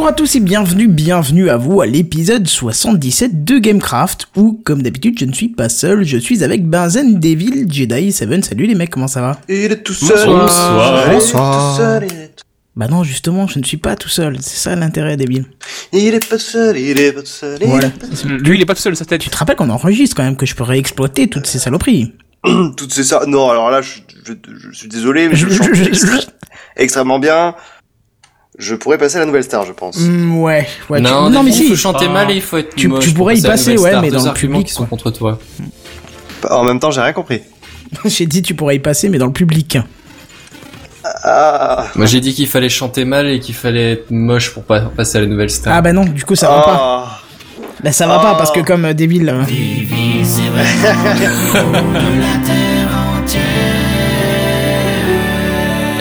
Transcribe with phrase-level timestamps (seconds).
[0.00, 4.80] Bonjour à tous et bienvenue, bienvenue à vous à l'épisode 77 de Gamecraft, où, comme
[4.82, 8.42] d'habitude, je ne suis pas seul, je suis avec Benzen, Devil, Jedi, Seven.
[8.42, 9.38] Salut les mecs, comment ça va?
[9.46, 10.26] Il est tout seul.
[10.26, 11.04] Bonsoir.
[11.06, 11.76] Il est Bonsoir.
[11.76, 12.44] tout seul, il est tout-
[12.76, 15.44] Bah non, justement, je ne suis pas tout seul, c'est ça l'intérêt, Devil.
[15.92, 17.58] Il est pas seul, il est pas seul.
[17.60, 17.90] il est Voilà.
[17.90, 18.38] pas seul.
[18.38, 19.20] Lui, il est pas tout seul, sa tête.
[19.20, 22.14] Tu te rappelles qu'on enregistre quand même, que je peux réexploiter toutes ces saloperies?
[22.78, 23.24] Toutes ces ça.
[23.26, 24.32] Non, alors là, je, je,
[24.72, 26.26] je suis désolé, mais je, Je- chante je- je-
[26.78, 27.54] extrêmement bien.
[28.60, 29.96] Je pourrais passer à la nouvelle star, je pense.
[29.98, 30.98] Hmm, Ouais, ouais.
[30.98, 32.12] tu- non, non mais il si, faut chanter Ah.
[32.12, 34.02] mal et il faut être Tu- moche tu pour pourrais y passer ouais, star.
[34.02, 35.38] mais dans le public, qui sont contre toi.
[36.48, 37.40] En même temps, j'ai rien compris.
[38.04, 39.78] j'ai dit tu pourrais y passer, mais dans le public.
[41.02, 44.80] Ah, Moi, j'ai dit qu'il fallait chanter mal et qu'il fallait être moche pour pas
[44.80, 45.74] passer à la nouvelle star.
[45.74, 46.78] Ah bah non, du coup ça va pas.
[46.78, 47.20] ah.
[47.82, 48.34] Bah ça va pas, Ah.
[48.36, 49.26] parce que comme euh, Devil...
[49.26, 50.22] euh, bien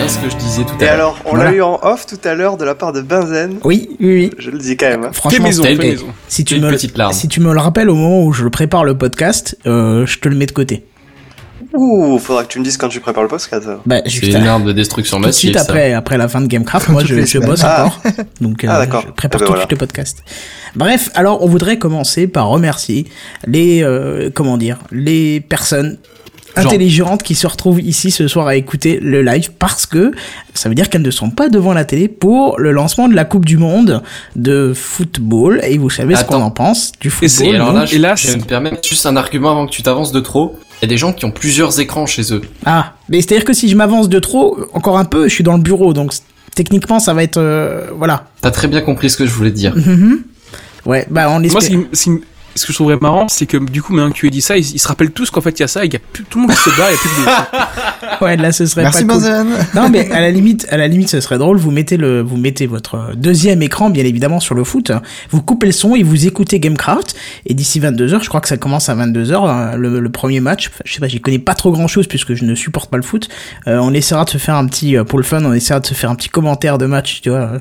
[0.09, 0.94] ce que je disais tout à Et l'heure.
[0.94, 1.52] alors, on Voilà.
[1.52, 3.58] l'a eu en off tout à l'heure de la part de Benzen.
[3.64, 4.31] Oui, oui, oui.
[4.40, 5.03] Je le dis quand même.
[5.06, 5.09] hein.
[5.14, 6.06] Franchement, maison, maison.
[6.28, 7.14] si tu Une me petite larme.
[7.14, 10.28] si tu me le rappelles au moment où je prépare le podcast, euh, je te
[10.28, 10.86] le mets de côté.
[11.74, 13.68] Ouh, faudra que tu me dises quand tu prépares le podcast.
[13.86, 16.47] Bah, C'est une arme de destruction tout de massive, suite après après la fin de
[16.47, 17.86] Gamecraft, moi je, je bosse Ah.
[17.86, 18.02] encore,
[18.41, 19.03] donc euh, Ah, d'accord.
[19.06, 19.62] je prépare Eh ben tout de voilà.
[19.62, 20.24] suite le podcast.
[20.76, 23.06] Bref, alors on voudrait commencer par remercier
[23.46, 25.97] les euh, comment dire les personnes
[26.58, 26.66] Genre.
[26.66, 30.12] intelligentes qui se retrouvent ici ce soir à écouter le live parce que
[30.54, 33.24] ça veut dire qu'elles ne sont pas devant la télé pour le lancement de la
[33.26, 34.02] Coupe du Monde
[34.36, 36.46] de football et vous savez ce qu'on Attends.
[36.46, 37.46] en pense du football.
[37.48, 39.84] Et alors là, je, hélas- je vais me permettre juste un argument avant que tu
[39.84, 40.58] t'avances de trop.
[40.82, 42.42] Il y a des gens qui ont plusieurs écrans chez eux.
[42.66, 45.56] Ah, mais c'est-à-dire que si je m'avance de trop, encore un peu, je suis dans
[45.56, 46.14] le bureau, donc
[46.56, 48.26] techniquement ça va être euh, voilà.
[48.42, 49.76] T'as très bien compris ce que je voulais dire.
[49.76, 50.24] Mhm.
[50.86, 51.62] Ouais, bah on Moi, espère.
[51.92, 52.09] qui-
[52.59, 54.58] ce que je trouverais marrant, c'est que du coup, maintenant que tu as dit ça,
[54.58, 56.06] ils, ils se rappellent tous qu'en fait, il y a ça, et qu'il y a
[56.12, 57.70] plus, tout le monde qui se bat, il y a plus de
[58.25, 59.24] Ouais, là ce serait Merci pas cool.
[59.75, 61.58] Non, mais à la limite, à la limite, ce serait drôle.
[61.58, 64.92] Vous mettez le, vous mettez votre deuxième écran, bien évidemment, sur le foot.
[65.30, 67.16] Vous coupez le son et vous écoutez Gamecraft.
[67.46, 70.40] Et d'ici 22 h je crois que ça commence à 22 h le, le premier
[70.40, 70.70] match.
[70.86, 73.03] Je sais pas, j'y connais pas trop grand chose puisque je ne supporte pas le
[73.03, 73.30] foot.
[73.68, 75.86] Euh, on essaiera de se faire un petit, euh, pour le fun, on essaiera de
[75.86, 77.59] se faire un petit commentaire de match, tu vois.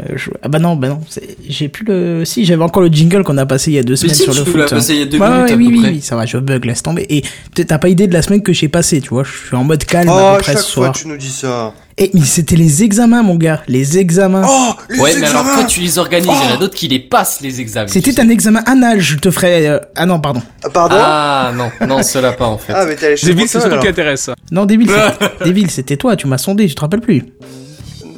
[0.00, 1.00] Euh, je- Ah bah non, bah non,
[1.48, 3.94] j'ai plus le, si j'avais encore le jingle qu'on a passé il y a deux
[3.94, 4.60] Mais semaines si, sur le tu foot.
[4.60, 5.90] l'as passé il y a deux Ouais, minutes ouais, à oui, peu oui, près.
[5.90, 7.04] oui, ça va, je bug, laisse tomber.
[7.10, 7.22] Et
[7.64, 9.24] t'as pas idée de la semaine que j'ai passée, tu vois.
[9.24, 10.94] Je suis en mode calme Oh, à peu près chaque ce fois soir.
[10.94, 11.74] tu nous dis ça.
[12.00, 14.46] Et mais c'était les examens, mon gars, les examens.
[14.48, 16.30] Oh, les Ouais, mais alors toi, tu les organises.
[16.32, 17.86] Il y en a d'autres qui les passent, les examens.
[17.86, 18.20] tu C'était sais.
[18.20, 19.66] un examen anal, je te ferai.
[19.68, 20.40] euh, Ah non, pardon.
[20.62, 22.72] Ah, Pardon Ah, non, non, cela pas, en fait.
[22.72, 24.30] Ah, mais t'es allé chez C'est le vite, c'est surtout qui intéresse.
[24.52, 24.92] Non, Débile,
[25.44, 27.24] Débile, c'était toi, tu m'as sondé, tu te rappelles plus.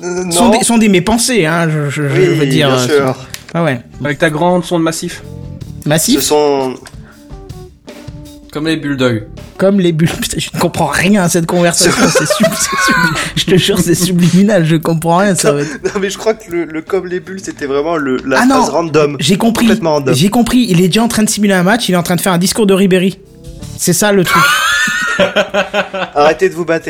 [0.03, 0.31] Euh.
[0.31, 2.69] Sondé, sondé mes pensées, hein, je, je, je Oui, veux dire.
[2.69, 3.17] bien sûr.
[3.55, 3.81] Ah ouais.
[4.05, 5.23] Avec ta grande sonde massif.
[5.85, 6.75] Ce Massif, sont.
[8.53, 9.27] Comme les bulldogs.
[9.59, 10.09] comme les bulles.
[10.21, 13.79] Putain, je ne comprends rien à cette conversation, c'est sub- c'est sub- Je te jure,
[13.79, 15.85] c'est subliminal, je comprends rien, ça va être...
[15.85, 18.47] Non, mais je crois que le, le comme les bulles, c'était vraiment le, la Ah
[18.47, 18.57] non.
[18.57, 19.17] phrase random.
[19.21, 20.15] J'ai compris, Complètement random.
[20.15, 22.17] j'ai compris, il est déjà en train de simuler un match, il est en train
[22.17, 23.19] de faire un discours de Ribéry.
[23.79, 24.43] C'est ça le truc.
[26.15, 26.89] Arrêtez de vous battre.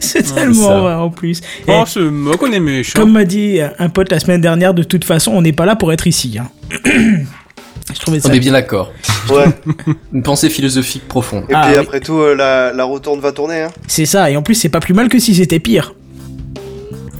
[0.02, 1.40] C'est c'est tellement vrai en plus.
[1.68, 2.98] Et Oh, ce moque, on est méchant.
[2.98, 5.76] Comme m'a dit un pote la semaine dernière, de toute façon, on n'est pas là
[5.76, 6.38] pour être ici.
[6.40, 6.48] hein.
[7.92, 8.28] Je trouvais ça.
[8.28, 8.92] On est bien d'accord.
[9.30, 9.46] Ouais.
[10.12, 11.44] Une pensée philosophique profonde.
[11.48, 11.78] Et Ah, puis oui.
[11.84, 13.62] après tout, euh, la, la retourne va tourner.
[13.62, 13.70] Hein.
[13.88, 15.94] C'est ça, et en plus, c'est pas plus mal que si c'était pire.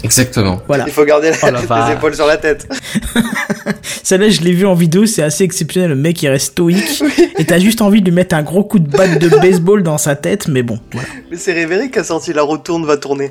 [0.02, 0.60] Exactement.
[0.66, 0.84] Voilà.
[0.86, 2.66] Il faut garder la- Oh les épaules sur la tête.
[4.02, 5.90] Celle-là, je l'ai vu en vidéo, c'est assez exceptionnel.
[5.90, 7.02] Le mec, il reste stoïque.
[7.38, 9.98] et t'as juste envie de lui mettre un gros coup de batte de baseball dans
[9.98, 11.08] sa tête, mais bon, voilà.
[11.30, 13.30] Mais c'est Riveri qui a sorti la retourne va tourner.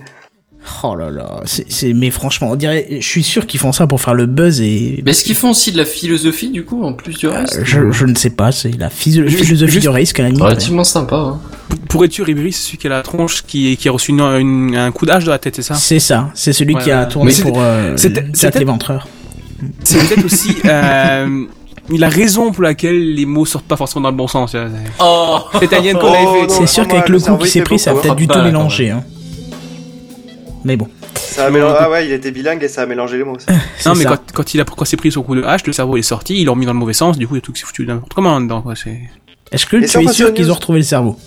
[0.84, 4.00] Oh là là, c'est, mais franchement, on dirait, je suis sûr qu'ils font ça pour
[4.02, 5.02] faire le buzz et.
[5.06, 7.62] Mais est-ce qu'ils font aussi de la philosophie, du coup, en plus du reste Euh,
[7.66, 9.00] Je, je ne sais pas, c'est la Juste-
[9.44, 10.44] philosophie juste- du risque à la limite.
[10.44, 11.40] Relativement sympa, hein.
[11.90, 14.92] Pourrais-tu Ribéry, c'est celui qui a la tronche, qui, qui a reçu une- une- un
[14.92, 15.76] coup d'âge de la tête, c'est ça?
[15.76, 17.96] C'est ça, c'est celui Ouais, qui a tourné pour euh,
[18.34, 19.08] Jack l'éventreur.
[19.84, 21.46] C'est peut-être aussi euh,
[21.90, 24.52] la raison pour laquelle les mots sortent pas forcément dans le bon sens.
[24.52, 24.60] C'est
[25.00, 26.00] Oh c'est Oh, avait non.
[26.48, 26.50] fait.
[26.50, 28.44] C'est sûr pas qu'avec le coup qui s'est pris, ça a peut-être du tout Pas,
[28.46, 28.92] mélanger.
[28.92, 29.04] Hein.
[30.66, 33.24] Mais bon, Ça a mélan- Ah ouais, il était bilingue et ça a mélangé les
[33.24, 33.38] mots.
[33.86, 35.96] Non, mais quand, quand il a quand c'est pris son coup de hache, le cerveau
[35.98, 37.54] est sorti, ils l'ont mis dans le mauvais sens, du coup, il y a tout
[37.54, 38.62] qui s'est foutu n'importe comment dedans.
[38.62, 38.76] Quoi.
[38.76, 39.00] C'est
[39.52, 41.18] Est-ce que Et tu es sûr qu'ils ont retrouvé le cerveau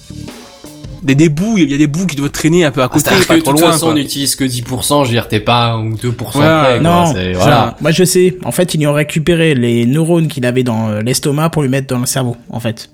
[1.02, 3.00] des, des bouts, il y a des bouts qui doivent traîner un peu à côté,
[3.05, 3.73] C'est-à-dire que pas de trop toute loin.
[3.73, 3.94] façon, quoi.
[3.94, 6.81] on n'utilise que 10%, je veux dire, t'es pas 1 ou 2% Ouais, près.
[6.81, 7.76] Non, voilà.
[7.81, 8.37] moi je sais.
[8.44, 11.88] En fait, ils ont récupéré les neurones qu'il avait dans euh, l'estomac pour lui mettre
[11.88, 12.88] dans le cerveau, en fait.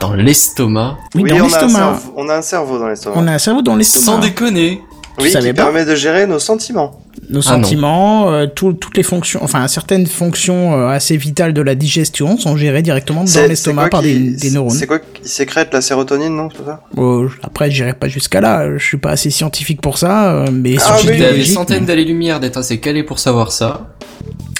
[0.00, 0.96] Dans l'estomac.
[1.14, 2.00] Oui, dans on, a un l'estomac.
[2.16, 3.16] on a un cerveau dans l'estomac.
[3.20, 4.04] On a un cerveau dans l'estomac.
[4.06, 4.80] Sans déconner.
[5.18, 7.00] Tu Oui, savais qui pas permet de gérer nos sentiments.
[7.28, 11.60] nos Ah sentiments, euh, tout- toutes les fonctions, enfin certaines fonctions euh, assez vitales de
[11.60, 14.70] la digestion sont gérées directement dans l'estomac par des, qui- des neurones.
[14.70, 16.80] C'est quoi qui sécrète la sérotonine, non ça?
[16.96, 18.76] Euh, après, j'irai pas jusqu'à là.
[18.78, 21.18] Je suis pas assez scientifique pour ça, euh, mais Ah, scientifique oui.
[21.20, 23.88] T'as des centaines d'années-lumière d'être assez calé pour savoir ça.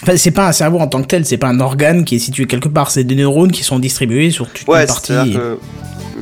[0.03, 2.21] Enfin, c'est pas un cerveau en tant que tel, c'est pas un organe qui est
[2.21, 2.91] situé quelque part.
[2.91, 5.13] C'est des neurones qui sont distribués sur toute Ouais, une partie.
[5.33, 5.59] que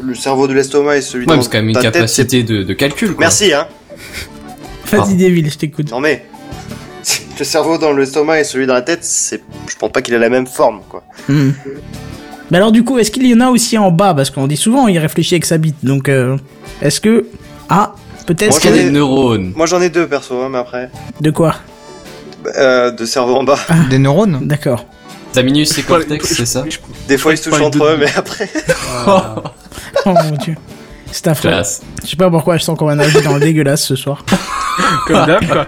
[0.05, 2.43] le cerveau de l'estomac et celui Ouais, de mais c'est quand même une tête, capacité
[2.43, 3.09] de, de calcul.
[3.15, 3.21] Quoi.
[3.21, 3.67] Merci, hein
[4.93, 5.91] Vas-y, Devil, je t'écoute.
[5.91, 6.25] Non mais...
[7.39, 9.43] Le cerveau dans l'estomac et celui dans la tête, c'est...
[9.69, 11.05] Je pense pas qu'il ait la même forme, quoi.
[11.29, 11.51] Hmm.
[12.51, 14.15] Mais alors, du coup, est-ce qu'il y en a aussi en bas?
[14.15, 15.77] Parce qu'on dit souvent, il réfléchit avec sa bite.
[15.85, 16.37] Donc, euh,
[16.83, 17.27] est-ce que.
[17.69, 17.95] Ah,
[18.27, 20.59] peut-être qu'il y a j'en ai- des neurones Moi j'en ai deux, perso, hein, mais
[20.59, 20.91] après...
[21.21, 21.57] De quoi?
[22.57, 23.59] Euh, de cerveau en bas.
[23.91, 24.41] Des neurones?
[24.43, 24.87] D'accord.
[25.33, 26.65] Taminus et Cortex, c'est ça?
[27.07, 28.49] Des fois ils se touchent entre eux, mais après...
[29.07, 30.55] Oh mon dieu.
[31.13, 31.51] C'est affreux.
[32.03, 34.25] Je sais pas pourquoi je sens qu'on va nager dans le dégueulasse ce soir.
[35.07, 35.67] Comme d'hab, quoi.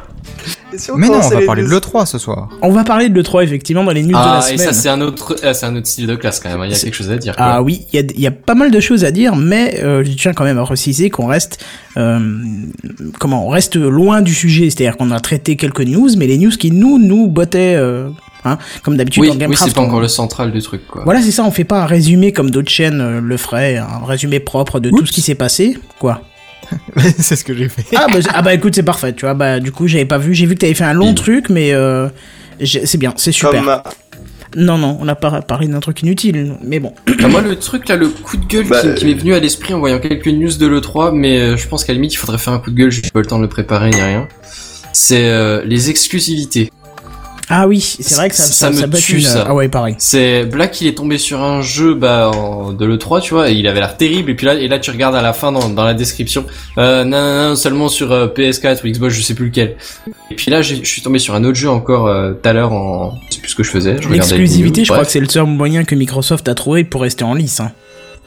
[0.72, 2.48] Et si Mais non, on va les parler de deux- l'E3 ce soir.
[2.62, 4.72] On va parler de l'E3 effectivement dans les news de Ah, la et semaine.
[4.72, 6.60] ça, c'est un autre, ah, c'est un autre style de classe quand même.
[6.64, 7.34] Il y a quelque chose à dire.
[7.36, 7.44] Quoi.
[7.44, 9.80] Ah oui, il y a, il y a pas mal de choses à dire, mais
[9.82, 11.62] euh, je tiens quand même à préciser qu'on reste,
[11.96, 12.38] euh,
[13.18, 14.70] comment, on reste loin du sujet.
[14.70, 18.08] C'est-à-dire qu'on a traité quelques news, mais les news qui nous nous bottaient, euh,
[18.44, 21.02] hein, comme d'habitude oui, dans oui, c'est pas on- encore le central du truc, quoi.
[21.04, 21.44] Voilà, c'est ça.
[21.44, 24.90] On fait pas un résumé comme d'autres chaînes euh, le feraient, un résumé propre de
[24.90, 25.76] tout ce qui s'est passé.
[25.98, 26.22] Quoi
[27.18, 27.84] c'est ce que j'ai fait.
[27.96, 29.12] ah bah, ah bah écoute, c'est parfait.
[29.14, 30.34] Tu vois, bah du coup j'avais pas vu.
[30.34, 31.14] J'ai vu que t'avais fait un long Oui.
[31.14, 32.08] truc, mais euh,
[32.64, 33.60] c'est bien, c'est super.
[33.60, 33.68] Comme...
[33.68, 33.76] euh,
[34.56, 36.92] Non non, on a pas parlé d'un truc inutile, mais bon.
[37.22, 39.40] Ah, moi, le truc là, le coup de gueule Bah, qui, qui m'est venu à
[39.40, 42.18] l'esprit en voyant quelques news de l'E3, mais euh, je pense qu'à la limite, il
[42.18, 44.26] faudrait faire un coup de gueule, j'ai pas le temps de le préparer ni rien.
[44.92, 46.70] C'est euh, les exclusivités.
[47.52, 49.44] Ah oui, c'est vrai que ça, Ça me peut être tue, une- ça.
[49.48, 49.96] Ah ouais, pareil.
[49.98, 53.54] C'est Black, il est tombé sur un jeu bah en- de l'E3, tu vois, et
[53.54, 54.30] il avait l'air terrible.
[54.30, 56.44] Et puis là, et là, tu regardes à la fin dans, dans la description,
[56.78, 59.76] euh, non, non, non, seulement sur euh, PS4 ou Xbox, je sais plus lequel.
[60.30, 62.72] Et puis là, je suis tombé sur un autre jeu encore euh, tout à l'heure
[62.72, 63.96] en, je sais plus ce que je faisais.
[64.00, 67.24] je L'exclusivité, je crois que c'est le seul moyen que Microsoft a trouvé pour rester
[67.24, 67.58] en lice.
[67.58, 67.72] Hein.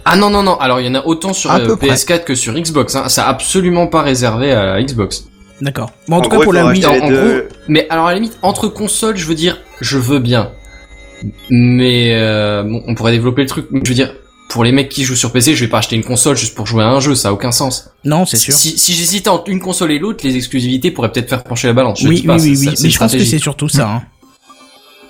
[0.06, 1.88] Ah non non non, alors il y en a autant sur euh, peu près.
[1.88, 2.94] PS4 que sur Xbox.
[2.98, 3.06] Hein.
[3.08, 5.28] C'est absolument pas réservé à la Xbox.
[5.62, 5.92] D'accord.
[6.08, 7.48] Bon, en, En tout gros, cas, pour la Wii, en- deux.
[7.68, 10.52] Mais alors à la limite, entre consoles, je veux dire, je veux bien.
[11.50, 13.68] Mais euh, bon, on pourrait développer le truc.
[13.72, 14.14] Je veux dire,
[14.50, 16.66] pour les mecs qui jouent sur PC, je vais pas acheter une console juste pour
[16.68, 17.90] jouer à un jeu, ça a aucun sens.
[18.04, 18.54] non, c'est sûr.
[18.54, 21.74] Si, si j'hésitais entre une console et l'autre, les exclusivités pourraient peut-être faire pencher la
[21.74, 22.02] balance.
[22.02, 22.76] Je oui, dis pas, oui, oui, oui.
[22.84, 23.90] Mais je pense que c'est surtout ça.
[23.90, 24.02] Hein.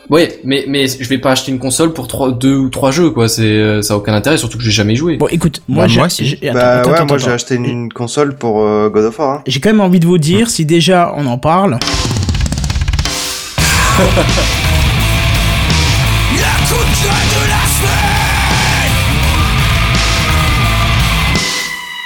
[0.10, 3.10] Ouais, mais mais je vais pas acheter une console pour trois, deux ou trois jeux,
[3.10, 3.30] quoi.
[3.30, 5.16] C'est euh, ça a aucun intérêt, surtout que j'ai jamais joué.
[5.18, 6.38] Bon, écoute, moi, Bah, moi, si.
[6.54, 9.30] Bah attends, ouais, attends, moi j'ai acheté une, une console pour euh, God of War.
[9.36, 9.44] Hein.
[9.48, 11.80] J'ai quand même envie de vous dire, si déjà on en parle.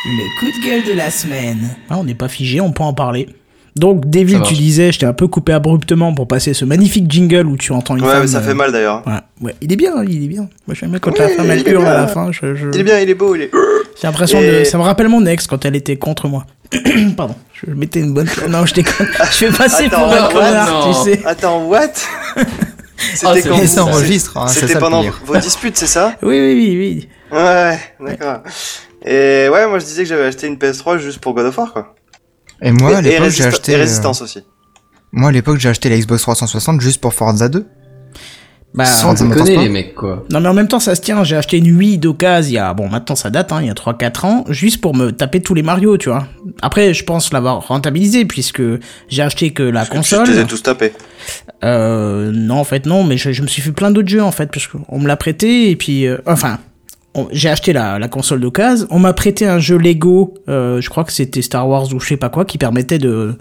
[0.05, 1.75] Le coup de gueule de la semaine.
[1.89, 3.27] Ah, on n'est pas figé, on peut en parler.
[3.79, 4.47] Donc, marche.
[4.49, 7.71] tu disais, je t'ai un peu coupé abruptement pour passer ce magnifique jingle où tu
[7.71, 8.21] entends une Ouais, femme.
[8.21, 9.03] mais ça euh, fait mal d'ailleurs.
[9.07, 10.47] Ouais, ouais, il est bien, il est bien.
[10.67, 12.31] Moi, j'aime bien quand Oui, la femme elle hurle à la fin.
[12.31, 13.51] Je, je- Il est bien, il est beau, il est...
[13.99, 14.63] J'ai l'impression Et- de.
[14.63, 16.45] Ça me rappelle mon ex quand elle était contre moi.
[17.17, 18.27] Pardon, je mettais une bonne.
[18.49, 19.07] Non, je déconne.
[19.31, 21.21] Je vais passer Attends, pour un connard, tu sais.
[21.25, 21.87] Attends, what?
[22.97, 26.13] C'était ça enregistre, hein, C'était pendant vos disputes, c'est ça?
[26.23, 27.07] Oui, oui, oui, oui.
[27.31, 28.41] Ouais, d'accord.
[29.05, 31.71] Et ouais, moi je disais que j'avais acheté une PS3 juste pour God of War,
[31.73, 31.95] quoi.
[32.61, 33.71] Et moi, à et, l'époque, j'ai acheté.
[33.73, 34.39] et euh, Résistance aussi.
[35.11, 37.65] Moi, à l'époque, j'ai acheté la Xbox 360 juste pour Forza 2.
[38.73, 40.25] Bah, Sans- déconner, les mecs, quoi.
[40.29, 41.23] non, mais en même temps, ça se tient.
[41.23, 42.73] J'ai acheté une Wii d'occasion il y a.
[42.73, 45.53] Bon, maintenant ça date, hein, il y a 3-4 ans, juste pour me taper tous
[45.55, 46.27] les Mario, tu vois.
[46.61, 48.61] Après, je pense l'avoir rentabilisé puisque
[49.07, 50.27] j'ai acheté que la Parce que console.
[50.27, 50.91] Je les ai tous tapés.
[51.63, 54.31] Euh, non, en fait, non, mais je, je me suis fait plein d'autres jeux, en
[54.31, 56.59] fait, parce qu'on me l'a prêté, et puis, euh, enfin,
[57.31, 61.03] j'ai acheté la, la console d'occasion, on m'a prêté un jeu Lego, euh, je crois
[61.03, 63.35] que c'était Star Wars ou je sais pas quoi, qui permettait de,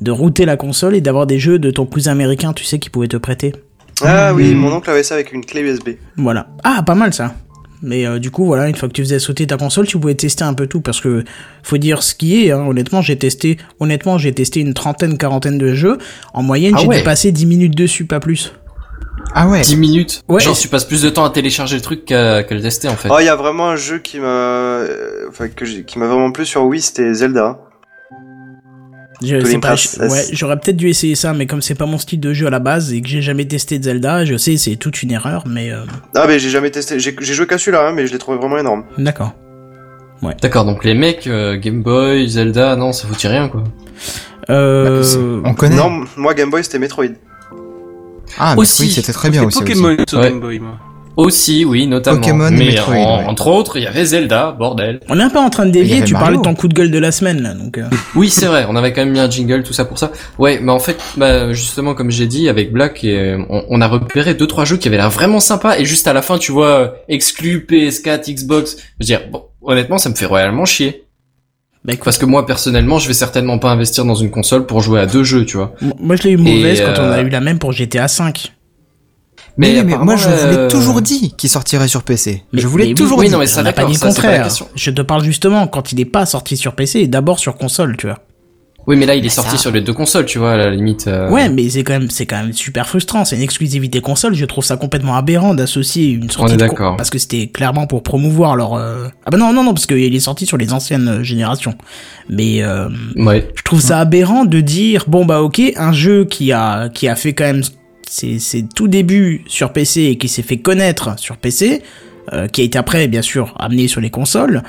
[0.00, 2.90] de router la console et d'avoir des jeux de ton cousin américain, tu sais, qui
[2.90, 3.52] pouvait te prêter.
[4.02, 4.58] Ah oui, Mm.
[4.58, 5.90] mon oncle avait ça avec une clé USB.
[6.16, 6.48] Voilà.
[6.64, 7.34] Ah, pas mal ça.
[7.82, 10.14] Mais euh, du coup, voilà, une fois que tu faisais sauter ta console, tu pouvais
[10.14, 11.22] tester un peu tout parce que
[11.62, 12.50] faut dire ce qui est.
[12.50, 15.98] Hein, honnêtement, j'ai testé, honnêtement, j'ai testé une trentaine, quarantaine de jeux.
[16.32, 16.96] En moyenne, Ah j'ai ouais.
[16.98, 18.52] dépassé 10 minutes dessus, pas plus.
[19.34, 19.60] Ah ouais.
[19.62, 20.22] 10 minutes.
[20.28, 20.40] Ouais.
[20.40, 23.08] Genre, tu passes plus de temps à télécharger le truc qu'à le tester, en fait.
[23.10, 26.30] Oh, il y a vraiment un jeu qui m'a, euh, enfin que qui m'a vraiment
[26.32, 27.58] plu sur Wii, c'était Zelda.
[29.22, 32.46] Je ouais, j'aurais peut-être dû essayer ça, mais comme c'est pas mon style de jeu
[32.46, 35.12] à la base et que j'ai jamais testé de Zelda, je sais, c'est toute une
[35.12, 38.12] erreur, mais euh, Ah mais j'ai jamais testé, j'ai joué qu'à celui-là, hein, mais je
[38.12, 38.84] l'ai trouvé vraiment énorme.
[38.98, 39.32] d'accord.
[40.40, 43.62] D'accord, donc les mecs, euh, Game Boy, Zelda, non, ça foutit rien, quoi.
[44.50, 45.02] Euh,
[45.42, 45.76] Bah, on connaît.
[45.76, 47.06] Non, moi Game Boy c'était Metroid.
[48.38, 48.82] Ah, Aussi.
[48.82, 49.58] oui, c'était très bien aussi.
[49.58, 49.66] aussi.
[49.74, 50.28] Pokémon sur Ouais.
[50.30, 50.72] Game Boy, moi.
[51.16, 52.16] Aussi, oui, notamment.
[52.18, 53.24] Pokémon Mais Metroid, en- ouais.
[53.26, 54.98] entre autres, il y avait Zelda, bordel.
[55.08, 56.38] On est un peu en train de dévier, tu parlais Mario.
[56.38, 57.78] de ton coup de gueule de la semaine, là, donc...
[57.78, 57.84] euh,
[58.16, 60.10] Oui, c'est vrai, on avait quand même mis un jingle, tout ça pour ça.
[60.40, 63.86] Ouais, mais en fait, bah, justement, comme j'ai dit, avec Black, et, on, on a
[63.86, 66.50] repéré deux, trois jeux qui avaient l'air vraiment sympas, et juste à la fin, tu
[66.50, 68.76] vois, euh, exclu PS4, Xbox.
[68.78, 71.04] Je veux dire, bon, honnêtement, ça me fait royalement chier.
[71.84, 75.00] Bah, Parce que moi, personnellement, je vais certainement pas investir dans une console pour jouer
[75.00, 75.74] à deux jeux, tu vois.
[76.00, 78.06] moi, je l'ai eu mauvaise Et, quand on euh, a eu la même pour GTA
[78.06, 78.32] V.
[79.56, 82.42] Mais, oui, mais moi je vous euh, l'ai toujours dit qu'il sortirait sur PC.
[82.52, 83.32] Mais- je vous l'ai mais oui, toujours oui, dit.
[83.32, 84.68] non, mais ça, on n'a pas dit le ça, c'est pas la contraire.
[84.74, 87.96] Je te parle justement quand il est pas sorti sur PC et d'abord sur console,
[87.96, 88.18] tu vois.
[88.86, 91.06] Oui, mais là, il est sorti sur les deux consoles, tu vois, à la limite.
[91.08, 93.24] euh, Ouais, mais c'est quand même, c'est quand même super frustrant.
[93.24, 94.34] C'est une exclusivité console.
[94.34, 96.52] Je trouve ça complètement aberrant d'associer une sortie.
[96.54, 96.96] est de con- d'accord.
[96.96, 98.74] Parce que c'était clairement pour promouvoir leur.
[98.74, 101.74] euh, Ah bah non, non, non, parce qu'il est sorti sur les anciennes euh, générations.
[102.28, 103.48] Mais euh, Ouais.
[103.56, 107.16] je trouve ça aberrant de dire bon bah ok, un jeu qui a qui a
[107.16, 107.62] fait quand même
[108.08, 111.82] ses, ses tout débuts sur PC et qui s'est fait connaître sur PC,
[112.32, 114.62] euh, qui a été après bien sûr amené sur les consoles.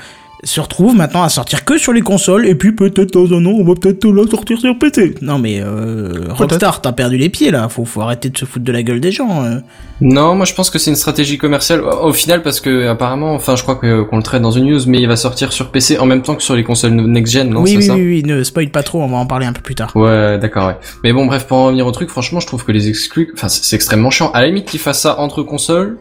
[0.46, 3.50] Se retrouve maintenant à sortir que sur les consoles et puis peut-être dans un an
[3.50, 5.16] on va peut-être la sortir sur PC.
[5.20, 8.64] Non mais euh, Rockstar t'as perdu les pieds là, faut faut arrêter de se foutre
[8.64, 9.44] de la gueule des gens.
[9.44, 9.58] euh.
[10.00, 13.56] Non, moi je pense que c'est une stratégie commerciale au final parce que apparemment, enfin
[13.56, 16.06] je crois qu'on le traite dans une news, mais il va sortir sur PC en
[16.06, 18.44] même temps que sur les consoles next gen, non oui oui, ça oui oui ne
[18.44, 19.90] spoil pas trop, on va en parler un peu plus tard.
[19.96, 20.76] Ouais, d'accord, ouais.
[21.02, 23.48] Mais bon, bref, pour en revenir au truc, franchement, je trouve que les exclus, enfin,
[23.48, 24.30] c'est c'est extrêmement chiant.
[24.32, 25.98] À la limite qu'ils fassent ça entre consoles,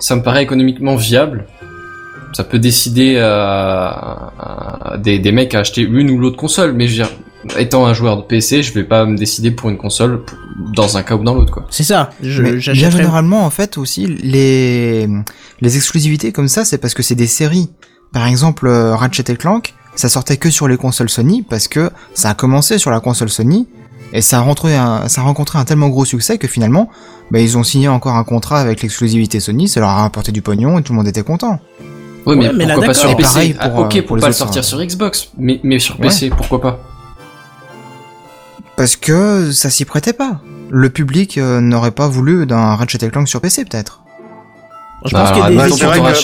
[0.00, 1.46] ça me paraît économiquement viable.
[2.34, 6.86] Ça peut décider à, à- des, des mecs à acheter une ou l'autre console, mais
[6.88, 9.76] je veux dire, étant un joueur de PC, je vais pas me décider pour une
[9.76, 10.22] console
[10.74, 11.66] dans un cas ou dans l'autre, quoi.
[11.70, 12.10] C'est ça.
[12.22, 15.06] Je généralement, en fait, aussi, les,
[15.60, 17.70] les exclusivités comme ça, c'est parce que c'est des séries.
[18.12, 21.90] Par exemple, euh, Ratchet et Clank, ça sortait que sur les consoles Sony parce que
[22.14, 23.68] ça a commencé sur la console Sony
[24.12, 26.88] et ça a, rentré un, ça a rencontré un tellement gros succès que finalement,
[27.30, 30.42] bah, ils ont signé encore un contrat avec l'exclusivité Sony, ça leur a rapporté du
[30.42, 31.58] pognon et tout le monde était content.
[32.26, 34.06] Ouais, mais Ouais, mais là, pourquoi pas sur PC pareil Ah, pour, Ok, euh, pour,
[34.08, 34.62] pour les pas le autres, sortir hein.
[34.62, 36.06] sur Xbox, mais, mais sur Ouais.
[36.08, 36.80] PC, pourquoi pas?
[38.76, 40.40] Parce que ça s'y prêtait pas.
[40.70, 44.00] Le public euh, n'aurait pas voulu d'un Ratchet et Clank sur PC peut-être.
[45.04, 46.14] Je pense qu'il y a des bah, c'est vrai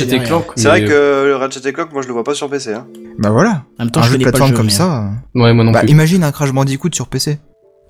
[0.57, 2.73] C'est vrai mais- que le Ratchet et Clank, moi je le vois pas sur PC.
[2.73, 2.87] Hein.
[3.19, 3.65] Bah voilà.
[3.79, 5.11] En même temps, un je jeu de plateforme jeu, comme mais- ça.
[5.37, 5.91] euh, Ouais, moi non Bah, plus.
[5.91, 7.39] imagine un Crash Bandicoot sur PC.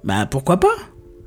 [0.02, 0.66] Bah pourquoi pas?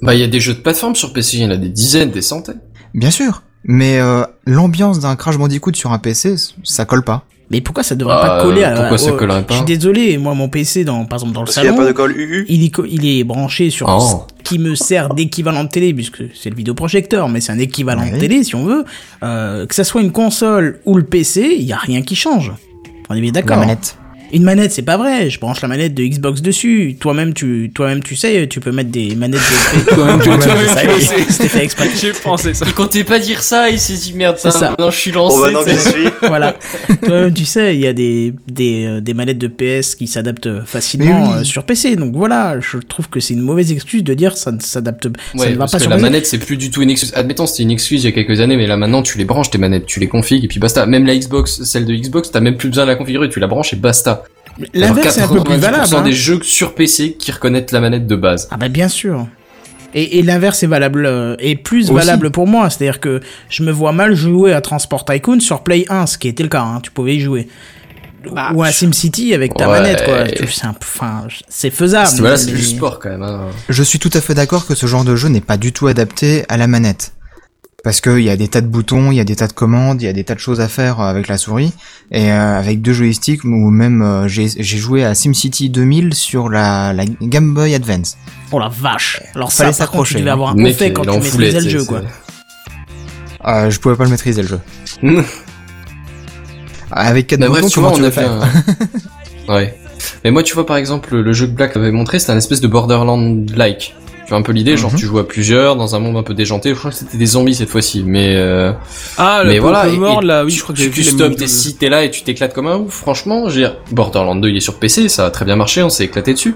[0.02, 1.70] Bah, il y a des jeux de plateforme sur PC, il y en a des
[1.70, 2.60] dizaines, des centaines.
[2.94, 3.42] Bien sûr.
[3.66, 7.24] Mais euh, l'ambiance d'un Crash Bandicoot sur un PC, ça colle pas.
[7.52, 10.18] Mais pourquoi ça devrait pas coller à pourquoi ça au- collerait pas Je suis désolé,
[10.18, 11.96] moi mon PC dans par exemple dans le Parce qu'il n'y a salon, pas de
[11.96, 12.46] call UU.
[12.50, 14.00] il, est, il est branché sur Oh.
[14.00, 18.06] ce qui me sert d'équivalent de télé puisque c'est le vidéoprojecteur, mais c'est un équivalent
[18.10, 18.86] de télé si on veut.
[19.24, 22.52] Euh, que ça soit une console ou le PC, il y a rien qui change.
[23.10, 23.58] On est bien La d'accord.
[23.60, 23.98] manette.
[24.34, 25.30] Une manette, c'est pas vrai.
[25.30, 26.98] Je branche la manette de Xbox dessus.
[27.00, 29.90] Toi-même, tu, toi-même, tu sais, tu peux mettre des manettes de.
[29.96, 30.30] Toi-même, tu-
[31.06, 31.24] sais.
[31.30, 31.88] C'était fait exprès.
[32.00, 32.66] J'ai pensé ça.
[32.68, 34.72] Il comptait pas dire ça, il s'est dit merde, C'est ça.
[34.72, 35.36] Maintenant je suis lancé.
[35.40, 36.10] Oh bah non, suis.
[36.28, 36.56] voilà.
[37.04, 40.64] Toi-même, tu sais, il y a des, des, euh, des manettes de PS qui s'adaptent
[40.66, 41.42] facilement Mais oui.
[41.42, 41.96] euh, sur PC.
[41.96, 45.10] Donc voilà, je trouve que c'est une mauvaise excuse de dire ça ne s'adapte, ça
[45.44, 46.10] Ouais, ne va parce pas que sur la PC.
[46.10, 47.12] manette c'est plus du tout une excuse.
[47.16, 49.52] Admettons c'était une excuse il y a quelques années, mais là maintenant tu les branches
[49.52, 50.86] tes manettes, tu les configues et puis basta.
[50.88, 53.48] Même la Xbox, celle de Xbox, t'as même plus besoin de la configurer, tu la
[53.48, 54.23] branches et basta.
[54.74, 55.96] L'inverse est un peu plus 90% valable.
[55.96, 56.02] hein.
[56.04, 58.48] des jeux sur PC qui reconnaissent la manette de base.
[58.52, 59.28] Ah bah bien sûr.
[59.96, 61.94] Et, et l'inverse est valable, euh, est plus Aussi.
[61.94, 62.70] valable pour moi.
[62.70, 66.28] C'est-à-dire que je me vois mal jouer à Transport Tycoon sur Play 1, ce qui
[66.28, 66.62] était le cas.
[66.64, 67.48] Hein, tu pouvais y jouer.
[68.54, 69.82] Ou à SimCity avec ta Ouais.
[69.82, 70.24] manette, quoi.
[70.80, 72.10] Enfin, c'est faisable.
[72.20, 73.22] Voilà, c'est mais- du sport quand même.
[73.22, 73.48] Hein.
[73.70, 75.88] Je suis tout à fait d'accord que ce genre de jeu n'est pas du tout
[75.88, 77.12] adapté à la manette.
[77.84, 80.02] Parce qu'il y a des tas de boutons, il y a des tas de commandes,
[80.02, 81.74] il y a des tas de choses à faire euh, avec la souris.
[82.12, 86.48] Et euh, avec deux joysticks, ou même euh, j'ai j'ai joué à SimCity 2000 sur
[86.50, 88.18] la, la Game Boy Advance.
[88.54, 89.22] Oh la vache.
[89.36, 90.34] Alors ça, Fallait par contre, tu s'accrocher, devais hein.
[90.34, 92.02] avoir un effet quand tu maîtrisais le c'est- jeu, c'est- quoi.
[93.46, 94.60] Euh, je pouvais pas le maîtriser le jeu.
[96.92, 98.32] Avec quatre boutons, bref, tu comment vois, tu on veux a fait faire
[99.50, 99.54] un...
[99.56, 99.78] Ouais.
[100.24, 102.62] Mais moi, tu vois, par exemple, le jeu que Black avait montré, c'était un espèce
[102.62, 103.96] de Borderland-like.
[104.26, 104.98] Tu vois un peu l'idée, genre Mhm.
[105.00, 106.70] tu joues à plusieurs dans un monde un peu déjanté.
[106.70, 108.72] Je crois que c'était des zombies cette fois-ci, mais euh,
[109.18, 109.82] Ah, le mais voilà.
[109.84, 111.80] peu et- mort, et là, oui, tu, je crois que tu j'ai customes tes sites,
[111.80, 112.94] t'es là et tu t'éclates comme un ouf.
[112.94, 115.84] Franchement, je veux dire, Borderland 2 il est sur PC, ça a très bien marché,
[115.84, 116.56] on s'est éclaté dessus.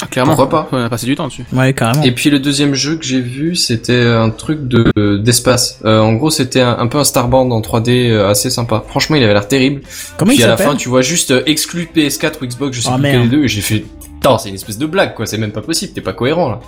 [0.00, 0.34] Ah, clairement.
[0.36, 1.44] Pourquoi pas On a passé du temps dessus.
[1.52, 2.02] Ouais, carrément.
[2.02, 5.78] Et puis le deuxième jeu que j'ai vu, c'était un truc de d'espace.
[5.84, 8.82] Euh, en gros, c'était un, un peu un Starband en 3D euh, assez sympa.
[8.88, 9.82] Franchement, il avait l'air terrible.
[10.16, 12.76] Comment il Puis à la s'appelle fin, tu vois juste euh, exclu PS4 ou Xbox,
[12.76, 13.16] je sais Oh, plus merde.
[13.22, 13.84] quel des deux, et j'ai fait
[14.22, 16.60] Putain, c'est une espèce de blague quoi, c'est même pas possible, t'es pas cohérent là.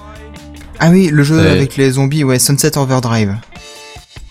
[0.80, 3.37] Ah oui, le jeu avec les zombies, ouais, Sunset Overdrive.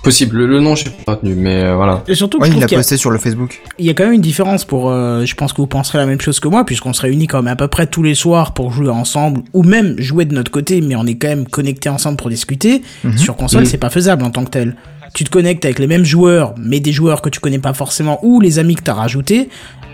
[0.03, 0.35] Possible.
[0.39, 2.03] Le, le nom, j'ai pas retenu, mais euh, voilà.
[2.09, 3.61] Et surtout, que Ouais, je il l'a qu'il y a- posté sur le Facebook.
[3.79, 4.89] il y a quand même une différence pour.
[4.89, 7.41] euh, je pense que vous penserez la même chose que moi, puisqu'on se réunit quand
[7.41, 10.51] même à peu près tous les soirs pour jouer ensemble, ou même jouer de notre
[10.51, 12.81] côté, mais on est quand même connectés ensemble pour discuter.
[13.05, 13.17] Mhm.
[13.17, 13.67] Sur console, Mhm.
[13.67, 14.75] c'est pas faisable en tant que tel.
[15.13, 18.19] Tu te connectes avec les mêmes joueurs, mais des joueurs que tu connais pas forcément,
[18.23, 19.47] ou les amis que t'as rajoutés,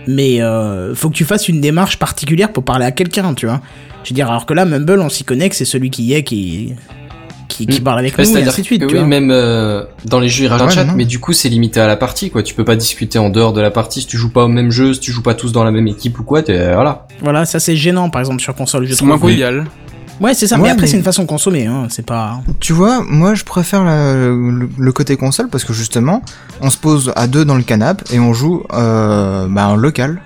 [0.06, 3.60] mais euh, faut que tu fasses une démarche particulière pour parler à quelqu'un, tu vois.
[4.04, 6.22] Je veux dire, alors que là, Mumble, on s'y connecte, c'est celui qui y est
[6.22, 6.74] qui.
[7.48, 7.84] Qui, qui Mhm.
[7.84, 9.04] parle avec Ouais, nous, et ainsi de suite, oui, vois.
[9.06, 10.92] même euh, dans les jeux, il rajoute Ouais, un chat, non.
[10.96, 12.44] mais du coup, c'est limité à la partie, quoi.
[12.44, 14.70] Tu peux pas discuter en dehors de la partie si tu joues pas au même
[14.70, 16.42] jeu, si tu joues pas tous dans la même équipe ou quoi.
[16.44, 17.08] T'es voilà.
[17.20, 19.66] Voilà, ça c'est gênant, par exemple, sur console, je C'est moins convivial.
[20.20, 22.40] Ouais, c'est ça, mais après, mais- c'est une façon de consommer, hein, c'est pas.
[22.60, 26.22] Tu vois, moi je préfère la- le, le côté console parce que justement,
[26.60, 30.20] on se pose à deux dans le canapé et on joue euh, bah, en local.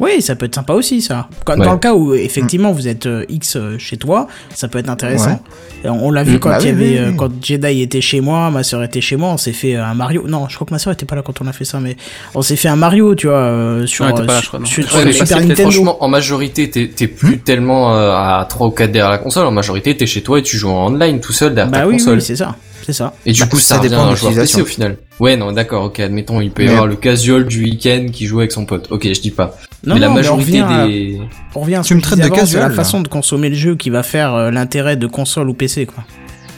[0.00, 1.28] Oui, ça peut être sympa aussi, ça.
[1.44, 1.64] Quand- Ouais.
[1.66, 4.88] Dans le cas où, effectivement, vous êtes euh, X euh, chez toi, ça peut être
[4.88, 5.40] intéressant.
[5.84, 6.38] On on l'a vu Mm.
[6.40, 7.16] quand Bah il y oui, avait, oui, euh, oui.
[7.16, 10.24] quand Jedi était chez moi, ma soeur était chez moi, on s'est fait un Mario.
[10.26, 11.96] Non, je crois que ma soeur était pas là quand on a fait ça, mais
[12.34, 14.58] on s'est fait un Mario, tu vois, euh, sur, Ouais, t'es pas là, je crois,
[14.60, 14.66] non.
[14.66, 15.62] sur- sur Ouais, Super Nintendo.
[15.70, 19.46] Franchement, en majorité, t'es plus tellement euh, à 3 ou 4 derrière la console.
[19.46, 21.86] En majorité, t'es chez toi et tu joues en online tout seul derrière Bah ta
[21.86, 22.14] oui, console.
[22.16, 23.12] oui, c'est ça, c'est ça.
[23.26, 24.62] Et du Bah, coup, ça ça, dépend de un joueur PC l'utilisation.
[24.62, 24.96] au final.
[25.22, 28.26] Ouais, non, d'accord, ok, admettons, il peut y Mais- avoir le casual du week-end qui
[28.26, 28.88] joue avec son pote.
[28.90, 29.56] Ok, je dis pas.
[29.86, 31.20] Non, mais la non, mais on majorité à- des...
[31.54, 33.48] On revient à ce Tu me traites de avant, c'est la casual, façon de consommer
[33.48, 36.02] le jeu qui va faire euh, l'intérêt de console ou PC, quoi.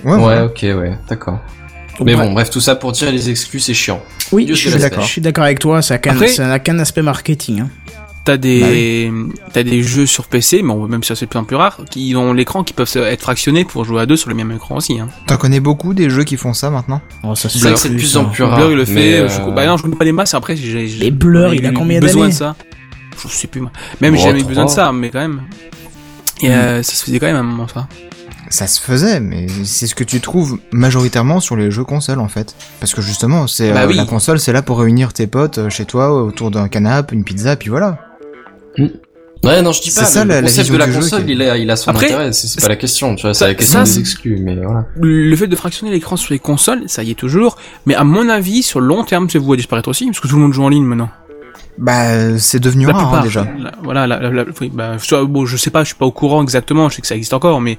[0.02, 0.40] Ouais, Ouais, ouais.
[0.40, 1.40] ok, ouais, d'accord.
[2.00, 2.26] Mais Bref.
[2.26, 4.00] bon, bref, tout ça pour dire les exclus, c'est chiant.
[4.32, 5.04] Oui, Dieu je suis d'accord.
[5.04, 7.60] Je suis d'accord avec toi, ça a qu'un- Après- ça n'a qu'un aspect marketing.
[7.60, 7.68] Hein.
[8.24, 11.38] T'as des, Bah t'as des jeux sur PC, mais on- même si c'est de plus
[11.38, 14.30] en plus rare, qui ont l'écran qui peuvent être fractionnés pour jouer à deux sur
[14.30, 14.98] le même écran aussi.
[14.98, 15.08] Hein.
[15.26, 17.02] T'en connais beaucoup des jeux qui font ça maintenant?
[17.22, 18.30] Oh, ça se C'est vrai fait que c'est de plus, en hein.
[18.32, 18.56] plus rare.
[18.56, 19.18] Blur il le fait.
[19.20, 20.32] euh, je- bah non, je connais pas les masses.
[20.32, 20.88] Après, j'ai.
[20.88, 22.56] j'ai- Les Blur, j'ai il a eu combien besoin d'années de ça
[23.22, 23.60] Je sais plus.
[24.00, 25.42] Même Oh, j'ai jamais eu besoin de ça, mais quand même.
[26.40, 27.86] Et euh, ça se faisait quand même à un moment ça.
[28.50, 32.28] Ça se faisait, mais c'est ce que tu trouves majoritairement sur les jeux consoles en
[32.28, 32.54] fait.
[32.80, 33.96] Parce que justement, c'est Bah euh, oui.
[33.96, 37.24] la console, c'est là pour réunir tes potes euh, chez toi autour d'un canapé, une
[37.24, 37.98] pizza, puis voilà.
[38.78, 40.04] Ouais, non, je dis pas.
[40.04, 41.90] ça, le la- la concept vision de la console, qui il a, il a son
[41.90, 42.32] Après, intérêt.
[42.32, 43.34] C'est c'est pas la question, tu vois.
[43.34, 44.86] C'est ça- la question ça, des exclus, mais voilà.
[45.00, 47.56] Le fait de fractionner l'écran sur les consoles, ça y est toujours.
[47.84, 50.28] Mais à mon avis, sur le long terme, c'est vous à disparaître aussi, parce que
[50.28, 51.10] tout le monde joue en ligne maintenant.
[51.76, 53.46] Bah, c'est devenu La rare hein, plupart, déjà.
[53.58, 56.06] la- voilà, la, la, la- oui, bah, soit- bon, je sais pas, je suis pas
[56.06, 57.76] au courant exactement, je sais que ça existe encore, mais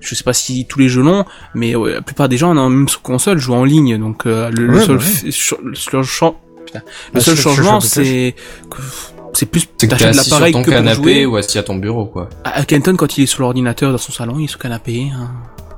[0.00, 1.24] je sais pas si tous les jeux l'ont,
[1.54, 4.48] mais ouais, la plupart des gens, non, même sur console, jouent en ligne, donc euh,
[4.50, 5.28] le, le seul, bah ouais.
[5.28, 6.02] f- sur- le seul
[6.64, 6.82] putain,
[7.14, 8.34] le Bah, changement, c'est
[8.70, 8.76] que
[9.32, 11.26] c'est plus C'est t'achètes l'appareil ton que pour canapé jouer.
[11.26, 12.28] ou assis à ton bureau, quoi.
[12.44, 15.08] À Kenton, quand il est sur l'ordinateur dans son salon, il est sur le canapé.
[15.14, 15.30] hein.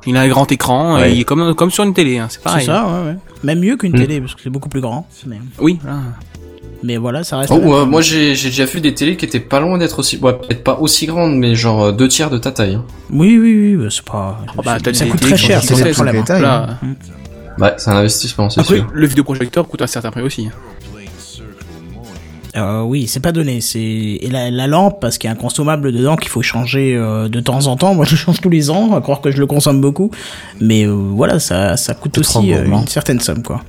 [0.06, 1.10] Il a un grand écran, Ouais.
[1.10, 2.66] et il est comme, comme sur une télé, hein, c'est C'est pareil.
[2.66, 3.16] ça, ouais, ouais.
[3.42, 4.00] Même mieux qu'une Mm.
[4.00, 5.08] télé, parce que c'est beaucoup plus grand.
[5.26, 5.78] Mais, Oui,
[6.82, 7.50] mais voilà, ça reste.
[7.54, 10.18] Oh, ouais, moi j'ai j'ai déjà vu des télés qui étaient pas loin d'être aussi,
[10.18, 12.74] ouais, peut-être pas aussi grandes, mais genre euh, deux tiers de ta taille.
[12.74, 12.84] hein.
[13.10, 14.40] Oui, oui, oui, bah, c'est pas.
[14.58, 16.22] Oh, bah, ça coûte très cher, c'est ça le problème.
[17.58, 18.86] Ouais, c'est un investissement, c'est Après, sûr.
[18.92, 20.48] le vidéoprojecteur coûte un certain prix aussi.
[22.54, 22.60] Hein.
[22.62, 23.60] Euh, oui, c'est pas donné.
[23.60, 26.94] C'est et la, la lampe parce qu'il y a un consommable dedans qu'il faut changer
[26.96, 27.94] euh, de temps en temps.
[27.94, 30.10] Moi, je change tous les ans, à croire que je le consomme beaucoup.
[30.60, 33.62] Mais euh, voilà, ça, ça coûte aussi euh, une certaine somme, quoi.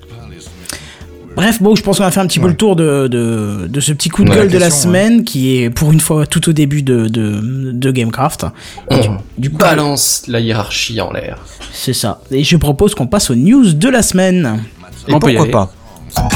[1.36, 3.80] Bref, bon, je pense qu'on a fait un petit peu le tour de, de, de
[3.82, 4.72] ce petit coup de Ouais, gueule la de la ouais.
[4.72, 8.46] semaine qui est pour une fois tout au début de, de, de Gamecraft.
[8.90, 11.40] Et du, On du coup, balance la hiérarchie en l'air.
[11.74, 12.22] c'est ça.
[12.32, 14.62] Et je propose qu'on passe aux news de la semaine.
[15.10, 15.52] Et On peut y pourquoi aller.
[15.52, 16.30] pas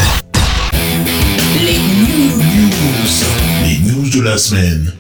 [4.20, 4.92] de la semaine.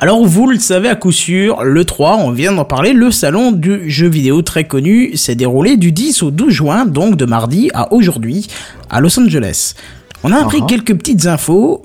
[0.00, 3.50] Alors vous le savez à coup sûr, le 3, on vient d'en parler, le salon
[3.52, 7.68] du jeu vidéo très connu s'est déroulé du 10 au 12 juin, donc de mardi
[7.74, 8.46] à aujourd'hui,
[8.90, 9.74] à Los Angeles.
[10.22, 10.66] On a appris Ah.
[10.68, 11.82] quelques petites infos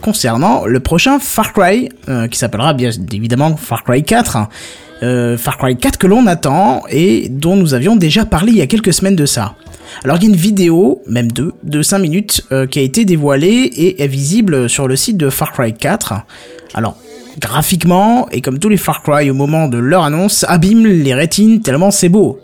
[0.00, 4.36] concernant le prochain Far Cry, euh, qui s'appellera bien évidemment Far Cry 4.
[4.36, 4.48] hein.
[5.02, 8.62] Euh, Far Cry 4 que l'on attend et dont nous avions déjà parlé il y
[8.62, 9.54] a quelques semaines de ça.
[10.02, 13.04] Alors il y a une vidéo, même deux, de 5 minutes, euh, qui a été
[13.04, 16.14] dévoilée et est visible sur le site de Far Cry 4.
[16.74, 16.96] Alors,
[17.40, 21.60] graphiquement, et comme tous les Far Cry au moment de leur annonce, abîme les rétines
[21.60, 22.40] tellement c'est beau.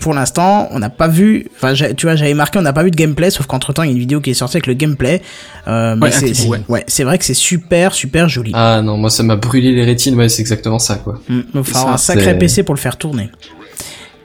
[0.00, 2.90] Pour l'instant, on n'a pas vu, enfin, tu vois, j'avais marqué, on n'a pas vu
[2.90, 4.72] de gameplay, sauf qu'entre temps, il y a une vidéo qui est sortie avec le
[4.72, 5.20] gameplay.
[5.68, 6.60] Euh, mais Ouais, c'est, ouais.
[6.70, 8.52] ouais, c'est vrai que c'est super, super joli.
[8.54, 11.20] Ah non, moi ça m'a brûlé les rétines, ouais, c'est exactement ça, quoi.
[11.28, 13.28] Il faut avoir un sacré PC pour le faire tourner.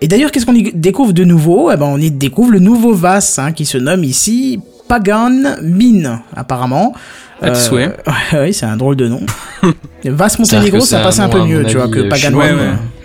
[0.01, 1.71] Et d'ailleurs, qu'est-ce qu'on y découvre de nouveau?
[1.71, 6.21] Eh ben, On y découvre le nouveau Vas, hein, qui se nomme ici Pagan Mine,
[6.35, 6.93] apparemment.
[7.43, 7.89] Euh, ouais,
[8.33, 9.21] ouais c'est un drôle de nom.
[10.03, 12.45] Vas Monténégro, ça, ça passe un, peu mieux, tu vois, que Pagan Chinois,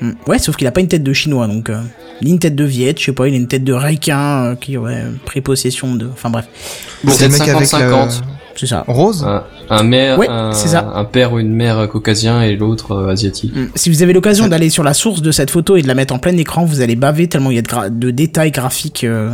[0.01, 0.13] mm.
[0.27, 0.39] Ouais.
[0.39, 1.71] sauf qu'il a pas une tête de chinois, donc.
[1.71, 1.81] Euh,
[2.23, 4.55] ni une tête de Viette, je sais pas, il a une tête de Requin, euh,
[4.55, 6.09] qui aurait pris possession de.
[6.13, 6.47] Enfin bref.
[7.03, 7.63] Bon, c'est le mec avec.
[7.63, 8.23] Euh, 50.
[8.57, 8.85] C'est ça.
[8.87, 10.93] Rose Un, un mère, Ouais, un, c'est ça.
[10.95, 13.55] un père ou une mère caucasien et l'autre euh, asiatique.
[13.55, 13.67] Mm.
[13.75, 16.15] Si vous avez l'occasion d'aller sur la source de cette photo et de la mettre
[16.15, 19.05] en plein écran, vous allez baver tellement il y a de, gra- de détails graphiques.
[19.05, 19.31] euh.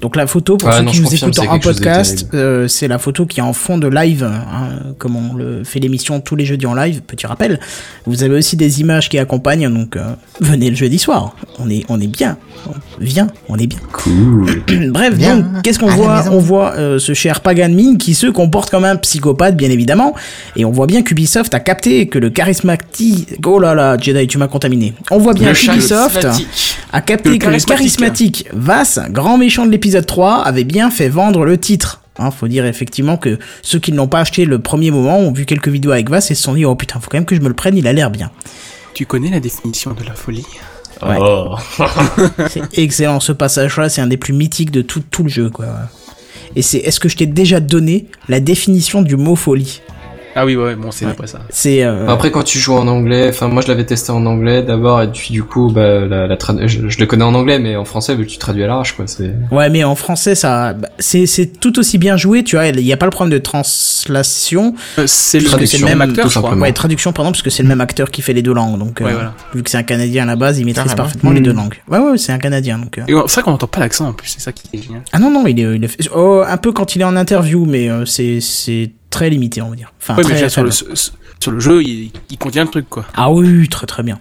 [0.00, 2.88] Donc la photo, pour Ouais, ceux non, qui nous confirme, écoutent en podcast, euh, c'est
[2.88, 6.36] la photo qui est en fond de live, hein, comme on le fait l'émission tous
[6.36, 7.58] les jeudis en live, petit rappel.
[8.06, 11.34] Vous avez aussi des images qui accompagnent, donc euh, venez le jeudi soir.
[11.58, 12.36] On est, on est bien.
[13.00, 13.78] Viens, on est bien.
[13.92, 14.62] Cool.
[14.90, 16.24] Bref, Bien, donc, qu'est-ce qu'on voit.
[16.30, 20.14] On voit euh, ce cher Pagan Min qui se comporte comme un psychopathe, bien évidemment.
[20.56, 23.28] Et on voit bien qu'Ubisoft a capté que le charismatique...
[23.46, 24.94] Oh là là, Jedi, tu m'as contaminé.
[25.10, 26.26] On voit bien qu'Ubisoft
[26.92, 27.68] a capté Le que le charismatique.
[27.68, 32.02] charismatique Vass, grand méchant de l'épisode 3, avait bien fait vendre le titre.
[32.18, 35.32] Hein, faut dire effectivement que ceux qui ne l'ont pas acheté le premier moment ont
[35.32, 37.36] vu quelques vidéos avec Vass et se sont dit oh putain faut quand même que
[37.36, 38.32] je me le prenne il a l'air bien.
[38.94, 40.44] Tu connais la définition de la folie?
[41.00, 41.16] Ouais.
[41.20, 41.54] Oh.
[42.48, 45.66] C'est excellent ce passage-là, c'est un des plus mythiques de tout, tout le jeu quoi.
[46.56, 49.80] Et c'est est-ce que je t'ai déjà donné la définition du mot folie?
[50.36, 51.10] Ah oui, ouais, bon, c'est Ouais.
[51.12, 51.40] après ça.
[51.50, 54.62] C'est euh, Après, quand tu joues en anglais, enfin, moi, je l'avais testé en anglais
[54.62, 57.58] d'abord, et puis du coup, bah, la, la trad- je, je le connais en anglais,
[57.58, 59.06] mais en français, bah, tu traduis à l'arrache, quoi.
[59.06, 59.34] C'est.
[59.50, 62.66] Ouais, mais en français, ça, bah, c'est, c'est tout aussi bien joué, tu vois.
[62.68, 64.74] Il n'y a pas le problème de translation.
[64.98, 66.50] Euh, c'est le, que même acteur, tout je crois.
[66.50, 66.62] simplement.
[66.66, 68.78] Ouais, traduction, pardon, parce que c'est le même acteur qui fait les deux langues.
[68.78, 69.34] Donc, euh, Ouais, voilà.
[69.54, 70.96] vu que c'est un Canadien à la base, il maîtrise Carrément.
[71.04, 71.74] parfaitement les deux langues.
[71.88, 72.78] Ouais, ouais, c'est un Canadien.
[72.78, 73.02] Donc, euh.
[73.08, 75.02] Et c'est vrai qu'on n'entend pas l'accent en plus, c'est ça qui est génial.
[75.12, 77.64] Ah non, non, il est, il est- oh, un peu quand il est en interview,
[77.64, 79.92] mais euh, c'est, c'est très limité, on va dire.
[80.00, 80.94] Enfin, mais très déjà, sur, le, faible.
[81.40, 83.06] sur le jeu, il, il contient le truc, quoi.
[83.14, 84.20] Ah oui, très très bien.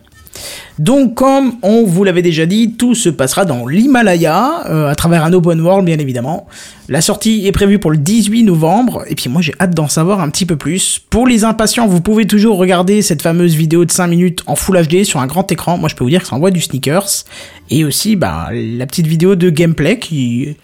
[0.79, 5.23] Donc, comme on vous l'avait déjà dit, tout se passera dans l'Himalaya, euh, à travers
[5.23, 6.47] un open world, bien évidemment.
[6.87, 10.21] La sortie est prévue pour le 18 novembre, et puis moi j'ai hâte d'en savoir
[10.21, 10.99] un petit peu plus.
[10.99, 14.87] Pour les impatients, vous pouvez toujours regarder cette fameuse vidéo de 5 minutes en Full
[14.87, 15.77] HD sur un grand écran.
[15.77, 17.25] Moi je peux vous dire que ça envoie du sneakers.
[17.69, 20.55] Et aussi, bah, la petite vidéo de gameplay qui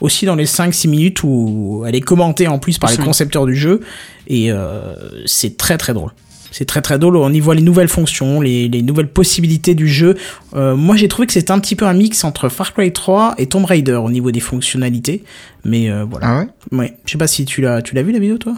[0.00, 3.54] aussi dans les 5-6 minutes où elle est commentée en plus par les concepteurs du
[3.56, 3.80] jeu.
[4.28, 4.94] Et euh,
[5.26, 6.10] c'est très très drôle.
[6.52, 9.88] C'est très très drôle, on y voit les nouvelles fonctions, les, les nouvelles possibilités du
[9.88, 10.16] jeu.
[10.54, 13.34] Euh, moi j'ai trouvé que c'était un petit peu un mix entre Far Cry 3
[13.36, 15.22] et Tomb Raider au niveau des fonctionnalités.
[15.64, 16.26] Mais euh, voilà.
[16.28, 16.38] Ah
[16.72, 16.78] ouais?
[16.78, 16.96] Ouais.
[17.04, 18.54] Je sais pas si tu l'as tu l'as vu la vidéo toi?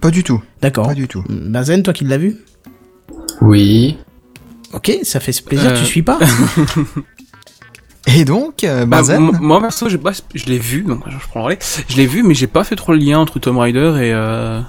[0.00, 0.40] Pas du tout.
[0.62, 0.86] D'accord.
[0.88, 1.24] Pas du tout.
[1.28, 2.36] Bazen, toi qui l'as vu?
[3.40, 3.96] Oui.
[4.72, 5.76] Ok, ça fait plaisir, Euh.
[5.80, 6.18] tu suis pas
[8.16, 11.16] Et donc, euh, Bah, Benzen moi, moi, perso, j'ai pas- je l'ai vu, donc je
[11.28, 11.58] prends le relais.
[11.88, 14.12] Je l'ai vu, mais j'ai pas fait trop le lien entre Tomb Raider et.
[14.12, 14.60] Euh...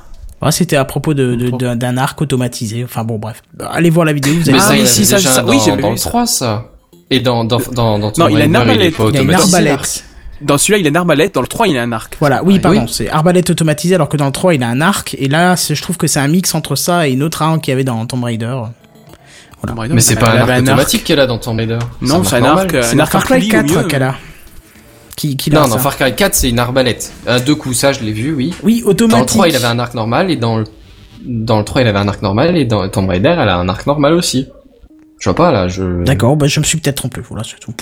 [0.41, 2.83] Ouais, C'était à propos de- de- d'un arc automatisé.
[2.83, 3.43] Enfin bon, bref.
[3.71, 5.81] Allez voir la vidéo, vous allez Mais Ah oui, si, ça, ça, dans, oui, j'avais
[5.83, 6.09] dans vu le ça.
[6.09, 6.65] 3, ça.
[7.11, 8.93] Et dans, dans, dans, dans Tomb Non, il a une Raider, arbalète.
[8.93, 9.55] est pas Il a une automatisé.
[9.57, 10.03] arbalète.
[10.41, 12.17] Dans celui-là, il a une arbalète, dans le 3, il a un arc.
[12.19, 12.91] Voilà, oui, Ah, pardon, oui.
[12.91, 15.79] c'est arbalète automatisée alors que dans le 3 il a un arc et là je
[15.79, 18.03] trouve que c'est un mix entre ça et une autre arme qu'il y avait dans
[18.07, 18.55] Tomb Raider.
[19.67, 21.79] Tomb Raider, Mais c'est pas un arc automatique qu'elle a dans Tomb Raider.
[22.01, 22.65] Non, c'est un normal.
[22.65, 23.83] arc, euh, C'est un arc Far Cry inclus au 4 mieux.
[23.87, 24.15] qu'elle a.
[25.15, 27.11] Qui, Non, dans Far Cry 4, c'est une arbalète.
[27.27, 28.53] À deux coups, ça, je l'ai vu, oui.
[28.63, 29.27] Oui, Dans le automatique.
[29.27, 30.63] 3, il avait un arc normal, et dans le,
[31.23, 33.69] dans le 3, il avait un arc normal, et dans Tomb Raider, elle a un
[33.69, 34.47] arc normal aussi.
[35.19, 36.03] Je vois pas, là, je...
[36.03, 37.73] D'accord, bah je me suis peut-être trompé, voilà, c'est tout.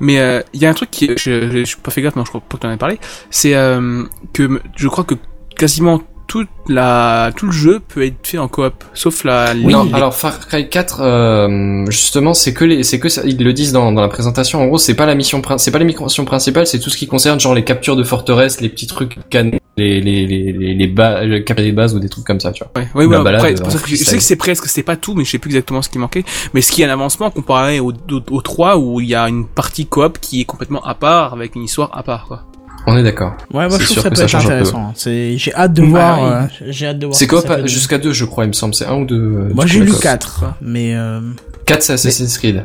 [0.00, 2.16] Mais euh, il y a un truc qui, je, je, je suis pas fait gaffe,
[2.16, 2.98] mais je crois pas que tu en aies parlé.
[3.30, 5.14] C'est euh, que je crois que
[5.56, 9.52] quasiment toute la, tout le jeu peut être fait en coop, sauf la.
[9.54, 13.42] non, les- alors Far Cry 4, euh, justement, c'est que les, c'est que ça, ils
[13.42, 14.60] le disent dans, dans la présentation.
[14.62, 17.06] En gros, c'est pas la mission, c'est pas la mission principale, c'est tout ce qui
[17.06, 20.86] concerne genre les captures de forteresse, les petits trucs canons, les les les les, les
[20.86, 22.72] bas, le cap des bases ou des trucs comme ça, tu vois.
[22.82, 24.22] Ouais, ouais, ouais, balade, après, euh, c'est pour ça en que je, je sais que
[24.22, 26.24] c'est presque, c'est pas tout, mais je sais plus exactement ce qui manquait.
[26.54, 29.28] Mais ce qui est un avancement comparé au, au, au 3 où il y a
[29.28, 32.44] une partie coop qui est complètement à part, avec une histoire à part, quoi.
[32.86, 33.36] On est d'accord.
[33.52, 34.54] Ouais, moi C'est je trouve sûr que ça peut être change un peu.
[34.54, 34.86] intéressant.
[34.88, 34.92] hein.
[34.96, 36.28] C'est, j'ai hâte de Bah voir, oui.
[36.62, 37.16] euh, j'ai hâte de voir.
[37.16, 37.68] C'est donner.
[37.68, 38.74] jusqu'à deux, je crois, il me semble.
[38.74, 39.14] C'est un ou deux.
[39.20, 40.02] euh, Moi j'ai lu la coop.
[40.02, 41.20] 4, mais euh,
[41.66, 42.64] 4, c'est Assassin's Creed.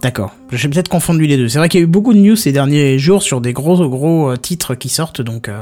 [0.00, 0.32] d'accord.
[0.52, 1.48] J'ai peut-être confondu les deux.
[1.48, 3.86] C'est vrai qu'il y a eu beaucoup de news ces derniers jours sur des gros
[3.88, 5.60] gros euh, titres qui sortent, donc euh,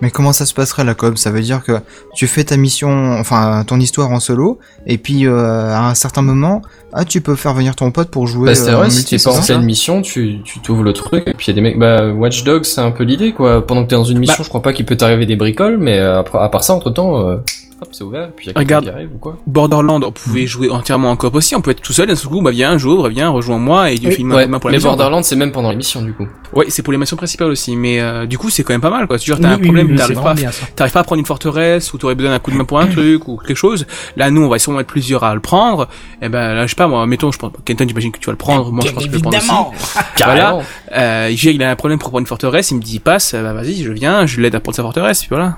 [0.00, 1.72] Mais comment ça se passerait la coop Ça veut dire que
[2.14, 6.22] tu fais ta mission, enfin ton histoire en solo, et puis euh, à un certain
[6.22, 8.46] moment, ah tu peux faire venir ton pote pour jouer.
[8.46, 10.92] Bah, c'est euh, vrai, si multi, t'es pas en pleine mission, tu, tu t'ouvres le
[10.92, 13.32] truc, et puis il y a des mecs, bah, Watch Dogs, c'est un peu l'idée,
[13.32, 13.66] quoi.
[13.66, 14.44] Pendant que t'es dans une mission, Bah.
[14.44, 16.90] je crois pas qu'il peut t'arriver des bricoles, mais euh, après, à part ça, entre
[16.90, 17.40] temps,
[17.80, 18.84] hop, c'est ouvert, et puis il y a quelqu'un Regarde.
[18.84, 19.36] qui arrive ou quoi.
[19.46, 22.28] Borderland, on pouvait jouer entièrement en coop aussi, on peut être tout seul, d'un seul
[22.30, 24.12] coup, bah viens, j'ouvre, viens, rejoins-moi, et tu Oui.
[24.14, 24.82] filmes Ouais, pour la mais.
[24.82, 26.26] Borderlands, c'est même pendant l'émission, du coup.
[26.52, 28.90] Ouais, c'est pour les missions principales aussi, mais euh, du coup, c'est quand même pas
[28.90, 29.18] mal, quoi.
[29.18, 30.34] Tu dire, t'as oui, un oui, problème, oui, t'arrives pas,
[30.74, 32.86] t'arrives pas à prendre une forteresse, ou t'aurais besoin d'un coup de main pour un
[32.86, 33.86] truc, ou quelque chose.
[34.16, 35.88] Là, nous, on va sûrement être plusieurs à le prendre.
[36.22, 38.32] Et ben, là, je sais pas, moi, mettons, je pense, Kenton, j'imagine que tu vas
[38.32, 39.98] le prendre, moi, je pense que je vais le prendre aussi.
[40.16, 40.62] Carrément.
[40.96, 43.82] Euh, il a un problème pour prendre une forteresse, il me dit, passe, bah, vas-y,
[43.82, 45.56] je viens, je l'aide à prendre sa forteresse, puis voilà.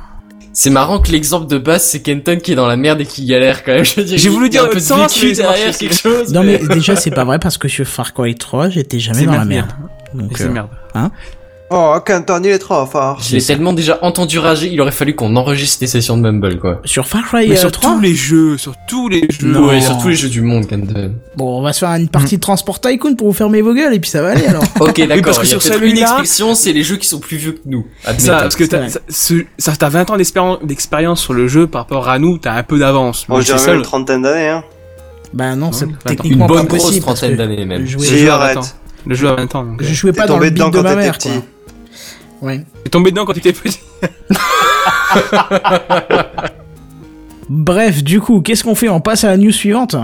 [0.53, 3.25] C'est marrant que l'exemple de base, c'est Kenton qui est dans la merde et qui
[3.25, 3.85] galère quand même.
[3.85, 6.33] Je veux dire, J'ai voulu dire un peu de sens, vécu derrière quelque chose.
[6.33, 9.33] Non mais déjà c'est pas vrai parce que sur Far Cry 3 j'étais jamais dans
[9.33, 9.69] la merde.
[10.15, 10.29] merde.
[10.29, 10.69] Donc, c'est euh, merde.
[11.73, 13.21] Oh, Canton, il est trop fort.
[13.23, 16.59] Je l'ai tellement déjà entendu rager, il aurait fallu qu'on enregistre des sessions de Mumble,
[16.59, 16.81] quoi.
[16.85, 19.47] Sur Far Cry Mais euh, sur 3 tous les jeux, sur tous les jeux.
[19.47, 19.69] Non.
[19.69, 21.15] Ouais, sur tous les jeux du monde, Canton.
[21.37, 23.95] Bon, on va se faire une partie de Transport Tycoon pour vous fermer vos gueules
[23.95, 24.65] et puis ça va aller alors.
[24.81, 25.23] Ok, d'accord.
[25.27, 27.87] parce que sur peut-être une exception, c'est les jeux qui sont plus vieux que nous.
[28.19, 31.83] Ça, parce que t'as, ça, ce- ça, t'as 20 ans d'expérience, sur le jeu par
[31.83, 33.29] rapport à nous, t'as un peu d'avance.
[33.29, 34.65] Moi, j'ai une trentaine d'années, hein.
[35.33, 37.87] bah non, c'est techniquement Une bonne pas grosse trentaine d'années, même.
[37.87, 38.57] A arrête.
[38.57, 38.67] 20 ans.
[39.07, 39.65] Le jeu a 20 ans.
[39.65, 41.31] donc, je jouais pas dans le dedans de ma mère, quoi.
[42.43, 42.65] Ouais.
[42.85, 43.79] T'es tombé dedans quand t'étais petit.
[47.49, 48.89] Bref, du coup, qu'est-ce qu'on fait?
[48.89, 49.97] On passe à la news suivante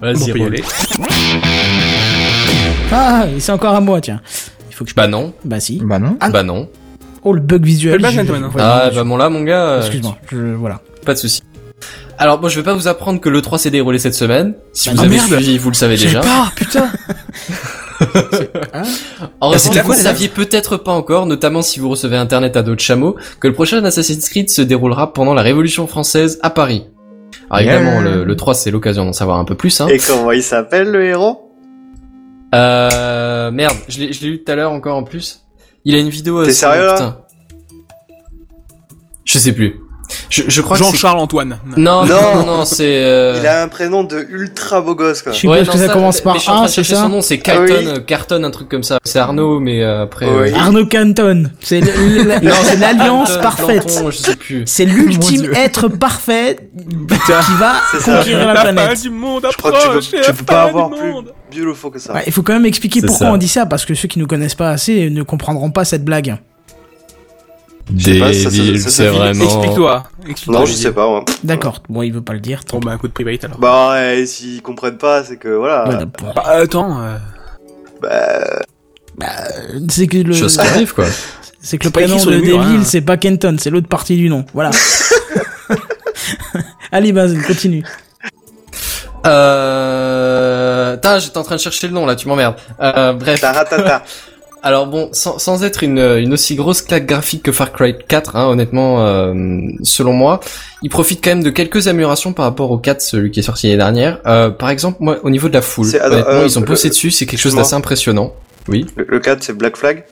[0.00, 0.46] Vas-y, roule.
[0.48, 0.64] aller.
[2.92, 4.20] Ah, c'est encore à moi, tiens.
[4.70, 4.94] Il faut que je...
[4.94, 5.80] Bah non, Bah si.
[5.84, 6.16] Bah non.
[6.20, 6.30] Ah.
[6.30, 6.68] bah non.
[7.22, 8.00] Oh, le bug visuel.
[8.00, 10.36] Le bug, Ah, bah bon là, mon gars, euh, Excuse-moi, je...
[10.54, 10.80] voilà.
[11.04, 11.42] pas de souci.
[12.18, 14.54] Alors, moi, je vais pas vous apprendre que le 3 s'est déroulé cette semaine.
[14.72, 15.26] Si Bah vous non, avez merde.
[15.42, 16.20] suivi, vous le savez J'ai déjà.
[16.20, 16.88] pas, putain.
[18.00, 18.06] En
[18.72, 18.82] Ah,
[19.48, 22.82] revanche, la vous ne saviez peut-être pas encore, notamment si vous recevez Internet à d'autres
[22.82, 26.86] chameaux, que le prochain Assassin's Creed se déroulera pendant la Révolution française à Paris.
[27.50, 27.76] Alors Yeah.
[27.76, 29.80] évidemment, le, le 3 c'est l'occasion d'en savoir un peu plus.
[29.80, 29.86] Hein.
[29.88, 31.52] Et comment il s'appelle, le héros?
[32.54, 35.42] Euh, merde, je l'ai lu tout à l'heure encore en plus.
[35.84, 36.40] Il a une vidéo.
[36.40, 36.92] euh, T'es sérieux, là?
[36.94, 37.18] putain.
[39.24, 39.76] Je sais plus.
[40.30, 40.76] Je, je crois.
[40.76, 41.58] Jean-Charles Antoine.
[41.76, 42.64] Non, non, Non.
[42.64, 43.04] c'est...
[43.04, 43.38] Euh...
[43.40, 45.32] Il a un prénom de ultra beau gosse, quoi.
[45.32, 47.42] Je suppose Ouais, que non, ça, commence par A, c'est ça son nom, c'est Ah
[47.44, 47.86] Carton, oui.
[47.88, 48.98] euh, Carton, un truc comme ça.
[49.04, 50.26] C'est Arnaud, mais euh, après...
[50.26, 50.50] Oui.
[50.52, 51.50] euh, Arnaud Canton.
[51.60, 51.80] C'est
[52.78, 54.02] l'alliance parfaite.
[54.66, 56.58] C'est l'ultime être parfait
[57.08, 57.40] Putain.
[57.42, 57.72] qui va
[58.04, 59.00] conquérir la planète.
[59.02, 60.10] du monde Je crois que tu approche.
[60.10, 61.32] peux, tu peux pas avoir du plus monde.
[61.52, 62.12] beautiful que ça.
[62.14, 63.32] Ouais, il faut quand même expliquer pourquoi ça.
[63.32, 66.04] on dit ça, parce que ceux qui nous connaissent pas assez ne comprendront pas cette
[66.04, 66.36] blague.
[67.98, 69.44] Ça- ça- c'est vraiment...
[69.44, 70.04] Explique-toi.
[70.48, 71.24] Non, je sais pas, moi.
[71.42, 72.60] D'accord, bon, il veut pas le dire.
[72.70, 73.58] Bon, bah, un coup de private alors.
[73.58, 75.88] Bah, ouais, s'ils comprennent pas, c'est que, voilà.
[75.88, 76.04] Ouais.
[76.34, 77.18] Bah, attends, euh,
[79.18, 79.26] Bah,
[79.90, 81.04] C'est que le, Chose qui arrive, quoi.
[81.60, 82.82] c'est que le prénom de les murs, Devil, hein.
[82.84, 84.44] c'est pas Kenton, c'est l'autre partie du nom.
[84.54, 84.70] Voilà.
[86.92, 87.84] Allez, Bazen, continue.
[89.26, 90.96] Euh...
[91.18, 92.56] J'étais en train de chercher le nom, là, tu m'emmerdes.
[92.80, 93.40] Euh, bref.
[93.40, 94.02] taratata.
[94.66, 98.34] Alors bon, sans, sans être une, une aussi grosse claque graphique que Far Cry 4,
[98.36, 99.34] hein, honnêtement, euh,
[99.82, 100.40] selon moi,
[100.80, 103.66] il profite quand même de quelques améliorations par rapport au 4, celui qui est sorti
[103.66, 104.20] l'année dernière.
[104.26, 106.88] Euh, par exemple, moi, au niveau de la foule, attends, honnêtement, euh, ils ont bossé
[106.88, 108.32] dessus, c'est quelque chose d'assez impressionnant.
[108.66, 110.04] Oui, Le, le 4, c'est Black Flag?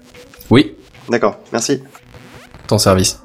[0.51, 0.75] Oui,
[1.09, 1.83] D'accord, merci.
[2.67, 3.22] ton service.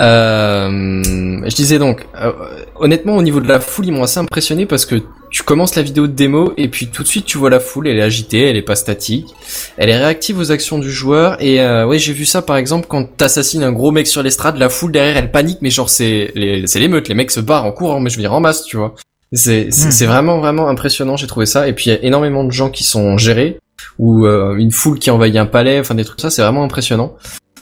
[0.00, 2.32] Euh, je disais donc, euh,
[2.76, 4.96] honnêtement, au niveau de la foule, ils m'ont assez impressionné parce que
[5.30, 7.86] tu commences la vidéo de démo et puis tout de suite tu vois la foule,
[7.86, 9.28] elle est agitée, elle est pas statique,
[9.76, 12.86] elle est réactive aux actions du joueur et euh, ouais j'ai vu ça par exemple
[12.88, 16.32] quand t'assassines un gros mec sur l'estrade, la foule derrière elle panique mais genre c'est
[16.66, 18.76] c'est l'émeute, les mecs se barrent en courant, mais je veux dire en masse, tu
[18.76, 18.94] vois.
[19.32, 22.42] C'est c'est c'est vraiment vraiment impressionnant, j'ai trouvé ça et puis il y a énormément
[22.42, 23.58] de gens qui sont gérés
[24.00, 26.64] ou euh, une foule qui envahit un palais, enfin des trucs comme ça, c'est vraiment
[26.64, 27.14] impressionnant.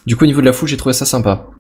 [0.06, 1.50] Du coup au niveau de la foule, j'ai trouvé ça sympa.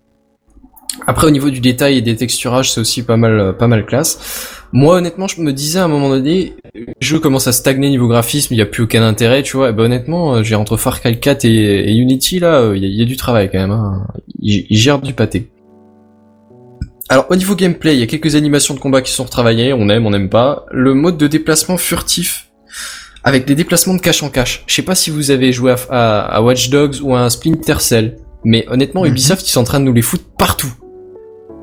[1.06, 3.86] Après au niveau du détail et des texturages, c'est aussi pas mal euh, pas mal
[3.86, 4.58] classe.
[4.72, 8.08] Moi honnêtement, je me disais à un moment donné, le jeu commence à stagner niveau
[8.08, 9.70] graphisme, il y a plus aucun intérêt, tu vois.
[9.70, 13.02] Et ben honnêtement, euh, j'ai entre Far Cry 4 et, Unity là, euh, il y,
[13.02, 13.70] a- du travail quand même.
[13.70, 14.06] Hein.
[14.40, 15.50] Ils, gèrent du pâté.
[17.08, 19.88] Alors au niveau gameplay, il y a quelques animations de combat qui sont retravaillées, on
[19.88, 20.66] aime, on n'aime pas.
[20.70, 22.48] Le mode de déplacement furtif
[23.24, 24.64] avec des déplacements de cache en cache.
[24.66, 28.66] Je sais pas si vous avez joué à, Watch Dogs ou à Splinter Cell, mais
[28.68, 29.08] honnêtement Mhm.
[29.10, 30.72] Ubisoft ils sont en train de nous les foutre partout.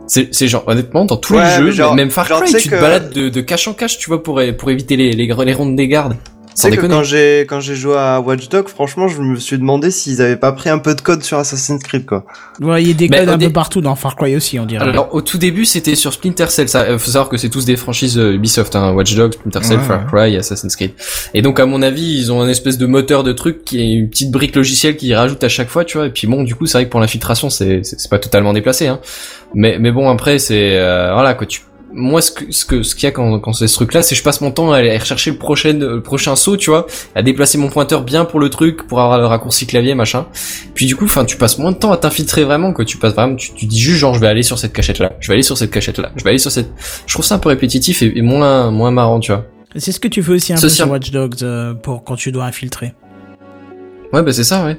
[0.07, 2.75] C'est c'est genre honnêtement dans tous Ouais, les jeux, genre- même Far Cry, tu te
[2.75, 5.53] que- balades de, de cache en cache, tu vois, pour pour éviter les les, les
[5.53, 6.15] rondes des gardes.
[6.55, 9.91] Sais que quand j'ai quand j'ai joué à Watch Dogs, franchement, je me suis demandé
[9.91, 12.25] s'ils avaient pas pris un peu de code sur Assassin's Creed, quoi.
[12.61, 14.65] Ouais, il y a des codes un dé- peu partout dans Far Cry aussi, on
[14.65, 14.87] dirait.
[14.87, 17.65] Alors au tout début c'était sur Splinter Cell, ça euh, faut savoir que c'est tous
[17.65, 20.91] des franchises euh, Ubisoft, hein, Watch Dogs, Splinter Cell, Ouais, Far Cry, Assassin's Creed.
[21.33, 23.93] Et donc à mon avis ils ont un espèce de moteur de truc qui est
[23.93, 26.07] une petite brique logicielle qui rajoute à chaque fois, tu vois.
[26.07, 28.53] Et puis bon du coup c'est vrai que pour l'infiltration c'est c'est c'est pas totalement
[28.53, 29.01] déplacé, hein.
[29.53, 31.61] Mais mais bon après c'est euh, voilà quoi tu
[31.97, 34.01] moi ce que ce que ce qu'il y a quand quand c'est ce truc là
[34.01, 36.85] c'est je passe mon temps à aller rechercher le prochain le prochain saut tu vois
[37.15, 40.25] à déplacer mon pointeur bien pour le truc pour avoir le raccourci clavier machin.
[40.73, 43.13] Puis du coup enfin tu passes moins de temps à t'infiltrer vraiment que tu passes
[43.13, 45.35] vraiment tu, tu dis juste genre je vais aller sur cette cachette là je vais
[45.35, 46.69] aller sur cette cachette là je vais aller sur cette
[47.07, 49.45] je trouve ça un peu répétitif et, et moins moins marrant tu vois.
[49.77, 52.31] C'est ce que tu fais aussi un peu sur Watch Dogs euh, pour quand tu
[52.31, 52.93] dois infiltrer.
[54.11, 54.77] ouais bah c'est ça ouais.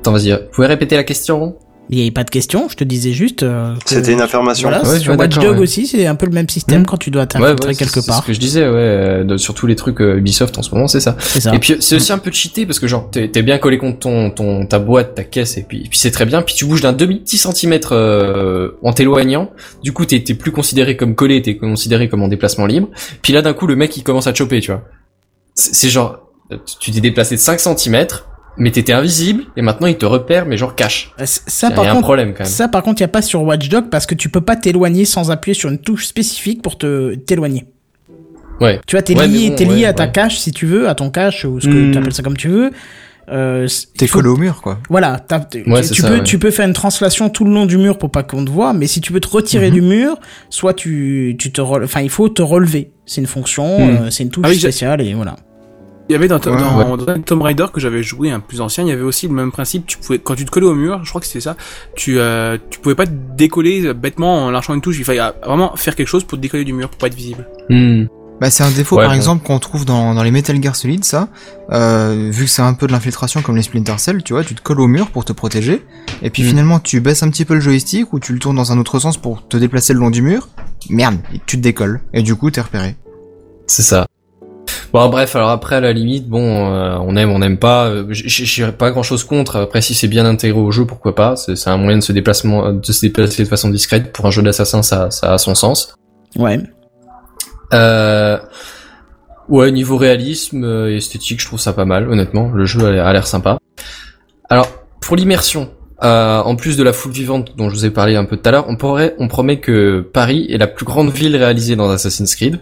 [0.00, 1.56] Attends vas-y vous pouvez répéter la question
[1.90, 3.42] Il n'y avait pas de question, je te disais juste.
[3.42, 4.70] euh, C'était une affirmation.
[4.70, 5.62] Voilà, Ouais, sur ouais, Watch Dogs ouais.
[5.62, 6.86] aussi, c'est un peu le même système Hmm.
[6.86, 8.22] quand tu dois t'infiltrer ouais, c'est- quelque c'est part.
[8.22, 10.74] ce que je disais ouais euh, de- sur tous les trucs euh, Ubisoft en ce
[10.74, 11.54] moment c'est ça C'est ça.
[11.54, 13.98] Et puis c'est aussi un peu cheaté parce que genre t'es t'es bien collé contre
[13.98, 16.40] ton ton ta boîte, ta caisse et puis et puis c'est très bien.
[16.40, 19.50] Puis tu bouges d'un demi petit centimètre euh, en t'éloignant.
[19.82, 22.88] Du coup t'es t'es plus considéré comme collé, t'es considéré comme en déplacement libre.
[23.20, 24.84] Puis là d'un coup le mec il commence à te choper, tu vois.
[25.54, 26.18] C'est c'est genre
[26.50, 28.26] tu- tu t'es déplacé de 5 centimètres.
[28.56, 31.12] Mais t'étais invisible et maintenant il te repère mais genre cache.
[31.24, 32.52] Ça, par un contre, problème quand même.
[32.52, 35.04] ça, par contre, il y a pas sur Watchdog parce que tu peux pas t'éloigner
[35.04, 37.64] sans appuyer sur une touche spécifique pour te t'éloigner.
[38.60, 38.80] Ouais.
[38.86, 40.12] Tu vois, t'es Ouais, lié, bon, t'es lié ouais, à ta ouais.
[40.12, 41.90] cache si tu veux, à ton cache ou ce que Hmm.
[41.92, 42.70] tu appelles ça comme tu veux.
[43.30, 44.78] Euh, T'es collé au mur, quoi.
[44.90, 45.18] Voilà,
[45.50, 46.22] tu, Ouais, c'est tu ça, peux, ouais.
[46.24, 48.74] tu peux faire une translation tout le long du mur pour pas qu'on te voit,
[48.74, 49.74] mais si tu veux te retirer Mhm.
[49.74, 50.16] du mur,
[50.50, 52.90] soit tu, tu te, enfin, il faut te relever.
[53.06, 53.96] C'est une fonction, Mhm.
[53.96, 55.36] euh, c'est une touche Ah oui, j'ai- spéciale et voilà.
[56.08, 58.84] Il y avait dans, Ouais, dans, dans Tomb Raider que j'avais joué un plus ancien,
[58.84, 59.86] il y avait aussi le même principe.
[59.86, 61.56] Tu pouvais, quand tu te collais au mur, je crois que c'était ça,
[61.96, 64.98] tu, euh, tu pouvais pas te décoller bêtement en lâchant une touche.
[64.98, 67.14] Il fallait euh, vraiment faire quelque chose pour te décoller du mur, pour pas être
[67.14, 67.48] visible.
[67.70, 68.04] Hmm.
[68.40, 69.16] Bah, c'est un défaut, Ouais, par bon.
[69.16, 71.28] exemple, qu'on trouve dans, dans les Metal Gear Solid, ça.
[71.70, 74.54] Euh, vu que c'est un peu de l'infiltration comme les Splinter Cell, tu vois, tu
[74.56, 75.82] te colles au mur pour te protéger.
[76.20, 76.46] Et puis Mm.
[76.46, 78.98] finalement, tu baisses un petit peu le joystick ou tu le tournes dans un autre
[78.98, 80.48] sens pour te déplacer le long du mur.
[80.90, 82.00] Merde, et tu te décolles.
[82.12, 82.96] Et du coup, t'es repéré.
[83.68, 84.06] C'est ça.
[84.94, 87.86] Bon bref, alors après à la limite, bon, euh, on aime, on n'aime pas.
[87.88, 89.56] euh, J'ai pas grand chose contre.
[89.56, 91.34] Après, si c'est bien intégré au jeu, pourquoi pas.
[91.34, 94.40] C'est un moyen de se déplacement, de se déplacer de façon discrète pour un jeu
[94.40, 95.96] d'assassin, ça, ça a son sens.
[96.36, 96.60] Ouais.
[97.72, 98.38] Euh...
[99.48, 102.52] Ouais, niveau réalisme euh, et esthétique, je trouve ça pas mal, honnêtement.
[102.54, 103.58] Le jeu a l'air- a l'air sympa.
[104.48, 104.68] Alors,
[105.00, 105.70] pour l'immersion,
[106.04, 108.48] euh, en plus de la foule vivante dont je vous ai parlé un peu tout
[108.48, 111.90] à l'heure, on pourrait, on promet que Paris est la plus grande ville réalisée dans
[111.90, 112.60] Assassin's Creed.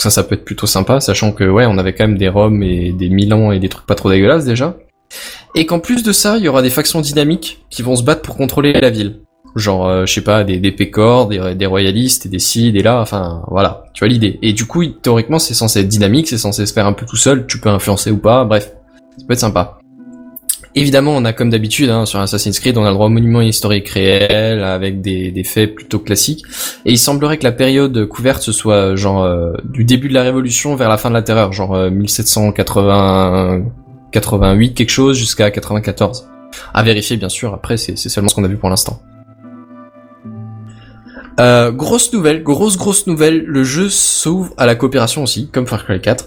[0.00, 2.30] Donc ça, ça peut être plutôt sympa, sachant que ouais, on avait quand même des
[2.30, 4.78] Roms et des Milan et des trucs pas trop dégueulasses déjà.
[5.54, 8.22] Et qu'en plus de ça, il y aura des factions dynamiques qui vont se battre
[8.22, 9.20] pour contrôler la ville.
[9.56, 12.98] Genre, euh, je sais pas, des, des pécores, des, des royalistes, des ci, des là,
[12.98, 14.38] enfin, voilà, tu vois l'idée.
[14.40, 17.16] Et du coup, théoriquement, c'est censé être dynamique, c'est censé se faire un peu tout
[17.16, 18.72] seul, tu peux influencer ou pas, bref,
[19.18, 19.79] ça peut être sympa.
[20.80, 23.42] Évidemment, on a comme d'habitude, hein, sur Assassin's Creed, on a le droit au monument
[23.42, 26.42] historique réel, avec des, des faits plutôt classiques.
[26.86, 30.22] Et il semblerait que la période couverte, ce soit genre euh, du début de la
[30.22, 33.64] Révolution vers la fin de la Terreur, genre euh, 1780,
[34.10, 36.30] 88 quelque chose jusqu'à 94.
[36.72, 39.02] À vérifier bien sûr, après c'est c'est seulement ce qu'on a vu pour l'instant.
[41.40, 45.84] Euh, grosse nouvelle, grosse grosse nouvelle, le jeu s'ouvre à la coopération aussi, comme Far
[45.84, 46.24] Cry 4.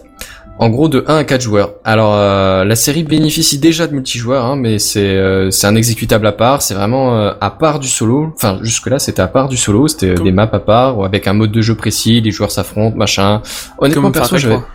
[0.63, 1.73] En gros de 1 à 4 joueurs.
[1.84, 6.26] Alors euh, la série bénéficie déjà de multijoueurs, hein, mais c'est euh, c'est un exécutable
[6.26, 8.32] à part, c'est vraiment euh, à part du solo.
[8.36, 11.04] Enfin jusque là c'était à part du solo, c'était euh, des maps à part, ou
[11.04, 13.41] avec un mode de jeu précis, les joueurs s'affrontent, machin.
[13.78, 14.56] Honnêtement Comme perso j'avais...
[14.56, 14.67] 3.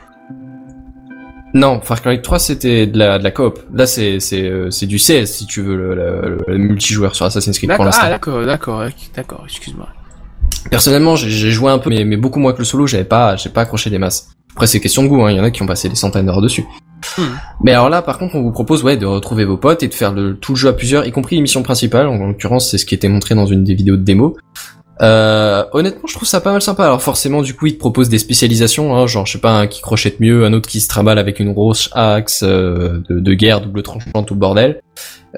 [1.55, 3.59] Non, Far Cry 3 c'était de la, de la coop.
[3.73, 7.25] Là c'est c'est euh, c'est du CS si tu veux le, le- le multijoueur sur
[7.25, 8.03] Assassin's Creed pour l'instant.
[8.05, 8.83] ah, d'accord, d'accord,
[9.17, 9.89] d'accord, excuse-moi.
[10.71, 12.87] Personnellement, j'ai- j'ai joué un peu, mais, mais beaucoup moins que le solo.
[12.87, 14.29] J'avais pas, j'ai pas accroché des masses.
[14.59, 15.23] Après, c'est question de goût.
[15.23, 16.67] hein, Il y en a qui ont passé des centaines d'heures dessus.
[17.17, 17.23] Hmm.
[17.63, 19.95] Mais alors là, par contre, on vous propose ouais de retrouver vos potes et de
[19.95, 22.09] faire le, tout le jeu à plusieurs, y compris les missions principales.
[22.09, 24.37] En l'occurrence, c'est ce qui était montré dans une des vidéos de démo.
[25.01, 26.83] Euh, honnêtement, je trouve ça pas mal sympa.
[26.87, 29.69] Alors forcément, du coup, ils te proposent des spécialisations, hein, genre je sais pas, un
[29.69, 33.35] qui crochette mieux, un autre qui se trimballe avec une grosse axe euh, de, de
[33.35, 34.81] guerre, double tranchant, tout le bordel.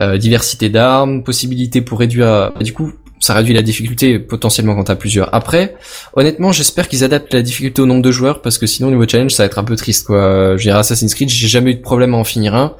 [0.00, 2.52] Euh, diversité d'armes, possibilité pour réduire.
[2.62, 5.32] Du coup, ça réduit la difficulté potentiellement quand t'as plusieurs.
[5.34, 5.76] Après,
[6.14, 9.06] honnêtement, j'espère qu'ils adaptent la difficulté au nombre de joueurs parce que sinon, au niveau
[9.06, 10.56] challenge, ça va être un peu triste, quoi.
[10.56, 12.74] Je dirais Assassin's Creed, j'ai jamais eu de problème à en finir un.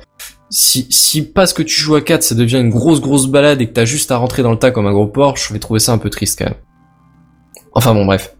[0.48, 3.68] Si, si parce que tu joues à 4, ça devient une grosse grosse balade et
[3.68, 5.78] que t'as juste à rentrer dans le tas comme un gros porc, je vais trouver
[5.78, 6.58] ça un peu triste quand même.
[7.72, 8.34] Enfin bon, bref.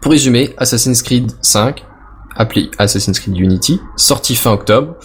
[0.00, 1.82] Pour résumer, Assassin's Creed 5,
[2.36, 4.96] appelé Assassin's Creed Unity, sorti fin octobre.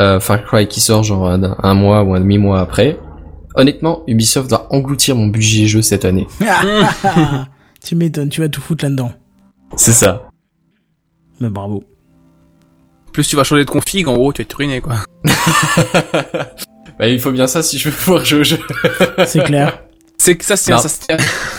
[0.00, 2.98] Euh, Far Cry qui sort genre un mois ou un demi-mois après.
[3.58, 6.28] Honnêtement, Ubisoft va engloutir mon budget jeu cette année.
[7.84, 9.10] tu m'étonnes, tu vas tout foutre là-dedans.
[9.76, 10.30] C'est ça.
[11.40, 11.82] Mais bravo.
[13.12, 14.96] Plus tu vas changer de config, en gros, tu vas te ruiner, quoi.
[16.98, 18.58] Bah, il faut bien ça si je veux pouvoir jouer au jeu.
[19.26, 19.84] C'est clair.
[20.16, 21.16] C'est que ça, c'est ça,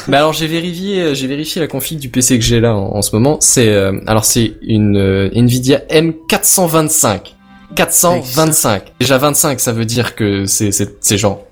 [0.09, 3.01] Mais alors j'ai vérifié, j'ai vérifié la config du PC que j'ai là en, en
[3.01, 3.37] ce moment.
[3.39, 7.35] C'est euh, alors c'est une euh, Nvidia M425.
[7.73, 8.95] 425.
[8.99, 11.45] Déjà 25, ça veut dire que c'est c'est c'est genre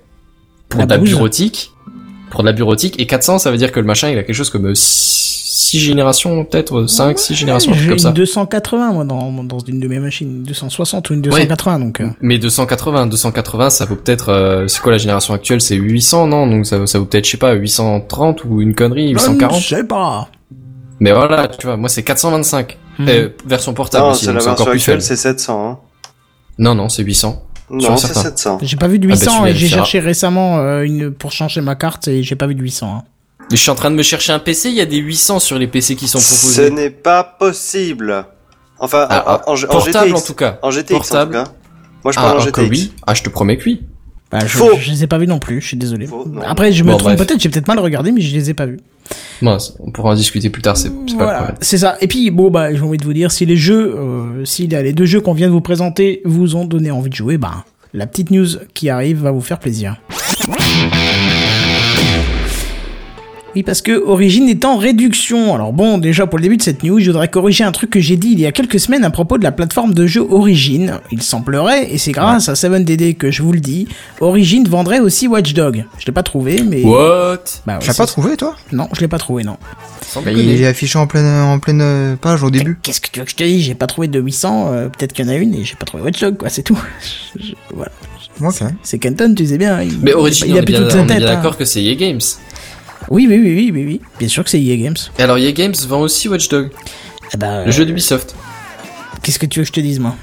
[0.68, 1.08] pour La de la bouse.
[1.10, 1.72] bureautique,
[2.30, 4.36] pour de la bureautique et 400 ça veut dire que le machin il a quelque
[4.36, 8.10] chose comme 6 générations peut-être 5 6 générations un truc J'ai comme une ça.
[8.12, 12.00] 280 moi dans, dans une de mes machines, une 260 ou une 280 donc.
[12.00, 15.60] euh, Mais 280, 280, ça vaut peut-être, euh, c'est quoi la génération actuelle?
[15.60, 16.46] C'est 800, non?
[16.46, 19.84] Donc ça, ça vaut peut-être, je sais pas, 830 ou une connerie, Je 840 sais
[19.84, 20.28] pas.
[21.00, 22.76] Mais voilà, tu vois, moi c'est 425.
[22.98, 23.06] Hmm.
[23.08, 25.70] Euh, version portable Non, aussi, donc la encore plus actuelle, c'est 700.
[25.70, 25.78] Hein.
[26.58, 27.42] Non, non, c'est 800.
[27.70, 28.22] Non, c'est certain.
[28.22, 28.58] 700.
[28.62, 31.60] J'ai pas vu de Ah bah, 800 et j'ai cherché récemment euh, une pour changer
[31.60, 32.94] ma carte et j'ai pas vu de 800.
[32.98, 33.04] hein.
[33.50, 35.38] Mais je suis en train de me chercher un PC, il y a des 800
[35.40, 36.70] sur les PC qui sont Ce proposés.
[36.70, 38.24] n'est pas possible.
[38.78, 40.18] Enfin, Ah, en, en- en Portable GTX.
[40.18, 40.58] en tout cas.
[40.62, 41.36] En GTX Portable.
[41.36, 41.56] en tout cas.
[42.04, 42.68] Moi, je Ah, parle ah, GTX.
[42.70, 42.92] oui.
[43.06, 43.82] Ah, je te promets que oui.
[44.30, 44.70] Bah, je, Faux.
[44.78, 46.06] je les ai pas vus non plus, je suis désolé.
[46.06, 46.42] Faux, non.
[46.42, 48.66] Après, je me Bon, trompe peut-être, j'ai peut-être mal regardé, mais je les ai pas
[48.66, 48.78] vus.
[49.42, 51.96] Bon, on pourra en discuter plus tard, c'est Voilà, c'est ça.
[52.00, 54.92] Et puis, bon, bah, j'ai envie de vous dire, si les jeux, euh, si les
[54.92, 58.06] deux jeux qu'on vient de vous présenter vous ont donné envie de jouer, bah, la
[58.06, 59.96] petite news qui arrive va vous faire plaisir.
[63.54, 65.54] Oui, parce que Origin est en réduction.
[65.54, 68.00] Alors bon, déjà pour le début de cette news, je voudrais corriger un truc que
[68.00, 71.00] j'ai dit il y a quelques semaines à propos de la plateforme de jeu Origin.
[71.10, 73.88] Il semblerait, et c'est grâce à 7DD que je vous le dis,
[74.20, 75.84] Origin vendrait aussi Watch Dog.
[75.98, 76.82] Je l'ai pas trouvé, mais...
[76.82, 77.38] What?
[77.66, 78.54] Bah, ouais, Tu l'as pas trouvé, toi?
[78.72, 79.56] Non, je l'ai pas trouvé, non.
[80.14, 80.30] Bah.
[80.30, 82.78] Il est affiché en pleine, en pleine euh, page au début.
[82.82, 83.64] Qu'est-ce que tu veux que je te dise?
[83.64, 85.86] J'ai pas trouvé de 800, euh, peut-être qu'il y en a une, et j'ai pas
[85.86, 86.78] trouvé Watch Dog, quoi, c'est tout.
[87.38, 87.92] Je- voilà.
[88.42, 88.62] Ok.
[88.82, 89.82] C'est Kenton, tu sais bien.
[89.82, 91.18] Il, Mais Origin, il a on est bien hein.
[91.20, 92.20] d'accord que c'est EA Games.
[93.10, 94.00] Oui, oui, oui, oui, oui, oui.
[94.18, 94.96] Bien sûr que c'est EA Games.
[95.18, 96.70] Et alors EA Games vend aussi Watch Dog,
[97.32, 98.34] Ah bah, le jeu d'Ubisoft.
[99.22, 100.14] qu'est-ce que tu veux que je te dise, moi?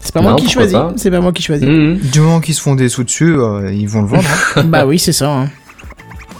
[0.00, 0.76] C'est pas Non, moi qui choisis.
[0.96, 1.66] C'est pas moi qui choisis.
[1.66, 4.24] Du moment qu'ils se font des sous dessus, euh, ils vont le vendre.
[4.56, 4.64] hein.
[4.66, 5.30] bah oui, c'est ça.
[5.30, 5.48] hein.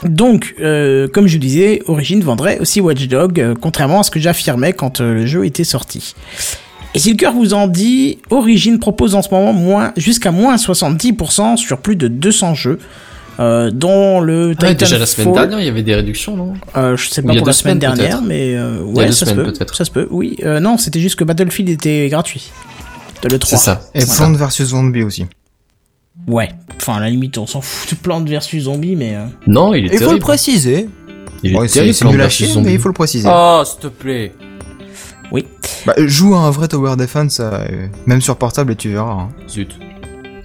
[0.05, 4.19] Donc, euh, comme je disais, Origin vendrait aussi Watch Dog, euh, contrairement à ce que
[4.19, 6.17] j'affirmais quand euh, le jeu était sorti.
[6.95, 10.57] Et si le cœur vous en dit, Origin propose en ce moment moins, jusqu'à moins
[10.57, 12.81] 70% sur plus de 200 jeux,
[13.43, 15.49] euh, dont le Ah, déjà la semaine Titanfall.
[15.49, 18.23] dernière, il y avait des réductions, non Euh, je sais pas pour la semaine dernière,
[18.23, 19.53] mais euh, ouais, ça se peut.
[19.73, 20.09] Ça se peut.
[20.11, 22.51] Oui, euh, non, c'était juste que Battlefield était gratuit.
[23.23, 23.59] De le 3.
[23.59, 23.83] C'est ça.
[23.95, 24.05] Et.
[24.05, 25.27] Plants vs Zombie aussi.
[26.27, 26.51] Ouais.
[26.77, 29.87] Enfin, à la limite, on s'en fout de Plante versus Zombie, mais euh, Non, il
[29.87, 30.89] est Il faut le préciser.
[31.43, 33.29] Il est Ouais, c'est terrible, c'est nul à chier, mais il faut le préciser.
[33.33, 34.33] Oh, s'il te plaît.
[35.85, 39.13] Bah, joue à un vrai Tower Defense, euh, même sur portable, et tu verras.
[39.13, 39.29] hein.
[39.49, 39.71] Zut.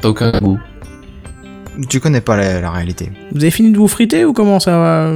[0.02, 0.58] T'as aucun goût.
[1.90, 3.12] Tu connais pas la, la réalité.
[3.32, 5.12] vous avez fini de vous friter ou comment ça va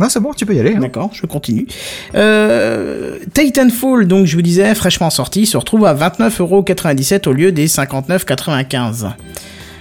[0.00, 0.74] Non, c'est bon, tu peux y aller.
[0.74, 0.80] hein.
[0.80, 1.66] D'accord, je continue.
[2.14, 7.66] Euh, Titanfall, donc je vous disais, fraîchement sorti, se retrouve à 29,97€ au lieu des
[7.68, 9.12] 59,95€.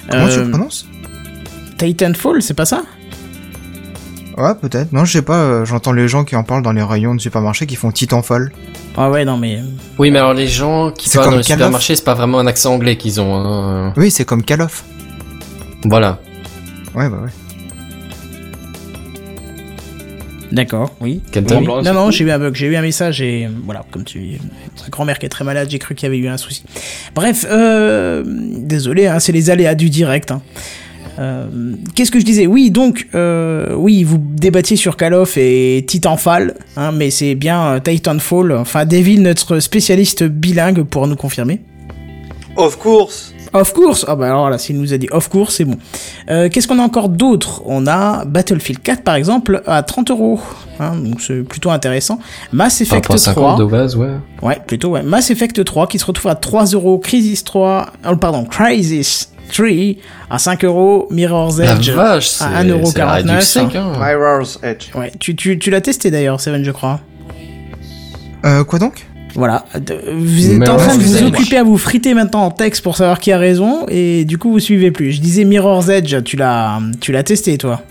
[0.09, 0.85] Comment tu Euh, le prononces?
[1.77, 2.83] Titanfall, c'est pas ça?
[4.37, 4.91] Ouais, peut-être.
[4.93, 7.19] Non, je sais pas, euh, j'entends les gens qui en parlent dans les rayons de
[7.21, 8.51] supermarché qui font Titanfall.
[8.97, 9.59] Ah ouais, non mais...
[9.99, 12.39] Oui, mais alors les gens qui parlent comme dans les Call supermarchés, c'est pas vraiment
[12.39, 13.35] un accent anglais qu'ils ont.
[13.35, 13.93] hein.
[13.97, 14.83] Oui, c'est comme Call of.
[15.85, 16.19] Voilà.
[16.95, 17.29] Ouais, bah ouais.
[20.51, 21.21] D'accord, oui.
[21.31, 21.65] Kenton Oui.
[21.85, 24.19] Non, non, j'ai eu un bug, j'ai eu un message et euh, voilà, comme tu
[24.83, 26.63] ma grand-mère qui est très malade, j'ai cru qu'il y avait eu un souci.
[27.15, 30.31] Bref, euh, désolé, hein, c'est les aléas du direct.
[30.31, 30.41] hein.
[31.21, 31.45] Euh,
[31.95, 32.47] Qu'est-ce que je disais?
[32.47, 37.75] Oui, donc, euh, oui, vous débattiez sur Call of et Titanfall, hein, mais c'est bien
[37.75, 38.53] euh, Titanfall.
[38.53, 41.61] Enfin, Devil, notre spécialiste bilingue, pour nous confirmer.
[42.57, 45.65] Of course Of course Ah bah alors là, s'il nous a dit of course, c'est
[45.65, 45.77] bon.
[46.29, 47.61] Euh, Qu'est-ce qu'on a encore d'autre?
[47.65, 50.39] On a Battlefield 4 par exemple à 30 euros.
[50.79, 52.19] Hein, donc c'est plutôt intéressant.
[52.53, 53.57] Mass Effect rapport à 3.
[53.57, 54.11] 50 de base, ouais.
[54.41, 55.03] Ouais, plutôt ouais.
[55.03, 56.97] Mass Effect 3 qui se retrouve à 3 euros.
[56.99, 57.87] Crisis 3.
[58.09, 59.67] Oh, pardon, Crisis 3
[60.29, 61.07] à 5 euros.
[61.11, 63.13] Mirror's La Edge vache, à c'est la 1,49€.
[63.15, 63.69] réduction.
[63.75, 63.93] hein.
[63.99, 64.85] Mirror's Edge.
[64.95, 66.99] Ouais, tu, tu, tu l'as testé d'ailleurs, Seven, je crois.
[68.45, 69.05] Euh, quoi donc?
[69.35, 69.65] Voilà.
[70.13, 73.19] Vous êtes en train de vous occuper à vous friter maintenant en texte pour savoir
[73.19, 75.13] qui a raison et du coup vous suivez plus.
[75.13, 77.81] Je disais Mirror's Edge, tu l'as, tu l'as testé toi.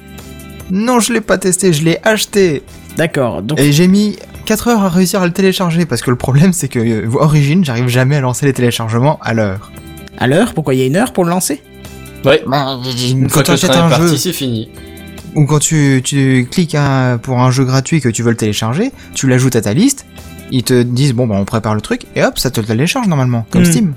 [0.71, 2.63] Non, je l'ai pas testé, je l'ai acheté.
[2.99, 3.41] D'accord.
[3.41, 6.53] Donc Et j'ai mis 4 heures à réussir à le télécharger parce que le problème
[6.53, 9.73] c'est que euh, Origin, j'arrive jamais à lancer les téléchargements à l'heure.
[10.21, 11.63] À l'heure, pourquoi il y a une heure pour le lancer?
[12.25, 12.43] Ouais.
[12.47, 12.79] Bah,
[13.11, 14.69] Une quand tu achètes un jeu c'est fini.
[15.35, 18.93] ou quand tu, tu cliques un- pour un jeu gratuit que tu veux le télécharger,
[19.15, 20.05] tu l'ajoutes à ta liste,
[20.51, 23.07] ils te disent bon bah on prépare le truc et hop ça te le télécharge
[23.09, 23.67] normalement comme Hmm.
[23.67, 23.95] Steam.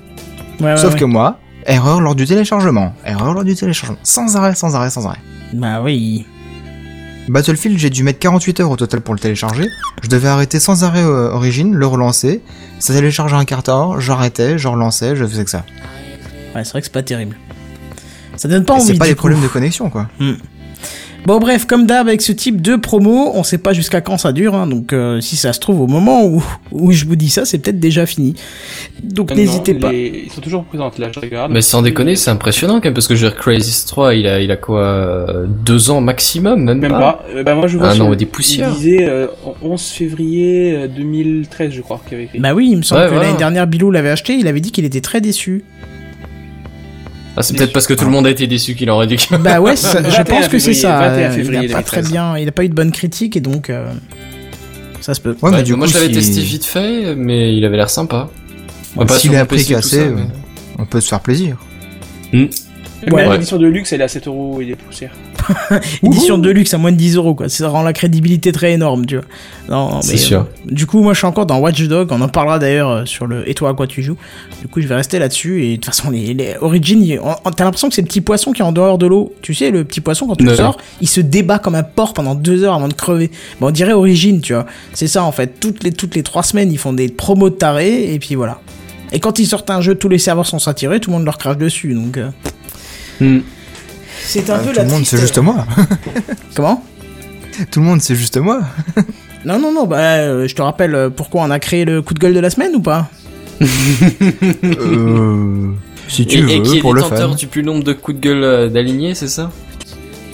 [0.60, 1.00] Ouais, ouais, Sauf ouais.
[1.00, 5.06] que moi, erreur lors du téléchargement, erreur lors du téléchargement, sans arrêt, sans arrêt, sans
[5.06, 5.18] arrêt.
[5.52, 6.24] Bah oui.
[7.28, 9.66] Battlefield, j'ai dû mettre 48 heures au total pour le télécharger.
[10.02, 12.42] Je devais arrêter sans arrêt euh, Origin, le relancer.
[12.78, 15.64] Ça téléchargeait un quart d'heure, j'arrêtais, je relançais, je faisais que ça.
[16.54, 17.36] Ouais, c'est vrai que c'est pas terrible.
[18.36, 18.86] Ça donne pas Et envie.
[18.86, 19.18] C'est pas du des coup.
[19.20, 20.08] problèmes de connexion quoi.
[21.26, 24.32] Bon bref, comme d'hab avec ce type de promo, on sait pas jusqu'à quand ça
[24.32, 27.30] dure, hein, donc euh, si ça se trouve au moment où, où je vous dis
[27.30, 28.34] ça, c'est peut-être déjà fini.
[29.02, 29.90] Donc n'hésitez pas.
[29.90, 31.50] les- Ils sont toujours présents, là, je regarde.
[31.50, 34.26] Mais sans déconner, c'est impressionnant quand même, parce que je veux dire, Crysis 3, il
[34.26, 36.98] a, il a quoi, euh, deux ans maximum, même, Même pas.
[37.00, 37.24] pas.
[37.34, 38.68] Euh, bah, moi, je vois Ah non, des poussières.
[38.72, 39.28] Il disait euh,
[39.62, 42.38] 11 février euh, 2013, je crois, qu'il avait écrit.
[42.38, 43.28] Bah oui, il me semble Ouais, que voilà.
[43.28, 45.64] l'année dernière Bilou l'avait acheté, il avait dit qu'il était très déçu.
[47.36, 49.18] Ah, c'est peut-être parce que tout le monde a été déçu qu'il en réduit.
[49.40, 50.98] Bah ouais, ça- je 21 pense que c'est ça.
[50.98, 52.12] 21 février il a pas très 2013.
[52.12, 53.92] bien, il a pas eu de bonnes critiques et donc euh,
[55.00, 55.36] ça se peut.
[55.42, 57.90] Ouais, mais du moi coup, je l'avais si- testé vite fait, mais il avait l'air
[57.90, 58.28] sympa.
[58.96, 60.22] Pas S'il est tout cassé, ça, mais-
[60.78, 61.56] on peut se faire plaisir.
[62.32, 62.48] Même
[63.12, 63.28] Ouais.
[63.30, 65.12] l'édition de luxe, elle est à 7 euros et des poussières.
[66.02, 67.48] Édition de luxe à moins de 10 euros, quoi.
[67.48, 69.24] Ça rend la crédibilité très énorme, tu vois.
[69.68, 70.40] Non, mais, sûr.
[70.40, 72.08] euh, du coup, moi, je suis encore dans Watch Dog.
[72.12, 74.16] On en parlera d'ailleurs euh, sur le Et toi, à quoi tu joues.
[74.62, 75.64] Du coup, je vais rester là-dessus.
[75.64, 77.18] Et de toute façon, les, les Origins,
[77.56, 79.34] t'as l'impression que c'est le petit poisson qui est en dehors de l'eau.
[79.42, 82.14] Tu sais, le petit poisson, quand tu le sors, il se débat comme un porc
[82.14, 83.30] pendant deux heures avant de crever.
[83.60, 84.66] Bon, on dirait Origin, tu vois.
[84.94, 85.60] C'est ça, en fait.
[85.60, 88.14] Toutes les, toutes les trois semaines, ils font des promos de tarés.
[88.14, 88.60] Et puis voilà.
[89.12, 91.38] Et quand ils sortent un jeu, tous les serveurs sont saturés, tout le monde leur
[91.38, 91.94] crache dessus.
[91.94, 92.30] Donc, euh,
[93.20, 93.38] Hmm.
[94.22, 95.66] c'est un Ah, peu tout la le monde, c'est juste moi.
[96.54, 96.82] Comment?
[97.70, 98.60] Tout le monde, c'est juste moi.
[99.46, 102.14] Non, non, non, bah, euh, je te rappelle euh, pourquoi on a créé le coup
[102.14, 103.10] de gueule de la semaine ou pas?
[104.64, 105.70] Euh,
[106.08, 107.36] si tu Et, veux, et qui est pour le détenteur fan.
[107.36, 109.50] du plus nombre de coups de gueule d'alignés, c'est ça?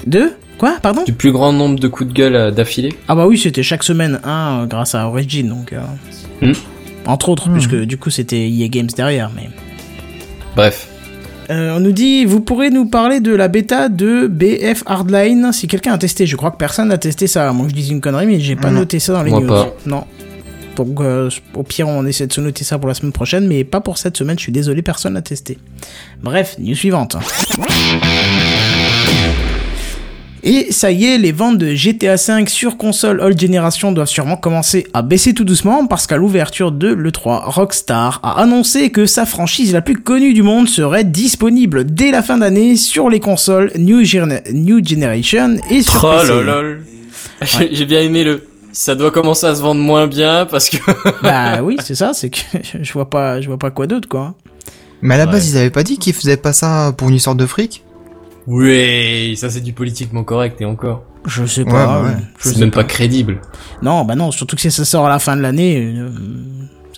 [0.06, 0.76] Deux Quoi?
[0.82, 1.02] Pardon?
[1.04, 4.20] Du plus grand nombre de coups de gueule d'affilée Ah bah oui, c'était chaque semaine
[4.24, 5.72] un euh, grâce à Origin, donc...
[5.72, 5.80] euh,
[6.42, 6.52] Hmm.
[7.06, 7.54] Entre autres, Hmm.
[7.54, 9.48] puisque du coup c'était EA Games derrière, mais...
[10.56, 10.86] Bref.
[11.50, 15.66] Euh, on nous dit, vous pourrez nous parler de la bêta de BF Hardline si
[15.66, 16.26] quelqu'un a testé.
[16.26, 17.52] Je crois que personne n'a testé ça.
[17.52, 19.48] Moi je dis une connerie, mais j'ai pas noté ça dans les Moi news.
[19.48, 19.74] pas.
[19.86, 20.04] Non.
[20.76, 23.64] Donc euh, au pire, on essaie de se noter ça pour la semaine prochaine, mais
[23.64, 24.38] pas pour cette semaine.
[24.38, 25.58] Je suis désolé, personne n'a testé.
[26.22, 27.16] Bref, news suivante.
[30.42, 34.36] Et ça y est, les ventes de GTA V sur console old generation doivent sûrement
[34.36, 39.26] commencer à baisser tout doucement parce qu'à l'ouverture de l'E3, Rockstar a annoncé que sa
[39.26, 43.70] franchise la plus connue du monde serait disponible dès la fin d'année sur les consoles
[43.76, 46.28] New, Gene- New Generation et sur Oh PC.
[46.32, 46.84] lolol.
[47.42, 48.42] J'ai j'ai bien aimé le.
[48.72, 50.76] Ça doit commencer à se vendre moins bien parce que.
[51.22, 52.38] Bah oui, c'est ça, c'est que
[52.80, 54.34] je vois pas, je vois pas quoi d'autre quoi.
[55.02, 55.32] Mais à la Ouais.
[55.32, 57.82] base, ils avaient pas dit qu'ils faisaient pas ça pour une histoire de fric?
[58.46, 61.04] Oui, ça c'est du politiquement correct et encore.
[61.26, 62.02] Je sais pas.
[62.02, 62.16] ouais.
[62.38, 63.40] C'est même pas crédible.
[63.82, 66.08] Non, bah non, surtout que si ça sort à la fin de l'année, euh,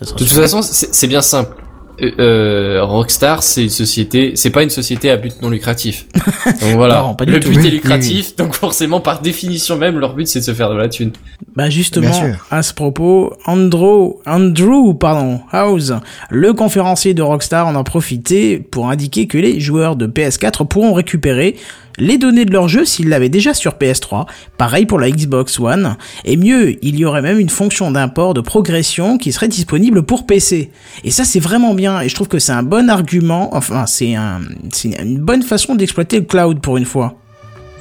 [0.01, 1.62] De toute façon, c'est bien simple.
[2.01, 6.07] Euh, euh, Rockstar, c'est une société, c'est pas une société à but non lucratif.
[6.61, 7.51] Donc voilà, Non, pas du le tout.
[7.51, 10.55] but Oui, est oui, lucratif, donc forcément par définition même, leur but c'est de se
[10.55, 11.13] faire de la thune.
[11.55, 12.11] Bah justement,
[12.51, 15.93] à ce propos, Andrew, Andrew pardon, House,
[16.31, 20.95] le conférencier de Rockstar, en a profité pour indiquer que les joueurs de PS4 pourront
[20.95, 21.57] récupérer
[21.99, 24.27] les données de leur jeu s'ils l'avaient déjà sur PS3,
[24.59, 28.41] pareil pour la Xbox One, et mieux, il y aurait même une fonction d'import de
[28.41, 30.71] progression qui serait disponible pour PC.
[31.05, 34.15] Et ça c'est vraiment bien, et je trouve que c'est un bon argument, enfin c'est
[34.15, 34.41] un,
[34.73, 37.17] c'est une bonne façon d'exploiter le cloud pour une fois.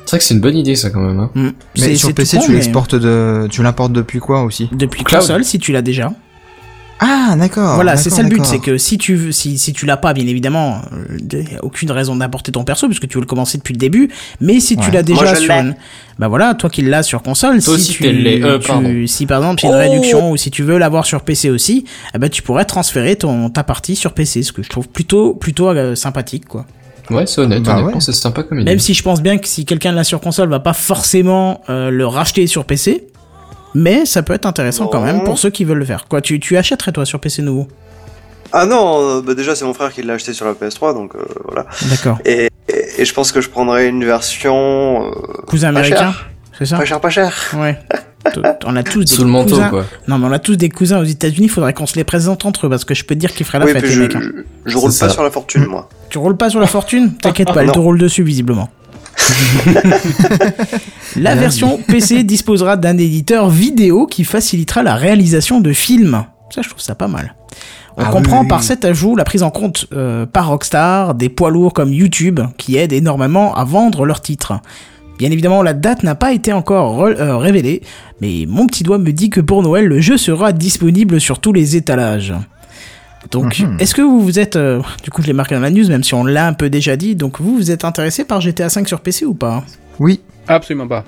[0.05, 1.19] C'est vrai que c'est une bonne idée ça quand même.
[1.19, 1.31] Hein.
[1.35, 1.49] Hmm.
[1.77, 4.67] Mais sur PC, tout con, tu mais l'exportes de, tu l'importes depuis quoi aussi?
[4.71, 5.21] Depuis Cloud.
[5.21, 6.11] console si tu l'as déjà.
[7.03, 7.73] Ah, d'accord.
[7.75, 10.13] Voilà, c'est ça le but, c'est que si tu veux- si, si tu l'as pas,
[10.13, 13.79] bien évidemment, a aucune raison d'importer ton perso puisque tu veux le commencer depuis le
[13.79, 14.09] début.
[14.39, 15.75] Mais si tu l'as déjà Moi, sur, une-
[16.19, 18.93] bah voilà, toi qui l'as sur console, Toi si aussi, tu, euh, tu- pardon.
[19.07, 21.21] si par exemple il y a une Oh réduction ou si tu veux l'avoir sur
[21.21, 24.69] PC aussi, eh ben tu pourrais transférer ton ta partie sur PC, ce que je
[24.69, 26.67] trouve plutôt plutôt euh, sympathique quoi.
[27.09, 27.99] Ouais, c'est honnête, Bah honnêtement, ouais.
[27.99, 28.69] c'est sympa comme idée.
[28.69, 31.89] Même si je pense bien que si quelqu'un l'a sur console, va pas forcément euh,
[31.89, 33.07] le racheter sur PC.
[33.73, 36.05] Mais ça peut être intéressant quand même pour ceux qui veulent le faire.
[36.07, 37.67] Quoi, tu, tu achèterais toi sur PC nouveau?
[38.53, 41.15] Ah non, euh, bah déjà c'est mon frère qui l'a acheté sur la PS3, donc
[41.15, 41.65] euh, voilà.
[41.89, 42.17] D'accord.
[42.25, 45.11] Et, et, et je pense que je prendrais une version euh,
[45.47, 46.13] Cousin Pas américain,
[46.59, 46.77] c'est ça?
[46.77, 47.33] Pas cher, pas cher.
[47.57, 47.79] Ouais.
[48.65, 49.69] On a tous des Sous le manteau cousins.
[49.69, 49.85] quoi.
[50.07, 51.47] Non, mais on a tous des cousins aux États-Unis.
[51.49, 53.57] Faudrait qu'on se les présente entre eux parce que je peux te dire qu'ils feraient
[53.57, 54.15] la Oui, fête, puis les je, mecs.
[54.15, 54.21] hein.
[54.65, 55.09] je, je roule pas ça.
[55.09, 55.89] sur la fortune, moi.
[56.09, 57.13] Tu roules pas sur la fortune?
[57.21, 58.69] T'inquiète pas, elle te roule dessus visiblement.
[61.17, 66.23] La version PC disposera d'un éditeur vidéo qui facilitera la réalisation de films.
[66.53, 67.35] Ça, je trouve ça pas mal.
[67.97, 71.13] On Ah comprend oui, oui, par cet ajout la prise en compte euh, par Rockstar
[71.13, 74.53] des poids lourds comme YouTube qui aident énormément à vendre leurs titres.
[75.19, 77.81] Bien évidemment, la date n'a pas été encore re- euh, révélée,
[78.21, 81.53] mais mon petit doigt me dit que pour Noël, le jeu sera disponible sur tous
[81.53, 82.33] les étalages.
[83.29, 83.77] Donc, Mhm.
[83.79, 86.03] est-ce que vous vous êtes, euh, du coup, je l'ai marqué dans la news, même
[86.03, 88.85] si on l'a un peu déjà dit, donc vous vous êtes intéressé par GTA V
[88.87, 89.63] sur PC ou pas?
[89.99, 91.05] Oui, Absolument pas.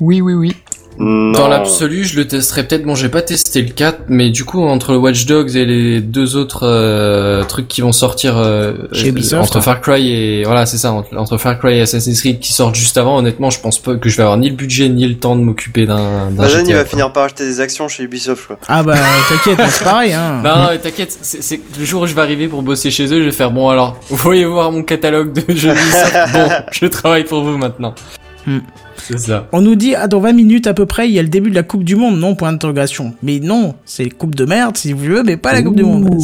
[0.00, 0.56] oui, oui, oui.
[0.98, 1.32] Non.
[1.32, 2.84] Dans l'absolu, je le testerai peut-être.
[2.84, 6.00] Bon, j'ai pas testé le 4, mais du coup, entre le Watch Dogs et les
[6.00, 9.42] deux autres euh, trucs qui vont sortir euh, Chez Ubisoft.
[9.42, 12.52] entre Far Cry et voilà, c'est ça, entre, entre Far Cry et Assassin's Creed qui
[12.52, 15.06] sortent juste avant, honnêtement, je pense pas que je vais avoir ni le budget ni
[15.06, 16.90] le temps de m'occuper d'un d'un Bah, Jeanne, il va quoi.
[16.90, 18.58] finir par acheter des actions chez Ubisoft, quoi.
[18.68, 18.94] Ah bah,
[19.28, 20.40] t'inquiète, c'est pareil, hein.
[20.44, 23.24] Non, non, t'inquiète, c'est le jour où je vais arriver pour bosser chez eux, je
[23.24, 27.24] vais faire bon alors, vous voyez voir mon catalogue de jeux Ubisoft, bon, je travaille
[27.24, 27.94] pour vous maintenant.
[28.46, 28.58] Hmm.
[28.96, 29.48] C'est ça.
[29.52, 31.50] On nous dit, ah, dans 20 minutes à peu près, il y a le début
[31.50, 33.14] de la Coupe du Monde, non Point d'interrogation.
[33.22, 36.14] Mais non, c'est Coupe de merde, si vous voulez, mais pas la Coupe du Monde.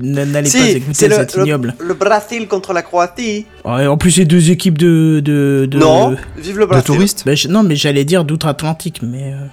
[0.00, 1.74] N'allez pas écouter c'est le, cet ignoble.
[1.80, 3.46] le, le Brésil contre la Croatie.
[3.64, 5.20] Ouais, en plus, c'est deux équipes de...
[5.24, 5.78] de, de...
[5.78, 9.32] Non, vive le De touristes Bah, non, mais j'allais dire d'outre-Atlantique, mais...
[9.32, 9.46] euh,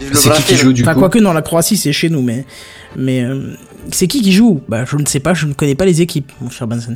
[0.00, 2.08] Vive le C'est qui qui joue du Enfin, coup quoique, non, la Croatie, c'est chez
[2.10, 2.44] nous, mais...
[2.96, 3.22] Mais...
[3.24, 3.54] euh,
[3.90, 4.60] C'est qui qui joue?
[4.68, 6.94] Bah, je ne sais pas, je ne connais pas les équipes, mon cher Benson.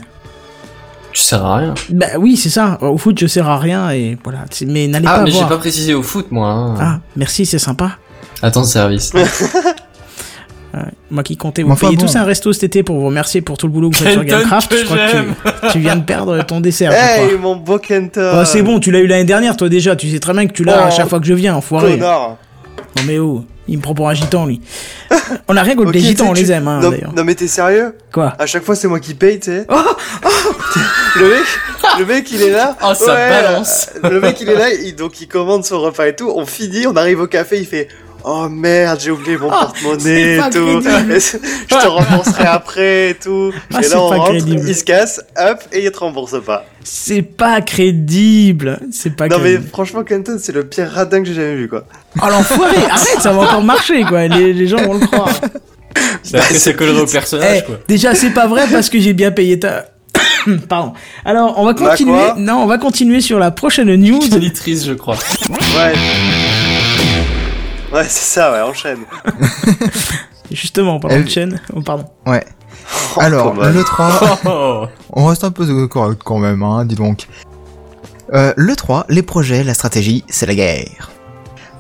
[1.13, 1.75] Tu sers à rien.
[1.91, 2.79] Bah oui, c'est ça.
[2.81, 4.41] Au foot, je sers à rien et voilà.
[4.51, 5.49] C'est- Mais n'allez Ah, pas mais j'ai voir.
[5.51, 6.49] pas précisé au foot, moi.
[6.49, 6.75] Hein.
[6.81, 7.93] Ah, merci, c'est sympa.
[8.43, 9.13] Attends, service.
[11.11, 12.07] Moi qui comptais vous Mais enfin, payer bon.
[12.07, 14.15] tous un resto cet été pour vous remercier pour tout le boulot que vous faites
[14.15, 14.71] sur Gamecraft.
[14.71, 16.91] que Je crois que tu, tu viens de perdre ton dessert.
[16.93, 17.39] je Hey, crois.
[17.41, 19.95] mon beau Kenton Ah, c'est bon, tu l'as eu l'année dernière, toi déjà.
[19.97, 21.99] Tu sais très bien que tu l'as à Oh, chaque fois que je viens, enfoiré.
[21.99, 22.39] Connard
[22.97, 24.61] Non mais oh, il me prend pour un gitan, lui.
[25.49, 27.13] On a rien contre Ok, les gitans, on tu- les aime, hein, non, d'ailleurs.
[27.15, 27.95] non mais t'es sérieux?
[28.13, 28.35] Quoi?
[28.39, 29.67] À chaque fois c'est moi qui paye, tu sais.
[29.69, 29.75] Oh,
[31.17, 31.45] le mec,
[31.99, 32.77] le mec il est là.
[32.83, 33.91] Oh, ça balance.
[34.03, 36.31] Le mec il est là, il, donc il commande son repas et tout.
[36.35, 37.89] On finit, on arrive au café, il fait.
[38.25, 40.81] Oh merde, j'ai oublié mon porte-monnaie c'est et tout.
[41.19, 43.53] c'est- Je te rembourserai après et tout.
[43.75, 44.63] Ah, et c'est là on pas rentre, crédible.
[44.69, 46.65] il se casse, hop, et il te rembourse pas.
[46.85, 48.81] C'est pas crédible.
[48.93, 51.85] C'est pas non mais franchement Kenton c'est le pire radin que j'ai jamais vu quoi.
[52.23, 54.27] Oh l'enfoiré, arrête, ça va encore marcher, quoi.
[54.29, 55.31] Les, les gens vont le croire.
[56.23, 57.77] C'est Après, ça collerait au personnage, Eh, quoi.
[57.89, 59.87] déjà, c'est pas vrai parce que j'ai bien payé ta.
[60.69, 60.93] Pardon.
[61.25, 62.19] Alors, on va Bah, continuer.
[62.39, 64.21] non, on va continuer sur la prochaine news.
[64.35, 65.17] Auditrice, je crois.
[65.49, 65.93] Ouais.
[67.93, 69.01] Ouais c'est ça, ouais, enchaîne.
[70.51, 71.61] Justement, en parlant Euh, de chaîne.
[71.73, 72.05] Oh, pardon.
[72.27, 72.45] Ouais.
[73.19, 74.87] Alors, comment le 3, Oh.
[75.13, 77.27] on reste un peu correct quand même, hein, dis donc.
[78.33, 81.11] Euh, le 3, les projets, la stratégie, c'est la guerre.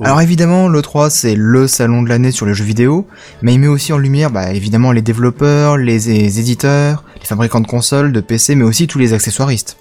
[0.02, 3.06] Alors évidemment, le 3 c'est le salon de l'année sur les jeux vidéo,
[3.40, 7.60] mais il met aussi en lumière bah, évidemment les développeurs, les, les éditeurs, les fabricants
[7.60, 9.76] de consoles, de PC, mais aussi tous les accessoiristes.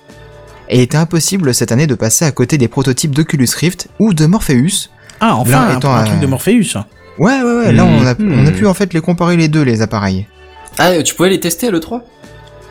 [0.69, 4.13] Et il était impossible cette année de passer à côté des prototypes d'Oculus Rift ou
[4.13, 4.89] de Morpheus.
[5.21, 6.75] Ah, enfin, un, étant, un truc euh, de Morpheus.
[7.19, 8.39] Ouais, ouais, ouais, là on a, Mhm.
[8.39, 10.27] on a pu en fait les comparer les deux, les appareils.
[10.79, 12.03] Ah, tu pouvais les tester le 3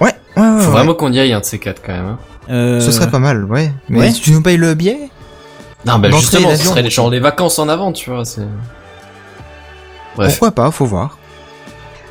[0.01, 0.49] Ouais, ouais, ouais.
[0.59, 0.67] Faut ouais.
[0.67, 2.05] vraiment qu'on y aille un de ces quatre quand même.
[2.07, 2.19] Hein.
[2.51, 3.71] Euh, Ce serait pas mal, ouais.
[3.89, 4.11] Mais ouais.
[4.11, 4.99] si tu nous payes le billet
[5.87, 8.25] Non, bah justement, ce serait les- genre les vacances en avant, tu vois.
[8.25, 8.43] c'est...
[10.17, 10.31] Bref.
[10.33, 11.19] Pourquoi pas, faut voir.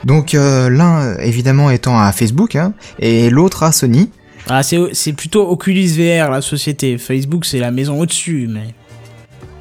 [0.05, 4.09] Donc euh, l'un euh, évidemment étant à Facebook hein, et l'autre à Sony.
[4.49, 6.97] Ah, c'est c'est plutôt Oculus VR, la société.
[6.97, 8.73] Facebook, c'est la maison au-dessus, mais.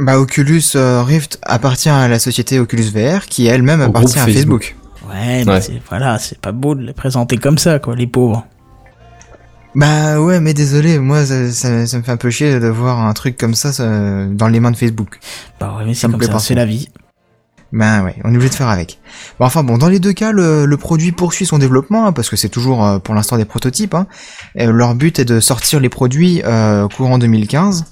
[0.00, 4.76] Bah Oculus euh, Rift appartient à la société Oculus VR qui elle-même appartient à Facebook.
[5.08, 5.60] Ouais, mais Ouais.
[5.60, 8.46] c'est voilà, c'est pas beau de les présenter comme ça, quoi, les pauvres.
[9.74, 13.00] Bah ouais, mais désolé, moi ça, ça- ça me fait un peu chier de voir
[13.00, 13.86] un truc comme ça, ça,
[14.26, 15.18] dans les mains de Facebook.
[15.60, 16.88] Bah ouais, mais Ça c'est me comme plaît ça, pas, c'est la vie.
[17.70, 18.98] Ben ouais, on est obligé de faire avec.
[19.38, 22.30] Bon, enfin bon, dans les deux cas, le, le produit poursuit son développement, hein, parce
[22.30, 23.94] que c'est toujours euh, pour l'instant des prototypes.
[23.94, 24.06] Hein.
[24.54, 27.84] Et leur but est de sortir les produits euh, courant 2015.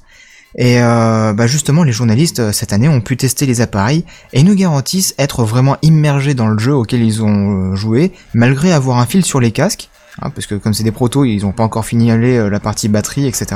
[0.59, 4.43] Et euh, bah justement, les journalistes euh, cette année ont pu tester les appareils et
[4.43, 8.99] nous garantissent être vraiment immergés dans le jeu auquel ils ont euh, joué, malgré avoir
[8.99, 9.91] un fil sur les casques,
[10.23, 13.27] hein, parce que comme c'est des protos, ils ont pas encore fini la partie batterie,
[13.27, 13.47] etc.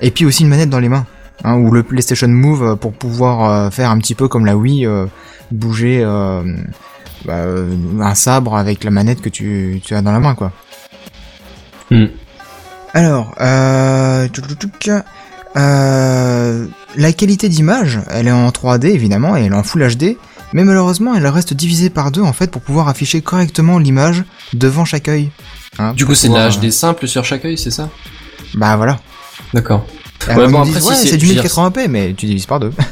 [0.00, 1.06] Et puis aussi une manette dans les mains,
[1.44, 5.06] hein, ou le PlayStation Move pour pouvoir faire un petit peu comme la Wii, euh,
[5.50, 6.42] bouger euh,
[7.24, 7.44] bah,
[8.00, 10.52] un sabre avec la manette que tu, tu as dans la main, quoi.
[11.90, 12.06] Hmm.
[12.94, 14.28] Alors, euh,
[15.56, 20.16] euh, la qualité d'image, elle est en 3D évidemment, et elle est en Full HD,
[20.52, 24.84] mais malheureusement, elle reste divisée par deux en fait pour pouvoir afficher correctement l'image devant
[24.84, 25.30] chaque œil.
[25.78, 27.84] Hein, Du coup, c'est de la HD simple sur chaque œil, c'est ça?
[27.84, 28.98] Euh, Bah voilà.
[29.54, 29.86] D'accord.
[30.28, 32.72] Ouais, bon, si c'est- du je veux dire, 1080p, mais tu divises par deux.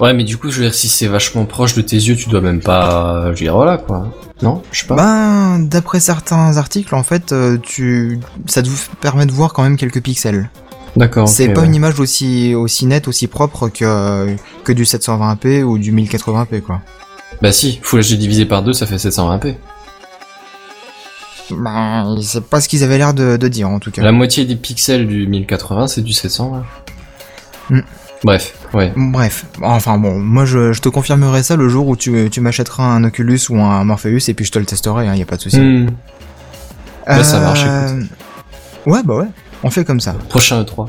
[0.00, 2.28] Ouais, mais du coup, je veux dire, si c'est vachement proche de tes yeux, tu
[2.28, 3.22] dois même pas...
[3.24, 4.14] Je veux dire, voilà, quoi.
[4.42, 4.94] Non Je sais pas.
[4.94, 8.68] Ben, d'après certains articles, en fait, euh, tu, ça te
[9.00, 10.50] permet de voir quand même quelques pixels.
[10.96, 11.28] D'accord.
[11.28, 11.66] c'est pas ouais.
[11.66, 14.34] une image aussi aussi nette, aussi propre que
[14.64, 16.80] que du 720p ou du 1080p quoi.
[17.42, 19.54] Bah si, Full HD divisé par 2, ça fait 720p.
[21.50, 24.02] Ben, c'est pas ce qu'ils avaient l'air de, de dire en tout cas.
[24.02, 26.64] La moitié des pixels du 1080, c'est du 720.
[27.70, 27.80] Hmm.
[28.24, 28.92] Bref, ouais.
[28.96, 32.84] Bref, enfin bon, moi je, je te confirmerai ça le jour où tu, tu m'achèteras
[32.84, 35.36] un Oculus ou un Morpheus et puis je te le testerai, hein, y a pas
[35.36, 35.86] de souci.
[37.06, 37.64] Bah, ça marche,
[38.86, 39.26] Ouais, bah ouais,
[39.62, 40.14] on fait comme ça.
[40.28, 40.88] Prochain E E3.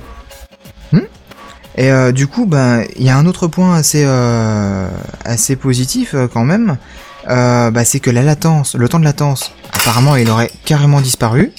[1.77, 4.89] Et euh, du coup, ben, il y a un autre point assez euh,
[5.23, 6.77] assez positif euh, quand même.
[7.29, 11.53] Euh, bah, c'est que la latence, le temps de latence, apparemment, il aurait carrément disparu.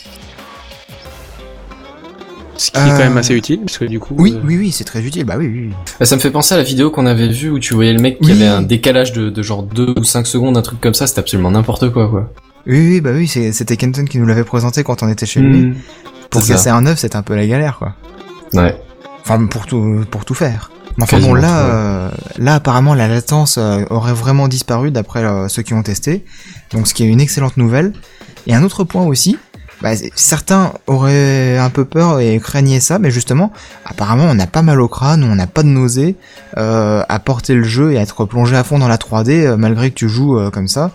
[2.56, 4.14] Ce qui est quand même assez utile, parce que du coup...
[4.18, 5.24] Oui, euh, oui, oui, c'est très utile.
[5.24, 5.70] Bah oui, oui.
[5.98, 8.00] Bah, ça me fait penser à la vidéo qu'on avait vue où tu voyais le
[8.00, 8.32] mec qui Oui.
[8.32, 11.20] avait un décalage de, de genre 2 ou 5 secondes, un truc comme ça, c'était
[11.20, 12.30] absolument n'importe quoi, quoi.
[12.66, 15.62] Oui, oui, bah oui, c'était Kenton qui nous l'avait présenté quand on était chez lui.
[15.68, 15.74] Hmm.
[16.30, 17.94] Pour C'est casser un œuf, c'était un peu la galère, quoi.
[18.54, 18.80] Ouais.
[19.22, 20.70] Enfin, pour tout, pour tout faire.
[20.96, 25.24] Mais enfin Quasiment bon, là, euh, là, apparemment, la latence euh, aurait vraiment disparu d'après
[25.24, 26.24] euh, ceux qui ont testé.
[26.72, 27.92] Donc, ce qui est une excellente nouvelle.
[28.46, 29.38] Et un autre point aussi,
[29.82, 33.52] bah, c'est- certains auraient un peu peur et craignaient ça, mais justement,
[33.84, 36.16] apparemment, on n'a pas mal au crâne, on n'a pas de nausée
[36.58, 39.56] euh, à porter le jeu et à être plongé à fond dans la 3D euh,
[39.56, 40.90] malgré que tu joues comme ça.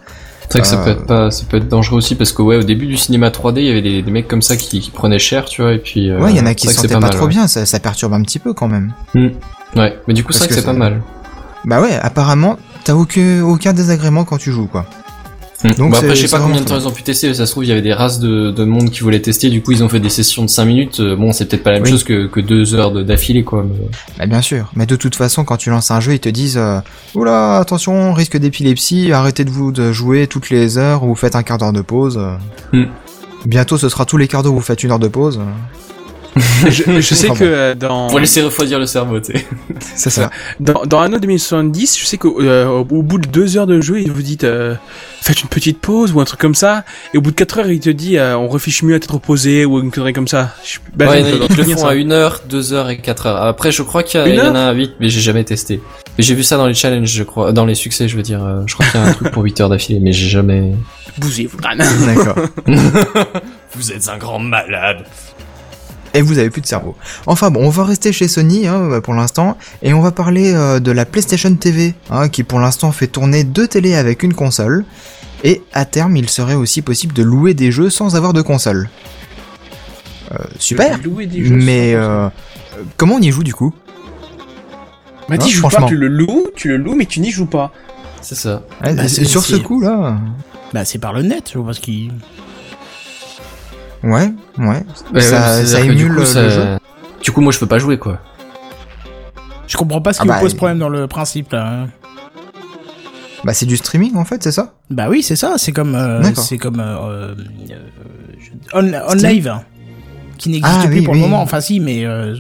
[0.50, 2.42] C'est vrai que ça Euh, peut être pas, ça peut être dangereux aussi parce que
[2.42, 4.80] ouais, au début du cinéma 3D, il y avait des, des mecs comme ça qui,
[4.80, 6.10] qui prenaient cher, tu vois, et puis.
[6.10, 7.30] euh, Ouais, il y en a qui se sentaient pas, mal, trop ouais.
[7.30, 8.94] bien, ça, ça perturbe un petit peu quand même.
[9.76, 11.02] Ouais, mais du coup, c'est vrai que que c'est pas mal.
[11.66, 14.86] Bah ouais, apparemment, t'as aucun, aucun désagrément quand tu joues, quoi.
[15.74, 17.52] Donc bah après, je sais pas combien de temps ils ont pu tester, ça se
[17.52, 19.84] trouve, il y avait des races de, de monde qui voulaient tester, du coup, ils
[19.84, 21.00] ont fait des sessions de 5 minutes.
[21.00, 21.92] Euh, Bon, c'est peut-être pas la même Oui.
[21.92, 23.66] chose que, que 2 heures de- d'affilée, quoi.
[23.68, 23.88] mais-
[24.20, 26.58] Bah bien sûr, mais de toute façon, quand tu lances un jeu, ils te disent
[26.58, 26.80] euh,
[27.16, 31.44] Oula, attention, risque d'épilepsie, arrêtez de vous de jouer toutes les heures ou faites un
[31.44, 32.20] quart d'heure de pause.
[32.74, 32.84] Hmm.
[33.46, 35.40] Bientôt, ce sera tous les quarts d'heure où vous faites une heure de pause.
[36.70, 39.46] je, je sais Enfin que euh, dans, Pour laisser refroidir le cerveau, tu sais.
[39.96, 40.30] C'est ça.
[40.60, 44.02] dans, dans Anno 2070, je sais qu'au euh, au bout de deux heures de jeu,
[44.02, 44.76] il vous dit euh,
[45.22, 46.84] faites une petite pause ou un truc comme ça,
[47.14, 49.14] et au bout de quatre heures, il te dit euh, on réfléchit mieux à t'être
[49.14, 50.54] reposé ou une connerie comme ça.
[50.66, 51.90] Je, bah, ouais, non, ils le font ça.
[51.90, 53.42] à 1 heure, 2 heures et 4 heures.
[53.42, 55.82] Après, je crois qu'il y, Une en a à 8, mais j'ai jamais testé.
[56.18, 58.44] Mais j'ai vu ça dans les challenges, je crois, dans les succès, je veux dire.
[58.44, 60.72] euh, Je crois qu'il y a un truc pour 8 heures d'affilée, mais j'ai jamais.
[61.18, 61.58] Bousez, vous.
[61.64, 62.36] Ah, D'accord.
[63.76, 65.06] Vous êtes un grand malade.
[66.16, 66.96] Et vous avez plus de cerveau.
[67.28, 70.80] Enfin bon, on va rester chez Sony hein, pour l'instant, et on va parler euh,
[70.80, 74.86] de la PlayStation TV, hein, qui pour l'instant fait tourner deux télés avec une console.
[75.44, 78.90] Et à terme, il serait aussi possible de louer des jeux sans avoir de console.
[80.32, 81.00] Euh, super.
[81.04, 82.30] Louer des jeux Mais euh,
[82.98, 83.74] comment on y joue du coup?
[85.30, 85.82] Bah, hein, dis, joue franchement.
[85.82, 87.72] pas, tu le loues, tu le loues, mais tu n'y joues pas.
[88.22, 88.64] C'est ça.
[88.84, 90.18] Ouais, Bah, c'est- c'est- Sur ce coup là,
[90.74, 92.12] Bah, c'est par le net, je vois, parce qu'il.
[94.06, 94.84] Ouais, ouais.
[95.14, 96.66] Ouais, ça, ouais, ça que du émule coup, le ça- jeu.
[97.22, 98.20] Du coup, moi, je peux pas jouer, quoi.
[99.68, 101.68] Je comprends pas ce Ah qui bah, vous pose problème dans le principe, là.
[101.84, 101.88] hein.
[103.44, 104.74] Bah c'est du streaming en fait, c'est ça?
[104.90, 105.94] Bah oui, c'est ça, c'est comme.
[105.94, 106.80] euh, c'est comme.
[106.80, 106.96] euh,
[107.30, 107.36] euh,
[108.74, 109.62] on, on live, hein,
[110.40, 111.20] qui n'existe Ah, plus oui, pour oui.
[111.20, 111.42] le moment.
[111.44, 112.06] Enfin, si, mais.
[112.06, 112.36] euh,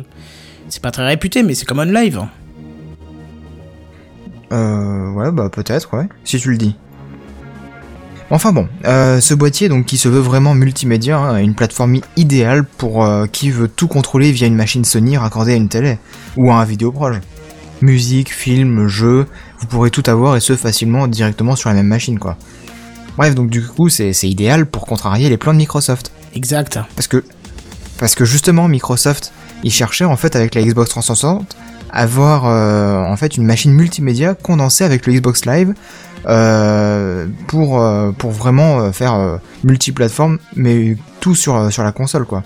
[0.67, 2.21] c'est pas très réputé, mais c'est comme on live.
[4.51, 6.75] Euh, ouais, bah peut-être, ouais, si tu le dis.
[8.31, 12.63] Enfin bon, euh, ce boîtier donc qui se veut vraiment multimédia, hein, une plateforme idéale
[12.63, 15.99] pour euh, qui veut tout contrôler via une machine Sony raccordée à une télé
[16.35, 17.17] ou à un vidéoproche.
[17.81, 19.27] Musique, film, jeux,
[19.59, 22.37] vous pourrez tout avoir et ce facilement directement sur la même machine quoi.
[23.17, 26.11] Bref, donc du coup c'est idéal pour contrarier les plans de Microsoft.
[26.33, 26.79] Exact.
[26.95, 27.23] Parce que,
[27.99, 31.55] parce que justement, Microsoft, ils cherchaient en fait avec la Xbox 360
[31.95, 35.73] avoir euh, en fait une machine multimédia condensée avec le Xbox Live
[37.47, 42.25] pour euh, pour vraiment euh, faire euh, multiplateforme, mais tout sur euh, sur la console
[42.25, 42.43] quoi.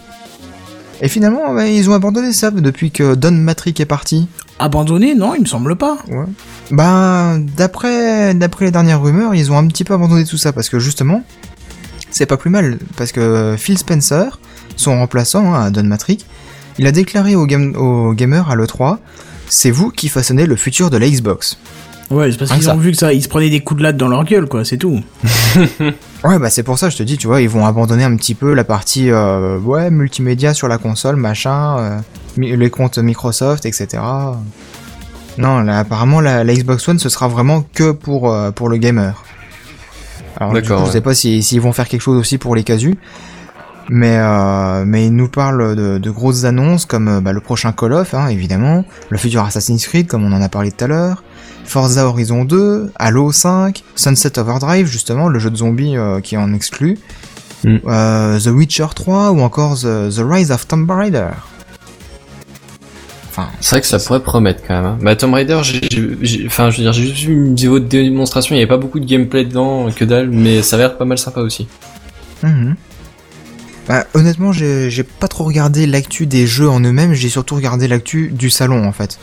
[1.02, 4.28] Et finalement, bah, ils ont abandonné ça depuis que Don Matrick est parti.
[4.60, 5.98] Abandonné Non, il me semble pas.
[6.10, 6.26] Ouais.
[6.72, 10.68] Bah, d'après d'après les dernières rumeurs, ils ont un petit peu abandonné tout ça parce
[10.68, 11.24] que justement,
[12.12, 14.40] c'est pas plus mal parce que Phil Spencer,
[14.76, 16.26] son remplaçant hein, à Don Matrick,
[16.80, 18.98] il a déclaré aux, game- aux gamers à l'E3
[19.52, 21.58] c'est vous qui façonnez le futur de la Xbox.
[22.12, 23.84] Ouais, c'est parce Rien qu'ils ont vu que ça, ils se prenaient des coups de
[23.84, 25.02] latte dans leur gueule, quoi, c'est tout.
[26.26, 28.36] Ouais, bah c'est pour ça, je te dis, tu vois, ils vont abandonner un petit
[28.36, 32.00] peu la partie euh, ouais multimédia sur la console, machin, euh,
[32.36, 34.04] les comptes Microsoft, etc.
[35.38, 38.76] Non, là, apparemment, la, la Xbox One, ce sera vraiment que pour euh, pour le
[38.76, 39.24] gamer.
[40.36, 40.92] Alors, du coup, D'accord, je ouais.
[40.92, 42.98] sais pas si s'ils vont faire quelque chose aussi pour les casus,
[43.88, 47.94] mais euh, mais ils nous parlent de, de grosses annonces comme bah, le prochain Call
[47.94, 51.24] of, hein, évidemment, le futur Assassin's Creed, comme on en a parlé tout à l'heure.
[51.70, 56.54] Forza Horizon 2, Halo 5, Sunset Overdrive, justement, le jeu de zombies euh, qui en
[56.54, 56.98] exclut,
[57.64, 57.78] Mm.
[57.88, 61.28] euh, The Witcher 3 ou encore The, The Rise of Tomb Raider.
[63.30, 64.86] Enfin, C'est vrai que ça pourrait promettre quand même.
[64.86, 64.98] Hein.
[65.02, 67.80] Bah Tomb Raider, j'ai, j'ai- j'ai- enfin je veux dire, j'ai juste vu une vidéo
[67.80, 70.80] de démonstration, il y avait pas beaucoup de gameplay dedans, que dalle, mais ça a
[70.80, 71.68] l'air pas mal sympa aussi.
[72.44, 72.76] mhm.
[73.88, 78.30] Bah, honnêtement, j'ai pas trop regardé l'actu des jeux en eux-mêmes, j'ai surtout regardé l'actu
[78.30, 79.18] du salon en fait,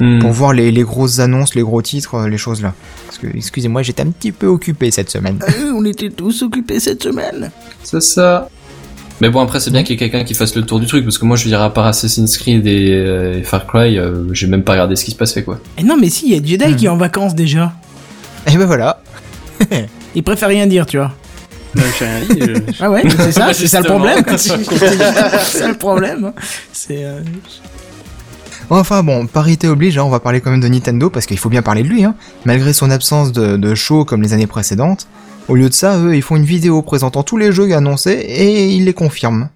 [0.00, 0.18] Hmm.
[0.18, 2.74] pour voir les, les grosses annonces, les gros titres, euh, les choses là.
[3.06, 5.38] Parce que, excusez-moi, j'étais un petit peu occupé cette semaine.
[5.48, 7.50] Euh, on était tous occupés cette semaine.
[7.84, 8.48] C'est ça.
[9.20, 11.04] Mais bon après c'est bien qu'il y ait quelqu'un qui fasse le tour du truc,
[11.04, 13.96] parce que moi je veux dire à part Assassin's Creed et, euh, et Far Cry,
[13.96, 15.60] euh, j'ai même pas regardé ce qui se passait quoi.
[15.78, 16.76] Et non, mais si, il y a Jedi Hmm.
[16.76, 17.72] qui est en vacances déjà.
[18.52, 19.00] Et ben voilà.
[20.16, 21.12] Il préfère rien dire, tu vois.
[21.76, 24.24] Non, j'ai rien dit, je- Ah ouais, c'est ça, c'est ça le problème.
[24.36, 26.24] c'est ça le problème.
[26.24, 26.34] hein.
[26.72, 27.04] C'est.
[27.04, 27.20] euh,
[28.70, 31.48] Enfin bon, parité oblige, hein, on va parler quand même de Nintendo parce qu'il faut
[31.50, 32.14] bien parler de lui, hein.
[32.44, 35.06] malgré son absence de, de show comme les années précédentes.
[35.48, 38.68] Au lieu de ça, eux, ils font une vidéo présentant tous les jeux annoncés et
[38.74, 39.50] ils les confirment.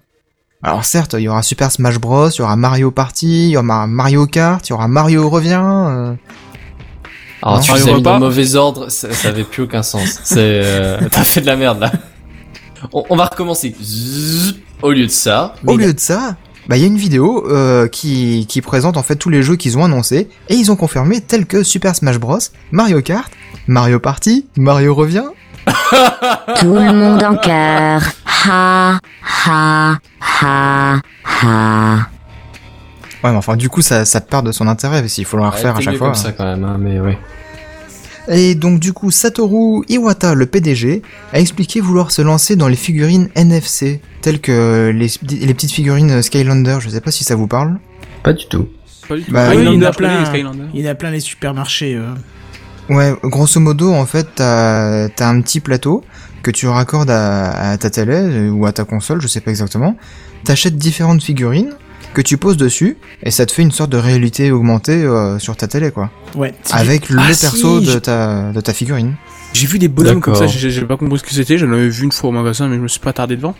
[0.61, 3.57] Alors certes, il y aura Super Smash Bros, il y aura Mario Party, il y
[3.57, 5.59] aura Mario Kart, il y aura Mario revient.
[5.63, 6.13] euh.
[7.41, 7.61] Alors Non.
[7.61, 8.09] tu Mario les as mis repas.
[8.11, 10.19] dans le mauvais ordre, ça, ça avait plus aucun sens.
[10.23, 11.91] C'est, euh, t'as fait de la merde là.
[12.93, 13.73] On, on va recommencer.
[13.81, 14.55] Zzz.
[14.81, 16.35] Au lieu de ça, Au lieu de ça,
[16.69, 19.55] bah il y a une vidéo euh, qui, qui présente en fait tous les jeux
[19.55, 22.37] qu'ils ont annoncés et ils ont confirmé tels que Super Smash Bros,
[22.71, 23.31] Mario Kart,
[23.67, 25.25] Mario Party, Mario revient
[26.59, 28.03] Tout le monde en cœur.
[28.45, 28.99] Ha,
[29.45, 29.97] ha,
[30.41, 30.95] ha,
[31.41, 31.95] ha.
[33.23, 35.43] Ouais, mais enfin, du coup, ça, ça perd de son intérêt, parce qu'il faut le
[35.43, 36.07] refaire à chaque fois.
[36.07, 37.17] comme ça quand même, hein, mais ouais.
[38.31, 41.01] Et donc, du coup, Satoru Iwata, le PDG,
[41.33, 45.07] a expliqué vouloir se lancer dans les figurines NFC, telles que les,
[45.45, 47.79] les petites figurines Skylander, je sais pas si ça vous parle.
[48.23, 48.67] Pas du tout.
[49.07, 49.31] Pas du tout.
[49.31, 50.19] Bah, Ah, oui, il y a plein.
[50.19, 50.67] les Skylanders.
[50.73, 51.95] Il y en a plein les supermarchés.
[51.95, 52.13] euh.
[52.93, 56.03] Ouais, grosso modo, en fait, t'as as un petit plateau
[56.43, 59.49] que tu raccordes à, à ta télé euh, ou à ta console, je sais pas
[59.51, 59.95] exactement.
[60.45, 61.71] T'achètes différentes figurines
[62.13, 65.55] que tu poses dessus et ça te fait une sorte de réalité augmentée euh, sur
[65.55, 66.09] ta télé, quoi.
[66.35, 66.53] Ouais.
[66.71, 69.15] Avec le Ah, perso si, de ta, de ta figurine.
[69.53, 72.03] J'ai vu des bonhommes comme ça, j'ai pas compris ce que c'était, j'en avais vu
[72.03, 73.55] une fois au magasin, mais je me suis pas attardé devant.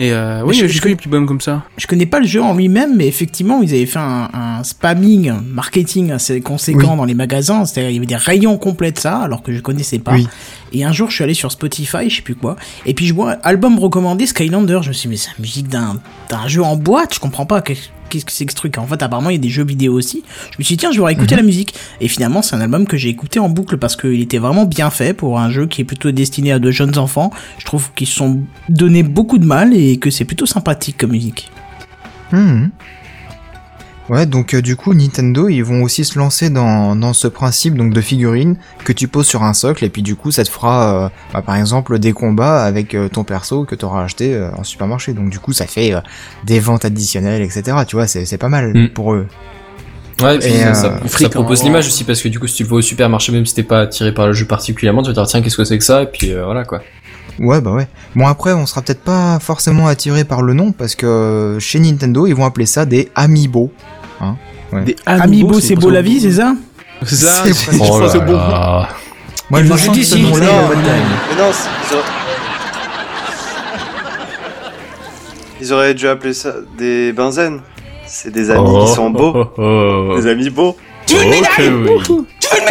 [0.00, 1.64] Et euh, oui, je- j'ai vu des petits bonhommes comme ça.
[1.76, 5.28] Je connais pas le jeu en lui-même, mais effectivement, ils avaient fait un, un spamming,
[5.30, 6.96] un marketing assez conséquent Oui.
[6.98, 7.64] dans les magasins.
[7.64, 10.12] C'est-à-dire, il y avait des rayons complets de ça, alors que je connaissais pas.
[10.12, 10.28] Oui.
[10.72, 12.54] Et un jour, je suis allé sur Spotify, je sais plus quoi,
[12.86, 14.80] et puis je vois album recommandé Skylander.
[14.82, 15.96] Je me suis dit, mais c'est la musique d'un
[16.30, 17.60] d'un jeu en boîte, je comprends pas.
[18.08, 19.64] Qu'est- Qu'est-ce que c'est que ce truc En fait, apparemment, il y a des jeux
[19.64, 20.22] vidéo aussi.
[20.50, 21.74] Je me suis dit, tiens, je vais écouter la musique.
[22.00, 24.90] Et finalement, c'est un album que j'ai écouté en boucle parce qu'il était vraiment bien
[24.90, 27.30] fait pour un jeu qui est plutôt destiné à de jeunes enfants.
[27.58, 31.10] Je trouve qu'ils se sont donné beaucoup de mal et que c'est plutôt sympathique comme
[31.12, 31.50] musique.
[32.32, 32.70] Mhm.
[34.08, 37.74] Ouais, donc euh, du coup, Nintendo, ils vont aussi se lancer dans, dans ce principe
[37.76, 40.48] donc de figurines que tu poses sur un socle et puis du coup, ça te
[40.48, 44.34] fera, euh, bah, par exemple, des combats avec euh, ton perso que tu auras acheté
[44.34, 45.12] euh, en supermarché.
[45.12, 46.00] Donc du coup, ça fait euh,
[46.44, 47.76] des ventes additionnelles, etc.
[47.86, 48.88] Tu vois, c'est c'est pas mal Mm.
[48.94, 49.26] pour eux.
[50.22, 51.64] Ouais, et puis Et, ça, euh, ça- ça fric, propose hein.
[51.64, 53.62] l'image aussi parce que du coup, si tu le vois au supermarché, même si t'es
[53.62, 55.84] pas attiré par le jeu particulièrement, tu vas te dire tiens, qu'est-ce que c'est que
[55.84, 56.02] ça?
[56.02, 56.80] Et puis euh, voilà quoi.
[57.38, 57.86] Ouais, bah ouais.
[58.16, 62.26] Bon après, on sera peut-être pas forcément attiré par le nom parce que chez Nintendo,
[62.26, 63.70] ils vont appeler ça des amiibo.
[64.84, 66.54] Des Amiibo, c'est beau la vie, c'est ça
[67.04, 68.88] C'est ça, C'est Oh là là.
[69.50, 70.32] Moi, je dis si, dingue.
[70.40, 71.96] Mais non, c'est-
[75.60, 75.94] ils auraient...
[75.94, 77.60] Dû appeler ça des benzènes.
[78.06, 79.32] C'est des amis qui sont beaux.
[79.34, 80.20] Oh, oh, oh.
[80.20, 80.76] Des amis beaux.
[81.06, 81.68] Tu veux une médaille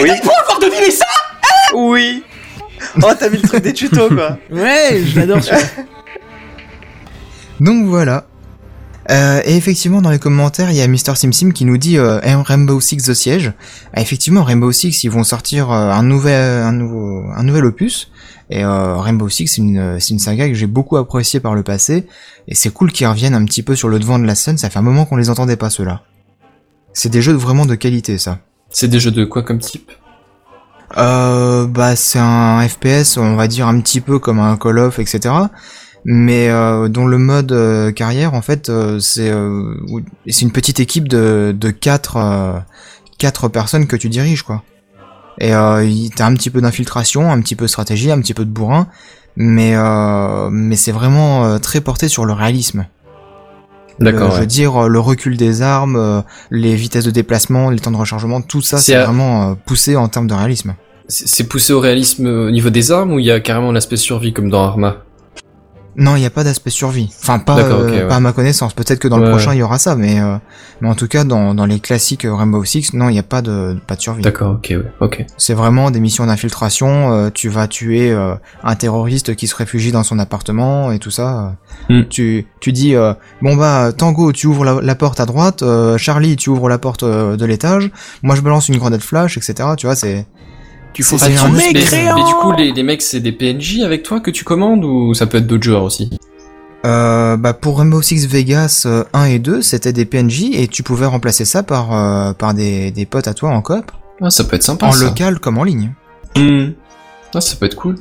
[0.02, 0.10] Oui.
[0.12, 1.06] avoir deviné ça
[1.74, 2.24] Oui.
[3.04, 4.38] Oh, t'as mis le truc des tutos, quoi.
[4.52, 5.64] Ouais, l'adore celui-là.
[7.60, 8.26] Donc voilà.
[9.10, 11.16] Euh, et effectivement, dans les commentaires, il y a Mr.
[11.16, 13.54] SimSim qui nous dit euh, Rainbow Six The Siege.
[13.94, 18.12] Ah, effectivement, Rainbow Six, ils vont sortir euh, un nouvel, un nouveau, un nouvel opus.
[18.50, 21.64] Et euh, Rainbow Six, c'est une, c'est une saga que j'ai beaucoup appréciée par le
[21.64, 22.06] passé.
[22.48, 24.58] Et c'est cool qu'ils reviennent un petit peu sur le devant de la scène.
[24.58, 26.04] Ça fait un moment qu'on les entendait pas ceux-là.
[26.94, 28.40] C'est des jeux vraiment de qualité, ça.
[28.70, 29.92] C'est des jeux de quoi comme type?
[30.98, 35.00] Euh, bah c'est un FPS, on va dire un petit peu comme un Call of,
[35.00, 35.34] etc.
[36.06, 39.74] Mais euh, dont le mode euh, carrière, en fait, euh, c'est euh,
[40.28, 42.60] c'est une petite équipe de de quatre euh,
[43.18, 44.64] quatre personnes que tu diriges, quoi.
[45.40, 45.86] Et euh,
[46.16, 48.88] t'as un petit peu d'infiltration, un petit peu de stratégie, un petit peu de bourrin,
[49.36, 52.86] mais euh, mais c'est vraiment euh, très porté sur le réalisme.
[54.00, 54.30] D'accord.
[54.30, 54.40] Je ouais.
[54.42, 56.22] veux dire, le recul des armes, euh,
[56.52, 60.08] les vitesses de déplacement, les temps de rechargement, tout ça, C'est à- vraiment poussé en
[60.08, 60.76] termes de réalisme.
[61.08, 63.98] C'est c'est poussé au réalisme au niveau des armes ou il y a carrément l'aspect
[63.98, 64.98] survie comme dans Arma?
[66.00, 67.10] Non, il n'y a pas d'aspect survie.
[67.22, 68.08] Enfin, pas, euh, ouais.
[68.08, 68.74] pas à ma connaissance.
[68.76, 69.56] Peut-être que dans le prochain ouais.
[69.58, 70.38] il y aura ça, mais euh,
[70.80, 73.24] mais en tout cas dans, dans les classiques euh, Rainbow Six, non, il n'y a
[73.24, 74.22] pas de pas de survie.
[74.22, 75.26] D'accord, ok, ouais, ok.
[75.38, 77.12] C'est vraiment des missions d'infiltration.
[77.14, 81.10] euh, tu vas tuer euh, un terroriste qui se réfugie dans son appartement et tout
[81.12, 81.56] ça.
[81.90, 82.04] Hmm.
[82.10, 85.64] Tu tu dis euh, bon bah Tango, tu ouvres la, la porte à droite.
[85.64, 87.90] euh, Charlie, tu ouvres la porte de l'étage.
[88.22, 89.70] Moi, je balance une grenade flash, etc.
[89.78, 90.28] Tu vois, c'est
[90.98, 91.82] Tu fous c'est un mais, mais
[92.24, 95.28] du coup, les, les mecs, c'est des PNJ avec toi que tu commandes ou ça
[95.28, 96.10] peut être d'autres joueurs aussi
[96.88, 100.82] Euh, bah pour Rainbow Six Vegas euh, 1 et 2, c'était des PNJ et tu
[100.82, 103.92] pouvais remplacer ça par euh, par des, des potes à toi en coop,
[104.24, 104.88] Ah, ça peut être sympa.
[104.88, 105.04] en ça.
[105.06, 105.92] local comme en ligne.
[106.36, 106.70] Hmm.
[107.36, 107.98] Ah, ça peut être cool.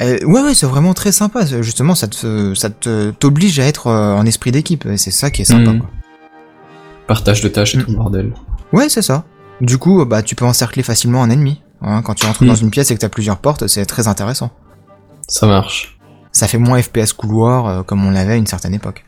[0.00, 1.44] Euh, ouais ouais, c'est vraiment très sympa.
[1.60, 4.86] Justement, ça te ça te t'oblige à être euh, en esprit d'équipe.
[4.86, 5.72] et C'est ça qui est sympa.
[5.78, 5.90] Quoi.
[7.06, 7.82] Partage de tâches et Hmm.
[7.84, 8.32] tout le bordel.
[8.72, 9.24] Ouais, c'est ça.
[9.60, 11.60] Du coup, bah tu peux encercler facilement un ennemi.
[11.82, 12.02] Hein.
[12.02, 14.50] quand tu rentres dans une pièce et que t'as plusieurs portes, c'est très intéressant.
[15.28, 15.98] Ça marche.
[16.32, 19.04] Ça fait moins FPS couloir euh, comme on l'avait à une certaine époque.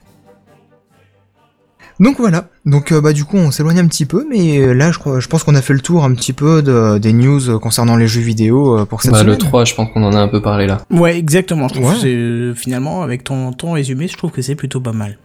[1.98, 2.48] Donc voilà.
[2.64, 5.20] Donc euh, bah du coup on s'éloigne un petit peu, mais euh, là je crois,
[5.20, 8.06] je pense qu'on a fait le tour un petit peu de, des news concernant les
[8.06, 9.32] jeux vidéo euh, pour cette Bah, semaine.
[9.32, 10.80] le 3, je pense qu'on en a un peu parlé là.
[10.90, 11.68] Ouais, exactement.
[11.68, 11.94] Je trouve Ouais.
[11.96, 15.18] que c'est, finalement, avec ton, ton résumé, je trouve que c'est plutôt pas mal.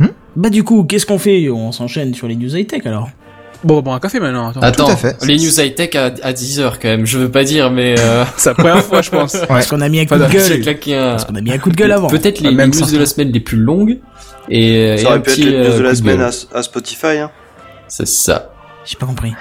[0.00, 0.06] Hmm
[0.36, 1.50] bah du coup, qu'est-ce qu'on fait?
[1.50, 3.10] On s'enchaîne sur les news high-tech alors
[3.64, 4.50] Bon, bon, un café maintenant.
[4.50, 4.60] Attends.
[4.60, 5.16] Attends, à fait.
[5.24, 8.50] les news high-tech à, à 10h quand même, je veux pas dire, mais euh, C'est
[8.50, 9.36] la première fois, je pense.
[9.48, 10.98] Parce qu'on a mis un coup de gueule.
[10.98, 11.10] un...
[11.12, 12.08] Parce qu'on a mis un coup de gueule avant.
[12.08, 13.98] Peut-être les, Ah, les même news de la semaine les plus longues
[14.48, 17.18] et, Ça aurait pu être les news euh, de la coup semaine à, à Spotify,
[17.18, 17.30] hein.
[17.88, 18.50] C'est ça.
[18.84, 19.32] J'ai pas compris.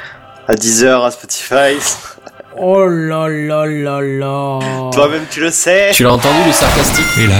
[0.48, 1.54] À 10h à Spotify.
[2.60, 4.60] Oh là là là là.
[4.92, 5.92] Toi-même, tu le sais.
[5.94, 7.06] Tu l'as entendu le sarcastique?
[7.18, 7.40] Et là,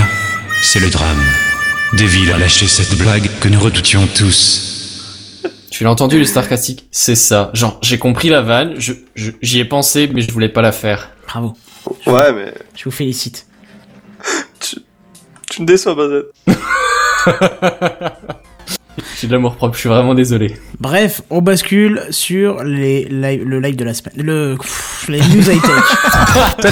[0.64, 1.20] c'est le drame.
[1.94, 4.71] Deville a lâché cette blague que nous redoutions tous.
[5.72, 6.88] Tu l'as entendu le sarcastique?
[6.92, 7.50] C'est ça.
[7.54, 10.74] Genre, j'ai compris la vanne, je, je- j'y ai pensé, mais je voulais pas la
[10.74, 11.12] faire.
[11.28, 11.56] Bravo.
[12.06, 13.48] Ouais, mais Je vous félicite.
[15.50, 16.28] tu me déçois, Bazette.
[19.20, 20.56] J'ai de l'amour propre, je suis vraiment désolé.
[20.80, 24.14] Bref, on bascule sur les live, le live de la semaine.
[24.18, 25.84] Le, pff, les news high-tech.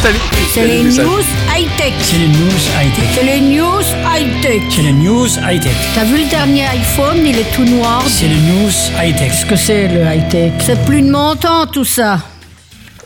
[0.53, 1.24] C'est les news
[1.55, 1.93] high-tech.
[2.01, 3.03] C'est les news high-tech.
[3.13, 4.61] C'est les news high-tech.
[4.70, 5.76] C'est les news high-tech.
[5.95, 8.03] T'as vu le dernier iPhone, il est tout noir.
[8.07, 9.30] C'est les news high-tech.
[9.30, 10.53] Qu'est-ce que c'est le high-tech?
[10.59, 12.20] C'est plus de mon temps tout ça.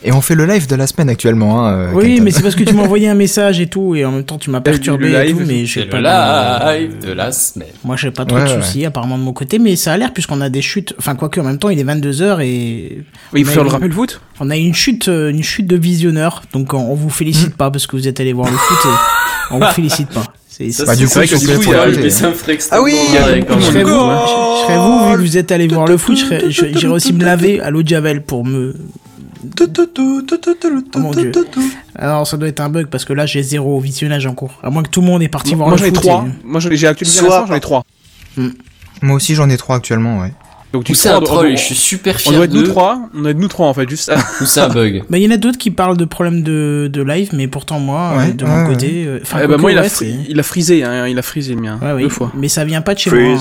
[0.06, 1.66] Et on fait le live de la semaine actuellement.
[1.66, 4.04] Hein, euh, oui, mais c'est parce que tu m'as envoyé un message et tout, et
[4.04, 5.97] en même temps tu m'as perturbé le et live, tout, mais C'est j'ai le pas
[5.99, 7.70] de- live de la semaine.
[7.86, 8.62] Moi j'ai pas trop Ouais, de ouais.
[8.62, 10.93] soucis apparemment de mon côté, mais ça a l'air puisqu'on a des chutes.
[10.99, 13.74] Enfin quoique en même temps il est 22h et Oui, il faut faire le oui.
[13.76, 14.20] rappel foot?
[14.41, 17.72] on a une chute, euh, une chute de visionneurs, donc on, on vous félicite pas
[17.72, 20.24] parce que vous êtes allé voir le foot et on vous félicite pas.
[20.49, 22.22] C'est, Bah, du coup, vrai que du coup, fait il y a-
[22.70, 23.26] Ah oui, il y a
[23.60, 26.51] je serais vous, je serais vous, vu que vous êtes allé voir le foot, je
[26.51, 28.76] je- j'irais aussi me laver à l'eau de Javel pour me.
[31.96, 34.60] Alors ça doit être un bug parce que là j'ai zéro visionnage en cours.
[34.64, 36.26] À moins que tout le monde est parti voir Moi, le j'en ai trois.
[36.44, 37.84] Moi, j'en ai- j'ai l'instant, j'en ai trois.
[39.02, 40.34] Moi aussi j'en ai trois actuellement, ouais.
[40.74, 40.86] Donc,
[41.22, 43.00] troll et je suis super On fier doit être nous trois.
[43.14, 44.18] On doit être nous trois, en fait, juste ça.
[44.44, 45.04] C'est un bug.
[45.08, 47.80] Bah, il y en a d'autres qui parlent de problèmes de, de live, mais pourtant
[47.80, 49.84] moi, de mon côté, enfin, moi, il a,
[50.44, 51.80] frisé, il a frisé le mien.
[52.00, 52.32] Deux fois.
[52.36, 53.38] Mais ça vient pas de chez moi.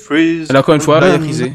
[0.00, 0.50] freeze.
[0.50, 1.52] Là, encore une fois, il a frisé.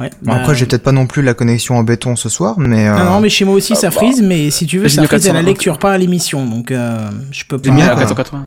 [0.00, 0.10] Ouais.
[0.22, 2.88] Bon, bah, après j'ai peut-être pas non plus la connexion en béton ce soir, mais...
[2.88, 3.96] euh, Non, non, mais chez moi aussi ça Ah, bah.
[3.96, 6.70] frise, mais si tu veux, ça frise à la 400, lecture, pas à l'émission, donc
[6.70, 7.70] euh, je peux pas.
[7.70, 7.96] Mis à Ah.
[7.98, 8.44] 480.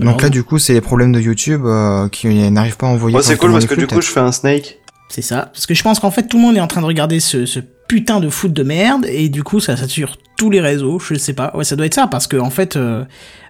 [0.00, 3.14] Donc là du coup c'est les problèmes de YouTube euh, qui n'arrivent pas à envoyer...
[3.14, 4.78] Moi, c'est cool parce que du coup, je fais un snake.
[5.08, 5.50] C'est ça.
[5.52, 7.46] Parce que je pense qu'en fait, tout le monde est en train de regarder ce,
[7.46, 11.14] ce putain de foot de merde, et du coup, ça sature tous les réseaux, je
[11.14, 11.52] sais pas.
[11.54, 13.04] Ouais, ça doit être ça, parce que en fait, euh,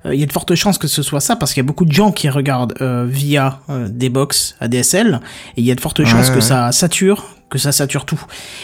[0.07, 1.67] euh, il y a de fortes chances que ce soit ça, parce qu'il y a
[1.67, 5.21] beaucoup de gens qui regardent euh, via euh, des box ADSL,
[5.57, 7.25] et il y a de fortes Ouais, chances que ça sature,
[7.55, 8.21] que ça sature tout.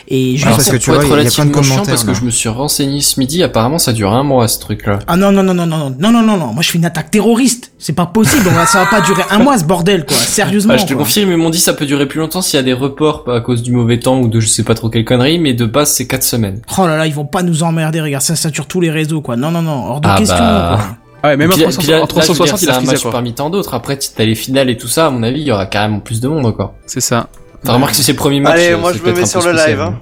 [0.08, 0.44] Et juste...
[0.44, 2.04] Parce ça que tu vois, être il y a plein de relativement chiant commentaires, parce
[2.04, 4.98] que je me suis renseigné ce midi, apparemment ça dure un mois ce truc-là.
[5.06, 6.84] Ah non, non, non, non, non, non, non, non, non, non, moi je fais une
[6.84, 10.74] attaque terroriste, c'est pas possible, ça va pas durer un mois ce bordel, quoi, sérieusement.
[10.74, 11.04] Ah, je te quoi.
[11.04, 13.40] confirme, ils m'ont dit ça peut durer plus longtemps s'il y a des reports à
[13.40, 15.90] cause du mauvais temps ou de je sais pas trop quelle connerie, mais de base
[15.92, 16.60] c'est 4 semaines.
[16.78, 19.36] Oh là là, ils vont pas nous emmerder, regarde, ça sature tous les réseaux, quoi.
[19.36, 20.72] Non, non, non, hors de Ah question, bah.
[20.76, 20.96] quoi.
[21.22, 22.72] Ah ouais, même Puis- en puis 360, là- en là, je veux 360 dire, il
[22.72, 23.10] a un match quoi.
[23.10, 23.74] parmi tant d'autres.
[23.74, 26.18] Après, t'as les finales et tout ça, à mon avis, il y aura carrément plus
[26.20, 26.74] de monde, quoi.
[26.86, 27.28] C'est ça.
[27.62, 28.54] Enfin, remarque si c'est le premier match.
[28.54, 29.70] Allez, euh, moi, je me mets sur le spécial.
[29.70, 29.98] live, hein.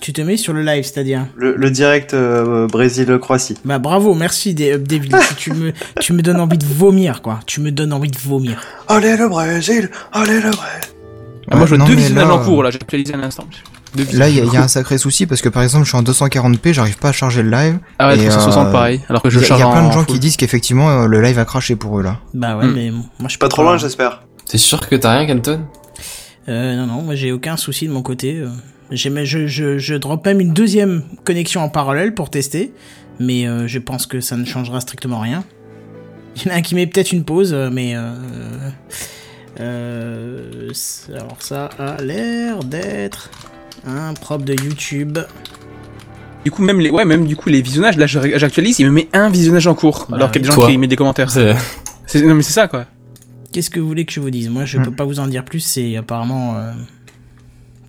[0.00, 3.56] Tu te mets sur le live, c'est-à-dire Le, le direct euh, Brésil-Croatie.
[3.64, 5.16] Bah bravo, merci Dave David.
[5.36, 7.40] tu me tu me donnes envie de vomir quoi.
[7.46, 8.60] Tu me donnes envie de vomir.
[8.88, 10.90] Allez, le Brésil Allez, le Brésil
[11.50, 13.46] Ah, moi, je non, deux visionnages là, en cours, là, j'ai actualisé à l'instant.
[13.94, 14.52] Deux Là, il y, a- visionnages.
[14.52, 16.98] il y a un sacré souci parce que par exemple, je suis en 240p, j'arrive
[16.98, 17.78] pas à charger le live.
[17.98, 19.00] Ah ouais, et, 360 euh, pareil.
[19.08, 20.06] Alors que Il je y, a- il charge y a plein de en gens full.
[20.14, 22.18] qui disent qu'effectivement euh, le live a craché pour eux là.
[22.34, 22.72] Bah ouais, Hmm.
[22.74, 24.22] mais moi je suis Pas trop loin, j'espère.
[24.46, 25.62] T'es sûr que t'as rien, Canton
[26.48, 28.36] Euh, non non, moi j'ai aucun souci de mon côté.
[28.38, 28.48] euh.
[28.92, 29.08] Je,
[29.46, 32.72] je je drop même une deuxième connexion en parallèle pour tester,
[33.18, 35.42] mais euh, je pense que ça ne changera strictement rien.
[36.36, 38.12] Il y en a un qui met peut-être une pause, euh, mais euh,
[39.60, 40.70] euh,
[41.14, 43.30] alors ça a l'air d'être
[43.86, 45.18] un propre de YouTube.
[46.44, 48.92] Du coup, même les, ouais, même du coup, les visionnages, là, j'ac- j'actualise, il me
[48.92, 50.06] met un visionnage en cours.
[50.08, 50.70] Bah alors qu'il y a des gens Toi.
[50.70, 51.30] qui mettent des commentaires.
[51.30, 52.86] C'est- Non, mais c'est ça, quoi.
[53.52, 54.48] Qu'est-ce que vous voulez que je vous dise?
[54.48, 54.82] Moi, je Hmm.
[54.84, 55.60] peux pas vous en dire plus.
[55.60, 56.56] C'est apparemment.
[56.56, 56.72] euh,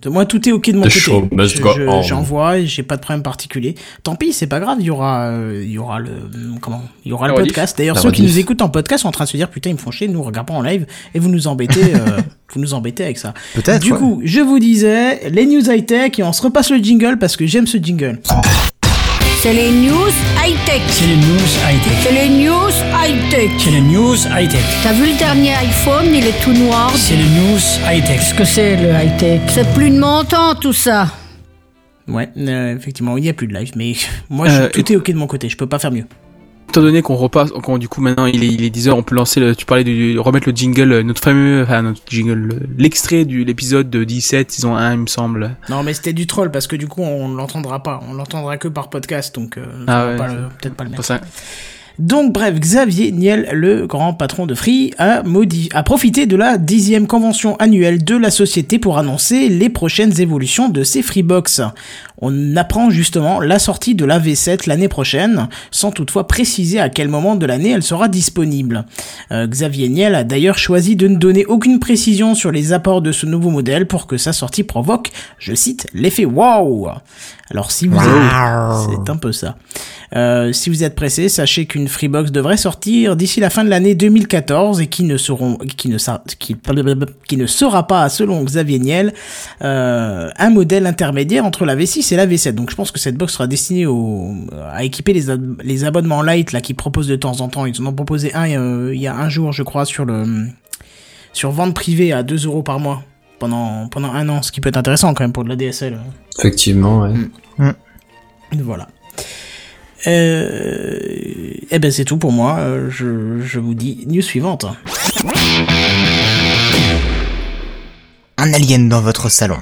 [0.00, 1.28] de Moi, tout est ok de mon The côté.
[1.34, 1.62] must Je-
[2.02, 2.06] je-.
[2.06, 3.74] J'envoie j'ai pas de problème particulier.
[4.04, 4.76] Tant pis, c'est pas grave.
[4.78, 6.10] Il y aura, euh, il y aura le
[6.60, 7.76] comment Il y aura le podcast.
[7.76, 9.74] D'ailleurs, ceux qui nous écoutent en podcast sont en train de se dire putain, ils
[9.74, 10.06] me font chier.
[10.06, 11.94] Nous, on regarde pas en live et vous nous embêtez.
[11.96, 12.20] euh,
[12.54, 13.34] vous nous embêtez avec ça.
[13.54, 13.82] Peut-être.
[13.82, 13.98] Du ouais.
[13.98, 17.36] coup, je vous disais les news high tech et on se repasse le jingle parce
[17.36, 18.20] que j'aime ce jingle.
[19.40, 20.10] C'est les news
[20.44, 20.82] high-tech.
[20.88, 21.92] C'est les news high-tech.
[22.02, 23.50] C'est les news high-tech.
[23.58, 24.64] C'est les news high-tech.
[24.82, 26.90] T'as vu le dernier iPhone, il est tout noir.
[26.96, 27.58] C'est les news
[27.88, 28.18] high-tech.
[28.18, 29.40] Qu'est-ce que c'est le high-tech?
[29.48, 31.08] C'est plus de mon temps tout ça.
[32.08, 33.92] Ouais, euh, effectivement, il y a plus de live, mais
[34.30, 35.48] moi, je- Euh, tout est ok de mon côté.
[35.48, 36.06] Je peux pas faire mieux.
[36.68, 39.14] Étant donné qu'on repasse, qu'on, du coup, maintenant, il est, il est 10h, on peut
[39.14, 42.60] lancer le, tu parlais de, remettre le jingle, euh, notre fameux, enfin, notre jingle, le-
[42.76, 45.56] l'extrait de l'épisode de 17, saison 1, il me semble.
[45.70, 48.00] Non, mais c'était du troll parce que du coup, on l'entendra pas.
[48.10, 50.16] On l'entendra que par podcast, donc euh, Ah ouais.
[50.60, 51.04] peut-être pas le mettre.
[51.04, 51.20] ça.
[51.98, 55.22] Donc bref, Xavier Niel, le grand patron de Free, a,
[55.72, 60.68] a profité de la dixième convention annuelle de la société pour annoncer les prochaines évolutions
[60.68, 61.60] de ses Freebox.
[62.20, 67.08] On apprend justement la sortie de la V7 l'année prochaine, sans toutefois préciser à quel
[67.08, 68.84] moment de l'année elle sera disponible.
[69.32, 73.12] Euh, Xavier Niel a d'ailleurs choisi de ne donner aucune précision sur les apports de
[73.12, 76.88] ce nouveau modèle pour que sa sortie provoque, je cite, l'effet wow.
[77.50, 78.04] Alors si vous êtes,
[79.04, 79.56] c'est un peu ça.
[80.14, 83.94] Euh, si vous êtes pressé, sachez qu'une Freebox devrait sortir d'ici la fin de l'année
[83.94, 86.56] 2014 et qui ne seront, qui ne, sa- qui,
[87.26, 89.12] qui ne sera pas, selon Xavier Niel,
[89.62, 92.52] euh, un modèle intermédiaire entre la V6 et la V7.
[92.52, 94.34] Donc je pense que cette box sera destinée au,
[94.72, 97.66] à équiper les, ab- les abonnements light là qui proposent de temps en temps.
[97.66, 100.46] Ils en ont proposé un euh, il y a un jour, je crois, sur le
[101.32, 103.02] sur vente privée à 2 euros par mois
[103.38, 105.98] pendant pendant un an, ce qui peut être intéressant quand même pour de la DSL.
[106.38, 107.14] Effectivement, ouais.
[108.52, 108.88] Voilà.
[110.06, 110.98] Euh,
[111.70, 112.58] eh ben c'est tout pour moi.
[112.60, 114.64] Euh, Je, je vous dis news suivante.
[118.36, 119.58] Un alien dans votre salon.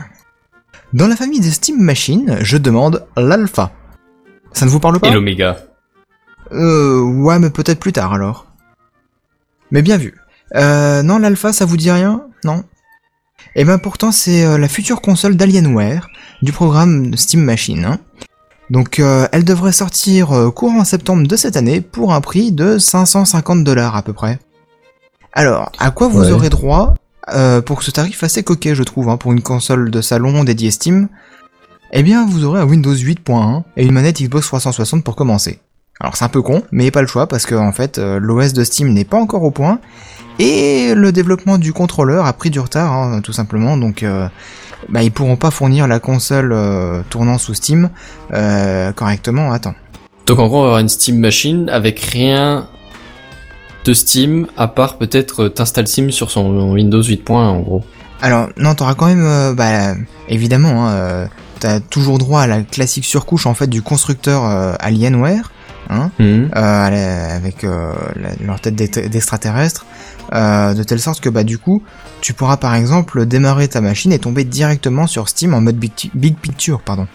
[0.93, 3.73] Dans la famille des Steam Machines, je demande l'alpha.
[4.53, 5.09] Ça ne vous parle pas?
[5.09, 5.59] Et l'oméga.
[6.53, 8.47] Euh, ouais, mais peut-être plus tard alors.
[9.71, 10.15] Mais bien vu.
[10.55, 12.23] Euh, non, l'alpha, ça vous dit rien?
[12.45, 12.63] Non
[13.57, 16.09] Eh ben pourtant, c'est euh, la future console d'Alienware,
[16.43, 17.85] du programme Steam Machine.
[17.85, 17.99] hein.
[18.71, 22.79] Donc, euh, elle devrait sortir euh, courant septembre de cette année pour un prix de
[22.79, 24.39] 550 dollars à peu près.
[25.33, 26.33] Alors, à quoi vous Ouais.
[26.33, 26.95] aurez droit?
[27.33, 30.71] Euh, pour ce tarif assez coquet, je trouve, hein, pour une console de salon dédiée
[30.71, 31.09] Steam
[31.93, 35.61] Eh bien, vous aurez un Windows 8.1 et une manette Xbox 360 pour commencer.
[35.99, 38.53] Alors c'est un peu con, mais pas le choix parce que en fait euh, l'OS
[38.53, 39.79] de Steam n'est pas encore au point
[40.39, 44.29] et le développement du contrôleur a pris du retard hein, tout simplement donc euh,
[44.91, 46.55] bah, ils pourront pas fournir la console
[47.09, 47.89] tournant sous Steam
[48.95, 49.53] correctement.
[49.53, 49.75] Attends.
[50.27, 52.69] Donc en gros, on va avoir une Steam Machine avec rien
[53.87, 57.85] de Steam, à part peut-être euh, t'installes Steam sur son Windows 8.1 en gros.
[58.21, 59.95] Alors non, t'auras quand même euh, bah
[60.29, 61.27] évidemment hein, euh,
[61.61, 65.53] t'as toujours droit à la classique surcouche en fait du constructeur euh, Alienware.
[65.89, 66.51] Hein, Mhm.
[66.57, 69.87] euh, la- avec euh, la- leur tête d'ex- d'extraterrestre,
[70.33, 71.81] de telle sorte que bah du coup,
[72.21, 75.93] tu pourras par exemple démarrer ta machine et tomber directement sur Steam en mode Big,
[76.15, 77.07] Big Picture, pardon.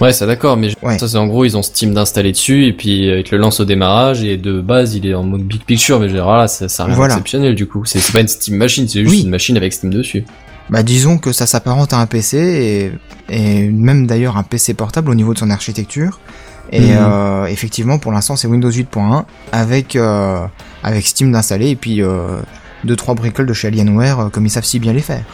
[0.00, 0.96] Ouais, ça d'accord, mais Ouais.
[0.98, 3.40] ça c'est en gros, ils ont Steam d'installer dessus, et puis euh, ils te le
[3.40, 6.46] lancent au démarrage, et de base, il est en mode Big Picture, mais genre, voilà,
[6.46, 7.14] ça, ça rien Voilà.
[7.14, 7.84] d'exceptionnel du coup.
[7.84, 9.22] C'est pas une Steam Machine, c'est juste Oui.
[9.22, 10.24] une machine avec Steam dessus.
[10.70, 12.92] Bah disons que ça s'apparente à un PC
[13.30, 16.20] et, et même d'ailleurs un PC portable au niveau de son architecture.
[16.70, 16.96] Et Mhm.
[17.00, 20.40] euh, effectivement, pour l'instant, c'est Windows 8.1 avec euh,
[20.82, 22.38] avec Steam d'installer et puis euh,
[22.84, 25.24] deux trois bricoles de chez Alienware comme ils savent si bien les faire.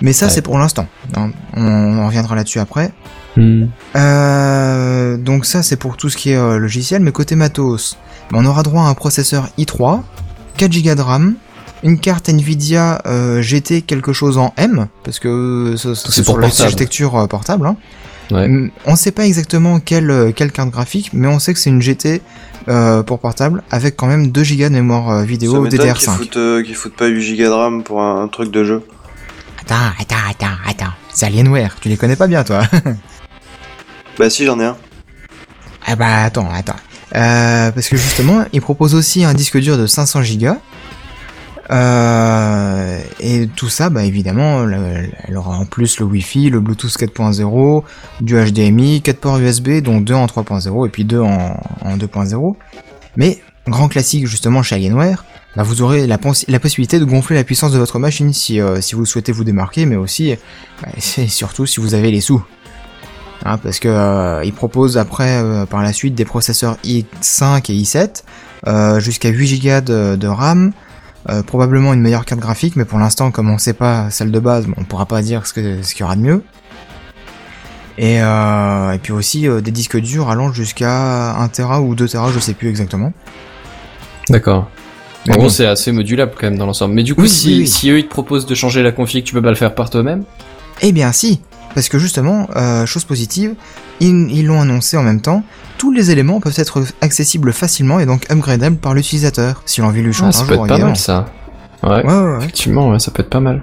[0.00, 0.32] Mais ça, Ouais.
[0.32, 0.86] c'est pour l'instant.
[1.16, 1.30] hein.
[1.56, 2.92] On, on reviendra là-dessus après.
[3.36, 3.68] Mhm.
[3.96, 7.96] Euh, donc ça c'est pour tout ce qui est euh, logiciel, mais côté matos,
[8.30, 10.00] ben, on aura droit à un processeur i3,
[10.56, 11.34] 4 Go de RAM,
[11.82, 15.88] une carte Nvidia euh, GT quelque chose en M, parce que C'est
[16.24, 16.62] pour sur la portable.
[16.64, 17.66] architecture portable.
[17.66, 17.76] Hein.
[18.30, 18.46] Ouais.
[18.46, 21.82] Hum, On sait pas exactement quelle, quelle carte graphique, mais on sait que c'est une
[21.82, 22.22] GT
[22.68, 26.16] euh, pour portable, avec quand même 2 Go de mémoire Ça vidéo m'étonne qu'ils DDR5.
[26.16, 28.82] foutent, euh, qu'ils foutent pas 8 Go de RAM pour un, un truc de jeu.
[29.60, 30.92] Attends, attends, attends, attends.
[31.12, 32.62] C'est Alienware, tu les connais pas bien toi
[34.18, 34.76] Bah si, j'en ai un.
[35.86, 36.76] Ah bah attends, attends.
[37.14, 40.54] Euh, parce que justement, il propose aussi un disque dur de 500 Go.
[41.70, 46.94] Euh, et tout ça, bah évidemment, le- elle aura en plus le Wi-Fi, le Bluetooth
[46.96, 47.84] 4.0,
[48.20, 52.56] du HDMI, 4 ports USB, dont 2 en 3.0 et puis 2 en, en 2.0.
[53.16, 55.24] Mais, grand classique justement chez Alienware,
[55.56, 58.60] bah vous aurez la, pos- la possibilité de gonfler la puissance de votre machine si,
[58.60, 60.34] euh, si vous souhaitez vous démarquer, mais aussi,
[60.82, 62.44] bah, c'est surtout si vous avez les sous.
[63.46, 67.74] Hein, parce que euh, il propose après euh, par la suite des processeurs i5 et
[67.82, 68.22] i7
[68.66, 70.72] euh, jusqu'à 8 Go de, de RAM,
[71.28, 74.38] euh, probablement une meilleure carte graphique, mais pour l'instant comme on sait pas celle de
[74.40, 76.42] base, on pourra pas dire ce que ce qu'il y aura de mieux.
[77.98, 82.08] Et, euh, et puis aussi euh, des disques durs allant jusqu'à 1 Tera ou 2
[82.08, 83.12] Tera, je sais plus exactement.
[84.30, 84.68] D'accord.
[85.26, 85.40] Mais En bon.
[85.42, 86.94] gros, c'est assez modulable quand même dans l'ensemble.
[86.94, 87.66] Mais du coup, Oui, si, oui, oui.
[87.68, 89.90] si eux ils te proposent de changer la config, tu peux pas le faire par
[89.90, 90.24] toi-même?
[90.80, 91.40] Eh bien si,
[91.74, 93.54] parce que justement, euh, chose positive,
[94.00, 95.42] ils l'ont annoncé en même temps,
[95.78, 100.10] tous les éléments peuvent être accessibles facilement et donc upgradables par l'utilisateur, si l'envie lui
[100.14, 101.26] Ah, change Ça un peut jour, être pas mal ça.
[101.82, 101.90] Ouais.
[101.90, 102.36] Ouais, ouais, ouais.
[102.38, 103.62] Effectivement, ouais, ça peut être pas mal.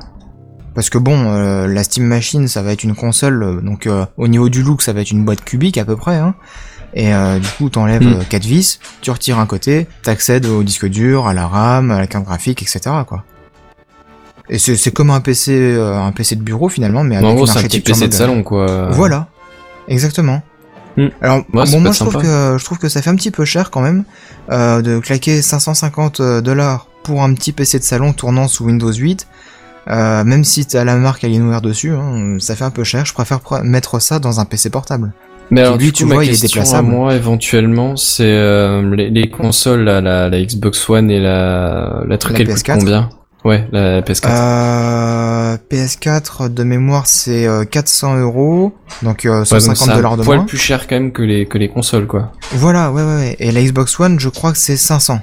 [0.73, 4.05] Parce que bon, euh, la Steam Machine, ça va être une console, euh, donc euh,
[4.17, 6.33] au niveau du look, ça va être une boîte cubique à peu près, hein.
[6.93, 8.13] Et euh, du coup, t'enlèves Mm.
[8.19, 11.99] euh, quatre vis, tu retires un côté, t'accèdes au disque dur, à la RAM, à
[11.99, 12.79] la carte graphique, etc.
[13.07, 13.23] quoi.
[14.51, 17.33] Et c'est c'est comme un PC, euh, un PC de bureau finalement, mais avec en
[17.33, 18.89] gros, une c'est un petit PC de salon, quoi.
[18.91, 19.27] Voilà,
[19.87, 20.41] exactement.
[21.21, 23.45] Alors Ouais, bon, moi je trouve que je trouve que ça fait un petit peu
[23.45, 24.03] cher quand même
[24.51, 29.25] euh, de claquer 550 dollars pour un petit PC de salon tournant sous Windows 8.
[29.89, 33.05] Euh, même si t'as la marque Alienware dessus, hein, ça fait un peu cher.
[33.05, 35.11] Je préfère mettre ça dans un PC portable.
[35.49, 38.23] Mais alors, lui, du tu coup, ma vois, il est question à moi, éventuellement, c'est
[38.25, 42.47] euh, les, les consoles, la, la, la Xbox One et la, la truc, La elle
[42.53, 42.79] coûte PS4?
[42.79, 43.09] combien?
[43.43, 44.27] Ouais, la PS4.
[44.29, 49.95] Euh, PS4 de mémoire c'est euh, 400 euros, donc euh, Ouais, donc 150 c'est un
[49.95, 50.45] dollars de moins.
[50.45, 52.31] plus cher quand même que les, que les consoles, quoi.
[52.51, 53.35] Voilà, ouais, ouais, ouais.
[53.39, 55.21] Et la Xbox One, je crois que c'est 500.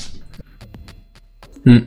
[1.64, 1.78] Hmm.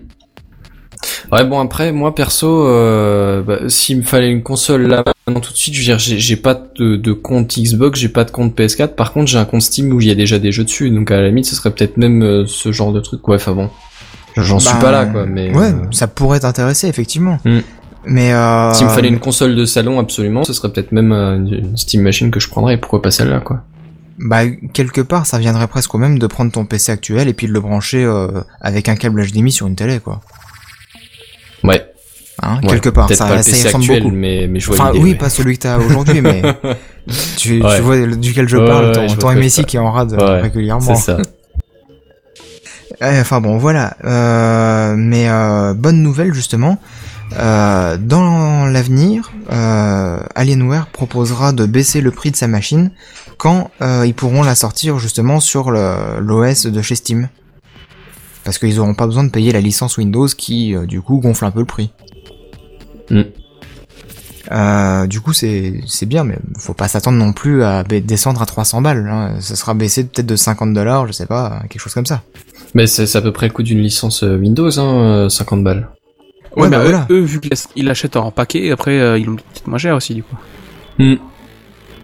[1.32, 5.52] Ouais, bon, après, moi, perso, euh, bah, s'il me fallait une console là, maintenant, tout
[5.52, 8.32] de suite, je veux dire, j'ai j'ai pas de, de compte Xbox, j'ai pas de
[8.32, 10.64] compte PS4, par contre, j'ai un compte Steam où il y a déjà des jeux
[10.64, 13.36] dessus, donc à la limite, ce serait peut-être même euh, ce genre de truc, ouais,
[13.36, 13.70] enfin bon.
[14.38, 15.54] J'en suis Bah, pas là, quoi, mais...
[15.56, 17.38] Ouais, euh, ça pourrait t'intéresser effectivement.
[17.46, 17.60] Hmm.
[18.06, 21.36] Mais euh, S'il me fallait une console de salon, absolument, ce serait peut-être même euh,
[21.36, 23.62] une Steam Machine que je prendrais, pourquoi pas celle-là, quoi.
[24.18, 27.46] bah quelque part, ça viendrait presque au même de prendre ton PC actuel et puis
[27.48, 30.22] de le brancher euh, avec un câble HDMI sur une télé, quoi.
[31.64, 31.86] Ouais.
[32.42, 34.16] Hein, Ouais, quelque part, ça, pas le ça PC ressemble actuel, beaucoup.
[34.16, 35.16] mais, mais je vois Enfin, oui, ouais.
[35.16, 36.42] pas celui que t'as aujourd'hui, mais
[37.38, 37.76] tu, Ouais.
[37.76, 40.96] tu vois duquel je parle, ton, ton MSI qui est en rade Ouais, régulièrement.
[40.96, 41.18] C'est ça.
[43.02, 43.98] Enfin bon, voilà.
[44.04, 46.78] Euh, mais euh, bonne nouvelle justement.
[47.40, 52.92] Euh, dans l'avenir, Alienware proposera de baisser le prix de sa machine
[53.38, 57.30] quand ils pourront la sortir justement sur l'OS de chez Steam.
[58.44, 61.52] Parce qu'ils n'auront pas besoin de payer la licence Windows qui du coup gonfle un
[61.52, 61.92] peu le prix.
[63.10, 63.22] Mm.
[64.52, 68.42] Euh, du coup c'est c'est bien, mais faut pas s'attendre non plus à ba- descendre
[68.42, 69.08] à 300 balles.
[69.10, 69.36] Hein.
[69.40, 72.22] Ça sera baissé peut-être de 50 dollars, je sais pas, quelque chose comme ça.
[72.74, 75.64] Mais c'est c'est à peu près le coût d'une licence euh, Windows, hein, euh, 50
[75.64, 75.88] balles.
[76.58, 77.08] Ouais, mais bah eux, voilà.
[77.10, 80.24] eux, vu qu'ils l'achètent en paquet, après, euh, ils l'ont peut-être moins cher aussi, du
[80.24, 80.36] coup.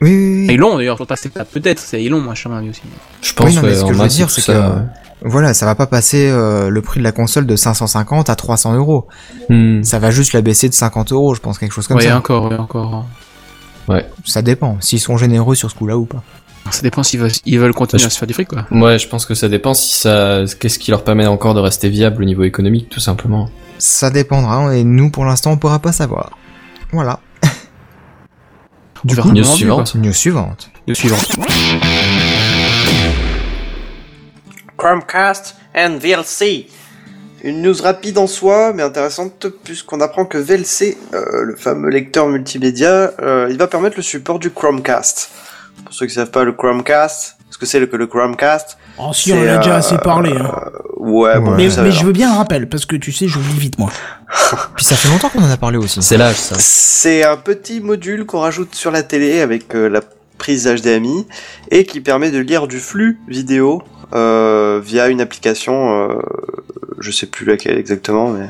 [0.02, 0.58] Oui, oui, oui.
[0.58, 2.82] L'ont, d'ailleurs, je pense pas que c'est pas peut-être, c'est à mon avis, aussi.
[3.22, 4.82] Je pense Oui, non, mais ouais, ce que je veux dire, c'est ça, que ouais.
[5.30, 8.76] voilà, ça va pas passer euh, le prix de la console de 550 à 300
[8.76, 9.08] euros.
[9.50, 9.84] Hmm.
[9.84, 12.18] Ça va juste la baisser de 50 euros, je pense, quelque chose comme ouais, ça.
[12.18, 13.06] encore, ouais, encore.
[14.26, 16.22] Ça dépend, s'ils sont généreux sur ce coup-là ou pas.
[16.70, 18.66] Ça dépend s'ils veulent, ils veulent continuer Je- à se faire du fric, quoi.
[18.72, 21.88] Ouais, je pense que ça dépend si ça, qu'est-ce qui leur permet encore de rester
[21.88, 23.50] viable au niveau économique, tout simplement.
[23.78, 26.32] Ça dépendra, et nous, pour l'instant, on pourra pas savoir.
[26.92, 27.20] Voilà.
[29.04, 29.96] Du coup, news suivante.
[29.96, 30.72] News suivante.
[30.88, 31.18] Le suivant.
[34.78, 36.68] Chromecast and VLC.
[37.44, 42.28] Une news rapide en soi, mais intéressante, puisqu'on apprend que VLC, euh, le fameux lecteur
[42.28, 45.30] multimédia, euh, il va permettre le support du Chromecast.
[45.86, 49.12] Pour ceux qui savent pas le Chromecast, ce que c'est le, que le Chromecast Oh,
[49.14, 50.32] si, on en a déjà euh, assez parlé.
[50.32, 50.52] Hein.
[50.98, 53.92] Ouais, bon, Mais, je veux bien un rappel, parce que tu sais, j'oublie vite, moi.
[54.76, 56.02] Puis ça fait longtemps qu'on en a parlé aussi.
[56.02, 56.56] C'est l'âge, ça.
[56.58, 60.02] C'est un petit module qu'on rajoute sur la télé avec euh, la
[60.38, 61.26] prise HDMI
[61.72, 63.82] et qui permet de lire du flux vidéo
[64.14, 66.20] euh, via une application, euh,
[67.00, 68.48] je sais plus laquelle exactement, mais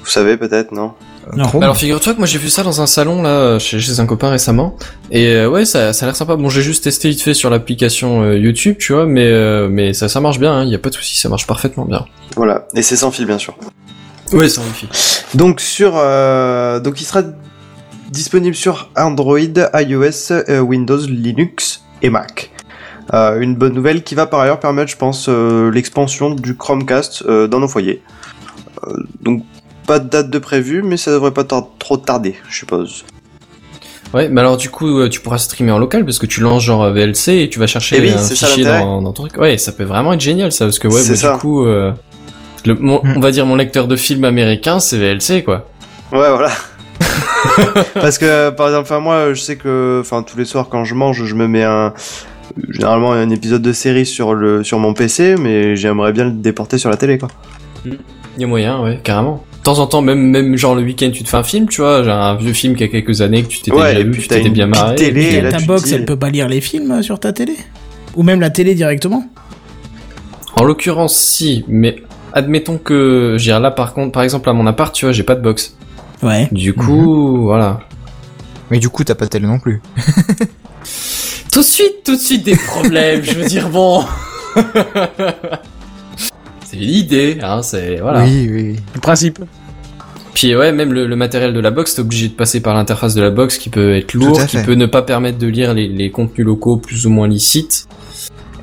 [0.00, 0.94] vous savez peut-être, non?
[1.36, 1.60] Non.
[1.60, 4.30] Alors figure-toi que moi j'ai vu ça dans un salon là chez, chez un copain
[4.30, 4.76] récemment
[5.10, 6.36] et euh, ouais ça, ça a l'air sympa.
[6.36, 9.92] Bon j'ai juste testé vite fait sur l'application euh, YouTube tu vois mais euh, mais
[9.94, 12.06] ça ça marche bien, il y a pas de souci, ça marche parfaitement bien.
[12.36, 13.56] Voilà, et c'est sans fil bien sûr.
[14.32, 14.90] Ouais c'est magnifique.
[15.34, 17.22] Donc sur, euh, donc il sera
[18.10, 19.38] disponible sur Android,
[19.74, 22.50] iOS, euh, Windows, Linux et Mac.
[23.14, 27.24] Euh, une bonne nouvelle qui va par ailleurs permettre, je pense, euh, l'expansion du Chromecast
[27.26, 28.02] euh, dans nos foyers.
[28.86, 29.44] Euh, donc
[29.88, 33.04] pas de date de prévu, mais ça devrait pas tar- trop tarder, je suppose.
[34.14, 36.62] Ouais mais alors du coup euh, tu pourras streamer en local parce que tu lances
[36.62, 39.36] genre VLC et tu vas chercher Eh oui, un ça fichier dans, dans ton truc.
[39.38, 41.32] Ouais ça peut vraiment être génial ça parce que ouais C'est bah, ça.
[41.34, 41.92] du coup euh,
[42.64, 43.14] le, mon- Hmm.
[43.16, 45.66] on va dire mon lecteur de film américain c'est VLC quoi.
[46.12, 46.50] Ouais, voilà.
[47.94, 50.94] Parce que, par exemple, enfin, moi, je sais que, enfin, tous les soirs quand je
[50.94, 51.92] mange, je me mets un,
[52.70, 56.78] généralement un épisode de série sur le, sur mon PC, mais j'aimerais bien le déporter
[56.78, 57.28] sur la télé, quoi.
[57.84, 57.96] Il
[58.38, 59.44] y a moyen ouais carrément.
[59.68, 61.82] De temps en temps même même genre le week-end tu te fais un film tu
[61.82, 64.18] vois, genre un vieux film qui a quelques années que tu t'étais Ouais, déjà vu,
[64.22, 64.94] tu t'as t'étais bien marré.
[64.94, 67.20] télé, Et et là, ta box, dis- elle peut pas lire les films euh, sur
[67.20, 67.54] ta télé
[68.16, 69.26] Ou même la télé directement
[70.56, 71.96] En l'occurrence, si, mais
[72.32, 75.34] admettons que, dire, là par contre, par exemple à mon appart, tu vois, j'ai pas
[75.34, 75.76] de box.
[76.22, 76.48] Ouais.
[76.50, 77.80] Du coup, voilà.
[78.70, 79.82] Mais du coup, t'as pas de télé non plus.
[81.52, 84.02] Tout de suite, tout de suite des problèmes, je veux dire, bon.
[86.64, 88.24] c'est l'idée, hein, c'est, voilà.
[88.24, 88.76] Oui, oui.
[88.94, 89.40] Le principe.
[90.38, 93.12] Puis ouais, même le, le matériel de la box, t'es obligé de passer par l'interface
[93.16, 95.88] de la box qui peut être lourd, qui peut ne pas permettre de lire les,
[95.88, 97.88] les contenus locaux plus ou moins licites.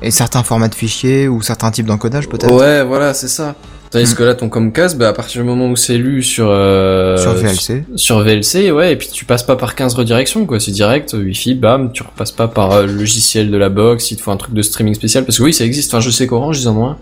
[0.00, 2.50] Et certains formats de fichiers ou certains types d'encodage peut-être?
[2.50, 3.56] Ouais, voilà, c'est ça.
[3.90, 7.18] Tandis que là, ton Comcast, bah, à partir du moment où c'est lu sur, euh,
[7.18, 7.84] Sur VLC.
[7.94, 10.58] Sur VLC, ouais, et puis tu passes pas par 15 redirections, quoi.
[10.58, 14.16] C'est direct, Wi-Fi, bam, tu repasses pas par euh, le logiciel de la box, il
[14.16, 15.92] te faut un truc de streaming spécial, parce que oui, ça existe.
[15.92, 16.96] Enfin, je sais qu'Orange, ils en ont un.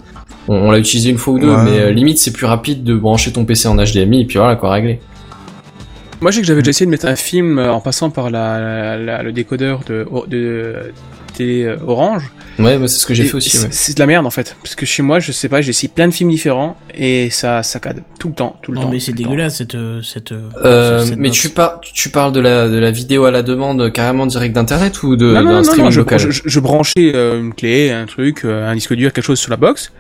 [0.49, 1.65] On, on l'a utilisé une fois ou deux, Ouais.
[1.65, 4.57] mais euh, limite, c'est plus rapide de brancher ton PC en HDMI, et puis voilà,
[4.57, 5.01] quoi, réglé.
[6.21, 8.31] Moi, je sais que j'avais déjà essayé de mettre un film euh, en passant par
[8.31, 10.75] la, la- le décodeur de, de,
[11.35, 12.31] télé euh, Orange.
[12.59, 13.69] Ouais, bah, c'est ce que j'ai fait aussi, c'est- ouais.
[13.73, 15.91] C'est de la merde en fait, parce que chez moi, je sais pas, j'ai essayé
[15.95, 18.91] plein de films différents et ça saccade tout le temps, tout le Non temps.
[18.91, 20.33] mais c'est dégueulasse cette euh, cette.
[20.33, 23.43] euh, Euh, cette mais tu, par, tu parles de la, de la vidéo à la
[23.43, 26.19] demande carrément direct d'internet ou de, non, non, d'un non, non, streaming non, je, local
[26.21, 29.57] je, je- je branchais une clé, un truc, un disque dur, quelque chose sur la
[29.57, 29.93] box,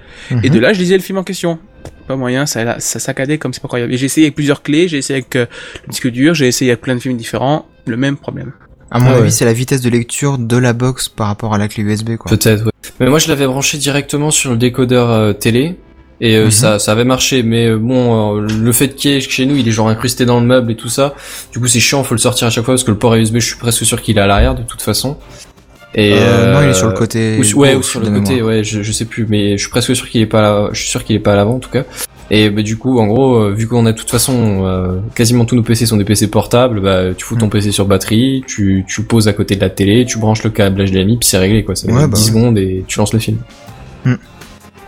[0.43, 1.59] et de là, je lisais le film en question.
[2.06, 3.93] Pas moyen, ça, ça saccadait comme c'est pas croyable.
[3.93, 5.47] Et j'ai essayé avec plusieurs clés, j'ai essayé avec euh,
[5.86, 8.52] le disque dur, j'ai essayé avec plein de films différents, le même problème.
[8.90, 9.31] À mon avis, ouais.
[9.31, 12.31] c'est la vitesse de lecture de la box par rapport à la clé USB, quoi.
[12.31, 12.70] Peut-être, ouais.
[13.01, 15.77] Mais moi, je l'avais branché directement sur le décodeur euh, télé.
[16.20, 16.51] Et euh, Mhm.
[16.52, 19.66] ça, ça avait marché, mais euh, bon, le fait qu'il y ait chez nous, il
[19.66, 21.15] est genre incrusté dans le meuble et tout ça.
[21.52, 23.39] Du coup, c'est chiant, faut le sortir à chaque fois parce que le port USB,
[23.40, 25.16] je suis presque sûr qu'il est à l'arrière de toute façon.
[25.97, 28.48] Et Euh, non, il est sur le côté ou- ouais, ou sur le côté, mémoire.
[28.48, 30.81] ouais, je, je sais plus, mais je suis presque sûr qu'il est pas, là, je
[30.81, 31.85] suis sûr qu'il est pas à l'avant en tout cas.
[32.30, 35.44] Et bah, du coup, en gros, euh, vu qu'on a de toute façon euh, quasiment
[35.44, 37.51] tous nos PC sont des PC portables, bah tu fous ton Mm.
[37.51, 40.82] PC sur batterie, tu tu poses à côté de la télé, tu branches le câble
[40.84, 41.76] HDMI, puis c'est réglé quoi.
[41.76, 42.28] Ça Ouais, met bah 10 ouais.
[42.28, 43.38] secondes et tu lances le film.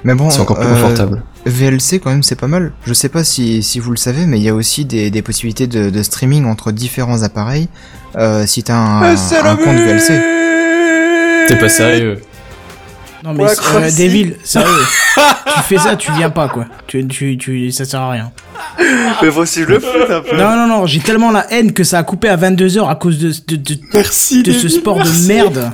[0.05, 1.23] Mais bon, C'est encore plus euh, confortable.
[1.47, 2.73] VLC quand même c'est pas mal.
[2.85, 5.21] Je sais pas si, si vous le savez, mais il y a aussi des, des
[5.23, 7.69] possibilités de, de streaming entre différents appareils.
[8.17, 10.21] Euh, si t'as un, un compte VLC.
[11.49, 12.19] T'es pas sérieux.
[13.27, 13.89] Non mais Ouais, c'est- quoi, euh,
[14.45, 14.69] sérieux.
[15.57, 16.67] tu fais ça, tu viens pas quoi.
[16.87, 18.31] Tu tu tu ça sert à rien.
[18.79, 20.37] Mais suivre le foot un peu.
[20.37, 23.19] Non non non, j'ai tellement la haine que ça a coupé à 22h à cause
[23.19, 24.43] de de de, Merci.
[24.43, 25.23] de ce sport merci.
[25.23, 25.73] de merde.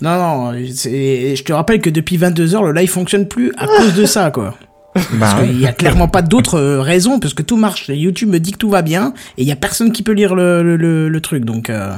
[0.00, 4.04] Non non, je te rappelle que depuis 22h le live fonctionne plus à cause de
[4.04, 4.54] ça quoi.
[4.94, 7.88] Bah, Parce qu'il y a clairement pas d'autres euh, raisons parce que tout marche.
[7.88, 10.34] YouTube me dit que tout va bien et il y a personne qui peut lire
[10.34, 11.70] le le, le, le truc donc.
[11.70, 11.92] euh,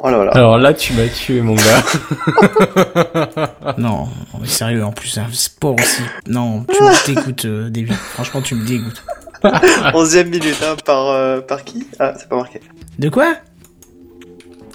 [0.00, 0.30] Oh là là.
[0.32, 1.82] Alors là, tu m'as tué, mon gars.
[3.78, 6.02] Non, non, mais sérieux, en plus, un sport aussi.
[6.28, 7.94] Non, tu me dégoûtes, euh, David.
[7.94, 9.02] Franchement, tu me dégoûtes.
[9.94, 11.86] Onzième minute, hein, par, euh, par qui?
[11.98, 12.60] Ah, c'est pas marqué.
[12.98, 13.34] De quoi?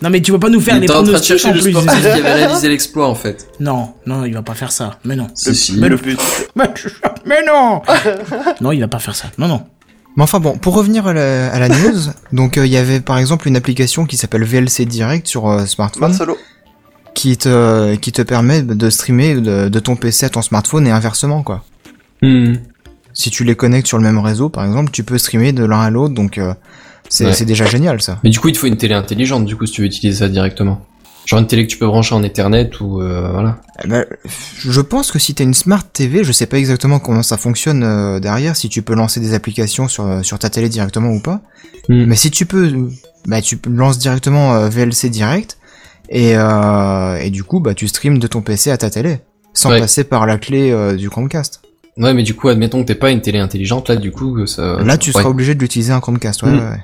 [0.02, 1.50] Non, mais tu vas pas nous faire Il les était en train de pronostics chercher
[1.50, 1.72] en plus.
[2.02, 3.48] qui avait réalisé l'exploit, en fait.
[3.60, 4.98] Non, non, il va pas faire ça.
[5.04, 5.28] Mais non.
[5.28, 5.76] Le, Si, si.
[5.80, 6.20] le but.
[6.56, 6.72] Mais,
[7.26, 7.82] mais non
[8.62, 9.28] Non, il va pas faire ça.
[9.38, 9.64] Non, non.
[10.18, 12.00] Mais enfin bon, pour revenir à la, à la news,
[12.34, 15.66] donc euh, il y avait par exemple une application qui s'appelle VLC Direct sur euh,
[15.66, 16.38] smartphone Marcelo.
[17.14, 20.92] qui te qui te permet de streamer de, de ton PC à ton smartphone et
[20.92, 21.64] inversement quoi.
[22.22, 22.56] Hmm.
[23.14, 25.80] Si tu les connectes sur le même réseau par exemple, tu peux streamer de l'un
[25.82, 26.54] à l'autre donc euh,
[27.10, 27.34] c'est Ouais.
[27.34, 28.20] c'est déjà génial ça.
[28.24, 30.20] Mais du coup, il te faut une télé intelligente, du coup, si tu veux utiliser
[30.20, 30.86] ça directement.
[31.32, 33.58] Genre une télé que tu peux brancher en Ethernet ou euh, voilà.
[33.88, 34.06] Ben,
[34.60, 37.84] je pense que si t'as une smart TV, je sais pas exactement comment ça fonctionne
[37.84, 41.40] euh, derrière, si tu peux lancer des applications sur sur ta télé directement ou pas.
[41.88, 42.04] Hmm.
[42.04, 42.90] Mais si tu peux,
[43.26, 45.58] bah tu lances directement euh, VLC direct
[46.10, 49.20] et euh, et du coup bah tu streams de ton PC à ta télé
[49.54, 49.80] sans Ouais.
[49.80, 51.62] passer par la clé euh, du Chromecast.
[51.98, 54.82] Ouais, mais du coup, admettons que t'es pas une télé intelligente, là, du coup, ça.
[54.82, 55.14] Là tu ouais.
[55.22, 56.44] seras obligé de l'utiliser un Chromecast.
[56.44, 56.58] Ouais, Hmm.
[56.60, 56.84] ouais, ouais.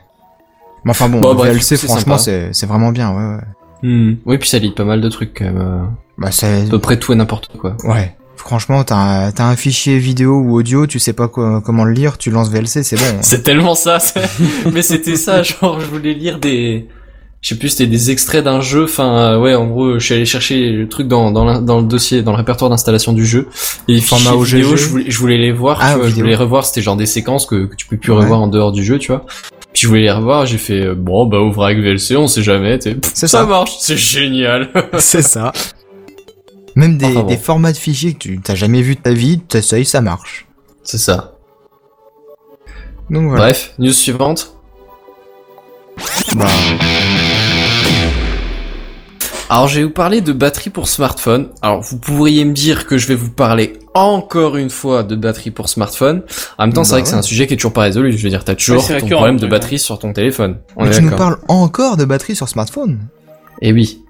[0.86, 3.12] Mais enfin bon, VLC franchement c'est vraiment bien.
[3.12, 3.42] Ouais ouais.
[3.84, 4.14] Hmm.
[4.26, 5.58] Oui, puis ça lit pas mal de trucs quand même.
[5.58, 5.84] euh,
[6.18, 7.76] Bah c'est À peu près tout et n'importe quoi.
[7.84, 8.14] ouais.
[8.36, 8.96] Franchement, t'as
[9.28, 12.30] un, t'as un fichier vidéo ou audio, tu sais pas quoi- comment le lire, tu
[12.32, 13.18] lances VLC, c'est bon.
[13.22, 14.00] C'est tellement ça.
[14.00, 14.22] c'est-
[14.74, 16.88] mais c'était ça, genre, je voulais lire des.
[17.42, 18.86] Je sais plus, c'était des extraits d'un jeu.
[18.86, 22.22] Enfin, euh, ouais, en gros, je suis allé chercher le truc dans dans, le dossier,
[22.24, 23.48] dans le répertoire d'installation du jeu.
[23.88, 25.80] Et les Format fichiers vidéo, je voulais, je voulais les voir.
[25.82, 26.66] Ah, tu vois, je voulais revoir.
[26.66, 28.20] C'était genre des séquences que, que tu peux plus Ouais.
[28.20, 29.26] revoir en dehors du jeu, tu vois.
[29.78, 30.48] Puis je voulais les revoir.
[30.48, 32.80] J'ai fait euh, bon, bah ouvre avec VLC, on sait jamais.
[32.82, 33.46] C'est ça ça.
[33.46, 34.72] marche, c'est génial.
[34.98, 35.52] c'est ça.
[36.76, 37.28] Même des, Enfin bon.
[37.28, 40.48] des formats de fichiers que tu t'as jamais vu de ta vie, t'essayes, ça marche.
[40.82, 41.36] c'est ça.
[43.12, 43.44] Donc voilà.
[43.46, 44.56] Bref, news suivante.
[46.36, 46.48] Bah,
[49.50, 51.48] Alors, je vais vous parler de batterie pour smartphone.
[51.62, 55.52] Alors, vous pourriez me dire que je vais vous parler encore une fois de batterie
[55.52, 56.24] pour smartphone.
[56.58, 57.20] En même temps, c'est Bah vrai que c'est ouais.
[57.20, 58.12] un sujet qui est toujours pas résolu.
[58.18, 59.50] Je veux dire, t'as toujours c'est ton problème de ouais.
[59.50, 60.58] batterie sur ton téléphone.
[60.76, 63.00] On mais est tu nous parles encore de batterie sur smartphone
[63.62, 64.04] Eh oui.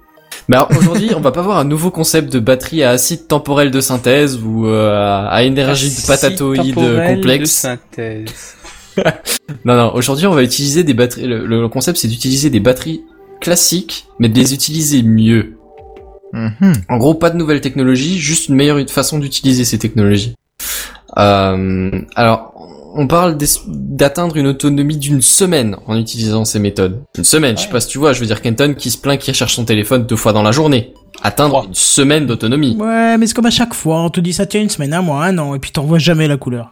[0.48, 3.70] Mais alors, aujourd'hui, on va pas voir un nouveau concept de batterie à acide temporel
[3.70, 7.68] de synthèse ou euh, à énergie de patatoïde complexe.
[9.64, 9.94] Non, non.
[9.94, 11.28] Aujourd'hui, on va utiliser des batteries.
[11.28, 13.04] Le, le concept, c'est d'utiliser des batteries
[13.40, 15.58] classiques, mais de les utiliser mieux.
[16.34, 16.74] Mhm.
[16.90, 20.36] En gros, pas de nouvelles technologies, juste une meilleure façon d'utiliser ces technologies.
[21.18, 22.54] Euh, alors,
[22.96, 23.38] on parle
[23.68, 27.04] d'atteindre une autonomie d'une semaine en utilisant ces méthodes.
[27.18, 29.20] Une semaine, je sais pas si tu vois, je veux dire Kenton qui se plaint
[29.20, 30.94] qu'il cherche son téléphone deux fois dans la journée.
[31.24, 32.76] atteindre une semaine d'autonomie.
[32.78, 35.02] Ouais, mais c'est comme à chaque fois, on te dit ça tient une semaine, un
[35.02, 36.70] mois, un an, et puis t'en vois jamais la couleur.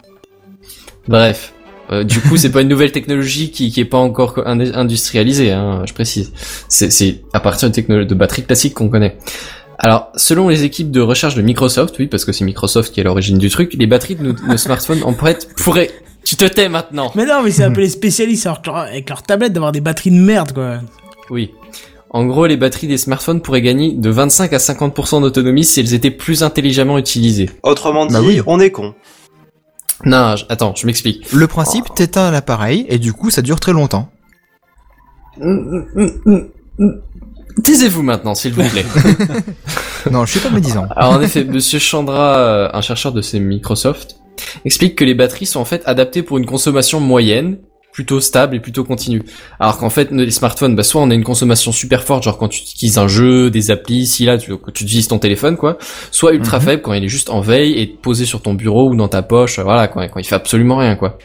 [1.07, 1.54] Bref.
[1.91, 4.73] Euh, du coup, c'est pas une nouvelle technologie qui, qui est pas encore co- ind-
[4.75, 6.33] industrialisée, hein, je précise.
[6.67, 9.17] C'est, c'est à partir de technologie de batterie classique qu'on connaît.
[9.77, 13.03] Alors, selon les équipes de recherche de Microsoft, oui, parce que c'est Microsoft qui est
[13.03, 15.91] à l'origine du truc, les batteries de nos, nos smartphones en fait pourraient.
[16.23, 17.11] Tu te tais maintenant.
[17.13, 19.81] Mais non, mais c'est un peu les spécialistes avec leur, avec leur tablette d'avoir des
[19.81, 20.79] batteries de merde, quoi.
[21.29, 21.51] Oui.
[22.09, 25.93] En gros, les batteries des smartphones pourraient gagner de 25 à 50% d'autonomie si elles
[25.93, 27.49] étaient plus intelligemment utilisées.
[27.61, 28.41] Autrement dit, Bah oui.
[28.47, 28.95] on est con.
[30.03, 31.31] Non, je- attends, je m'explique.
[31.31, 34.09] Le principe, t'éteins l'appareil et du coup, ça dure très longtemps.
[37.63, 38.85] Taisez-vous maintenant, s'il vous plaît.
[40.11, 40.85] Non, je suis pas médisant.
[40.95, 44.17] Alors en effet, Monsieur Chandra, euh, un chercheur de chez Microsoft,
[44.63, 47.57] explique que les batteries sont en fait adaptées pour une consommation moyenne,
[47.95, 49.23] plutôt stable et plutôt continue.
[49.57, 52.49] Alors qu'en fait, les smartphones, bah, soit on a une consommation super forte, genre quand
[52.49, 55.77] tu utilises un jeu, des applis, si là tu, quand tu utilises ton téléphone, quoi,
[56.11, 56.63] soit ultra Mhm.
[56.65, 59.21] faible quand il est juste en veille et posé sur ton bureau ou dans ta
[59.21, 61.17] poche, voilà, quoi, quand il fait absolument rien, quoi.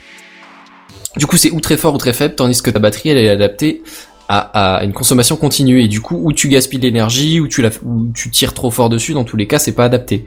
[1.16, 3.28] Du coup, c'est ou très fort ou très faible, tandis que ta batterie, elle est
[3.28, 3.82] adaptée
[4.28, 7.62] à, à une consommation continue et du coup, où tu gaspilles de l'énergie, ou tu
[7.62, 10.24] la, ou tu tires trop fort dessus, dans tous les cas, c'est pas adapté.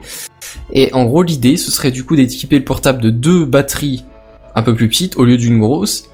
[0.74, 4.04] Et en gros, l'idée, ce serait du coup d'équiper le portable de deux batteries
[4.54, 6.10] un peu plus petites au lieu d'une grosse.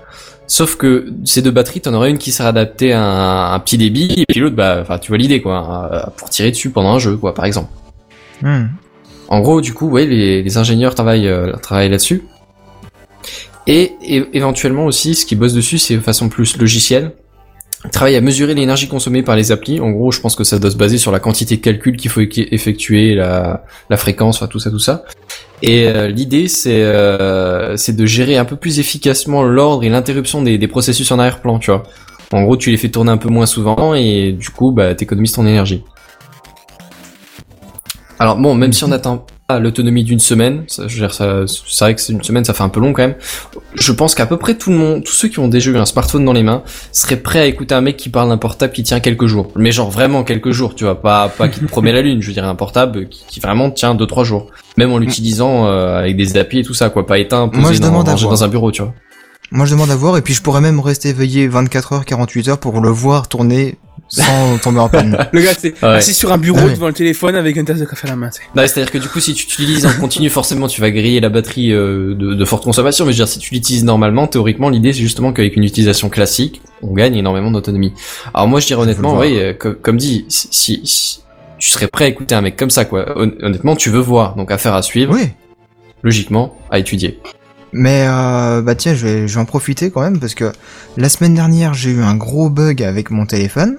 [0.50, 3.78] Sauf que ces deux batteries, t'en aurais une qui serait adaptée à un, un petit
[3.78, 6.90] débit, et puis l'autre, bah, enfin, tu vois l'idée, quoi, euh, pour tirer dessus pendant
[6.90, 7.70] un jeu, quoi, par exemple.
[8.42, 8.64] Hmm.
[9.28, 12.24] En gros, du coup, ouais, les, les ingénieurs travaillent, euh, travaillent là-dessus.
[13.68, 13.92] Et,
[14.32, 17.12] éventuellement aussi, ce qui bosse dessus, c'est de façon plus logicielle.
[17.84, 19.80] Ils travaillent à mesurer l'énergie consommée par les applis.
[19.80, 22.10] En gros, je pense que ça doit se baser sur la quantité de calcul qu'il
[22.10, 25.04] faut effectuer, la, la fréquence, enfin tout ça, tout ça.
[25.62, 30.42] Et euh, l'idée, c'est euh, c'est de gérer un peu plus efficacement l'ordre et l'interruption
[30.42, 31.84] des, des processus en arrière-plan, tu vois.
[32.32, 35.32] En gros, tu les fais tourner un peu moins souvent et du coup, bah, t'économises
[35.32, 35.82] ton énergie.
[38.18, 39.26] Alors bon, même si on n'atteint pas
[39.58, 42.54] l'autonomie d'une semaine, ça, je veux dire, ça, c'est vrai que c'est une semaine, ça
[42.54, 43.14] fait un peu long quand même.
[43.74, 45.86] Je pense qu'à peu près tout le monde, tous ceux qui ont déjà eu un
[45.86, 46.62] smartphone dans les mains,
[46.92, 49.50] seraient prêts à écouter un mec qui parle d'un portable qui tient quelques jours.
[49.56, 52.20] Mais genre vraiment quelques jours, tu vois, pas pas qui te promet la lune.
[52.22, 55.66] Je veux dire un portable qui, qui vraiment tient deux trois jours, même en l'utilisant
[55.66, 58.08] euh, avec des applis et tout ça, quoi, pas éteint, posé Moi, je dans, demande
[58.08, 58.30] à voir.
[58.30, 58.94] dans un bureau, tu vois.
[59.52, 62.48] Moi, je demande à voir et puis je pourrais même rester éveillé 24 heures, 48
[62.48, 63.76] heures pour le voir tourner
[64.08, 65.26] sans tomber en panne.
[65.32, 65.88] Le gars, c'est Ouais.
[65.96, 66.74] assis sur un bureau Ah ouais.
[66.74, 68.30] devant le téléphone avec une tasse de café à la main.
[68.54, 71.30] Non, c'est-à-dire que du coup, si tu utilises en continu, forcément, tu vas griller la
[71.30, 73.04] batterie euh, de, de forte consommation.
[73.04, 76.08] Mais je veux dire, si tu l'utilises normalement, théoriquement, l'idée, c'est justement qu'avec une utilisation
[76.10, 77.92] classique, on gagne énormément d'autonomie.
[78.34, 81.20] Alors moi, je dirais honnêtement, oui, euh, co- comme dit, si, si- si
[81.58, 83.18] tu serais prêt à écouter un mec comme ça, quoi.
[83.18, 85.28] Hon- Honnêtement, tu veux voir, donc affaire à suivre, Oui.
[86.04, 87.18] logiquement, à étudier.
[87.72, 90.52] Mais euh, bah tiens, je vais, je vais en profiter quand même parce que
[90.96, 93.78] la semaine dernière j'ai eu un gros bug avec mon téléphone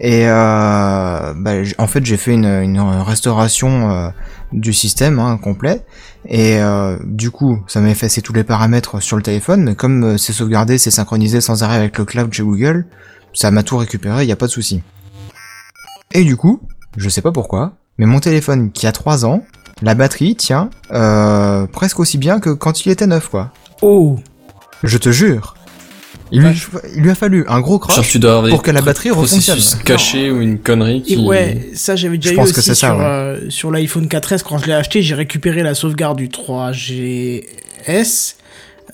[0.00, 4.08] et euh, bah, en fait j'ai fait une, restauration euh,
[4.52, 5.84] du système hein, complet
[6.26, 10.18] et euh, du coup ça m'a effacé tous les paramètres sur le téléphone mais comme
[10.18, 12.86] c'est sauvegardé, c'est synchronisé sans arrêt avec le cloud chez Google,
[13.34, 14.82] ça m'a tout récupéré, il y a pas de souci.
[16.12, 16.60] Et du coup,
[16.96, 19.42] je sais pas pourquoi, mais mon téléphone qui a 3 ans,
[19.82, 23.50] la batterie tient euh, presque aussi bien que quand il était neuf, quoi.
[23.82, 24.18] Oh
[24.82, 25.54] Je te jure.
[26.32, 26.62] Il lui,
[26.96, 28.80] il lui a fallu un gros Genre, crash tu dois avoir des pour que la
[28.80, 29.58] batterie refonctionne.
[29.84, 31.14] cachés ou une connerie qui...
[31.14, 33.04] Et ouais, ça j'avais déjà Je eu pense aussi que c'est ça, sur, ouais.
[33.04, 37.44] euh, sur l'iPhone 4S quand je l'ai acheté, j'ai récupéré la sauvegarde du 3GS,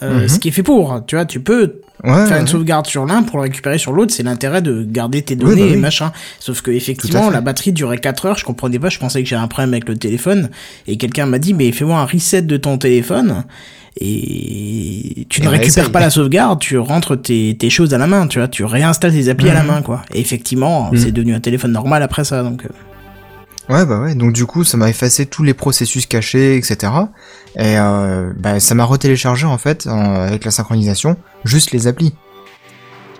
[0.02, 0.28] euh, Mhm.
[0.28, 1.02] ce qui est fait pour.
[1.06, 4.12] Tu vois, tu peux Ouais, faire une sauvegarde sur l'un pour le récupérer sur l'autre,
[4.14, 6.12] c'est l'intérêt de garder tes Oui, données bah et machin.
[6.38, 9.42] Sauf que effectivement, la batterie durait 4 heures, je comprenais pas, je pensais que j'avais
[9.42, 10.50] un problème avec le téléphone
[10.86, 13.44] et quelqu'un m'a dit mais fais-moi un reset de ton téléphone.
[14.00, 15.92] Et tu Et ne bah, récupères essaye.
[15.92, 19.12] pas la sauvegarde, tu rentres tes, tes choses à la main, tu vois, tu réinstalles
[19.12, 19.66] tes applis à la Mhm.
[19.68, 20.02] main, quoi.
[20.14, 20.96] Et effectivement, Mhm.
[20.98, 22.62] c'est devenu un téléphone normal après ça, donc.
[23.70, 24.14] Ouais, bah ouais.
[24.14, 26.92] Donc du coup, ça m'a effacé tous les processus cachés, etc.
[27.56, 32.14] Et euh, bah, ça m'a retéléchargé en fait en- avec la synchronisation, juste les applis.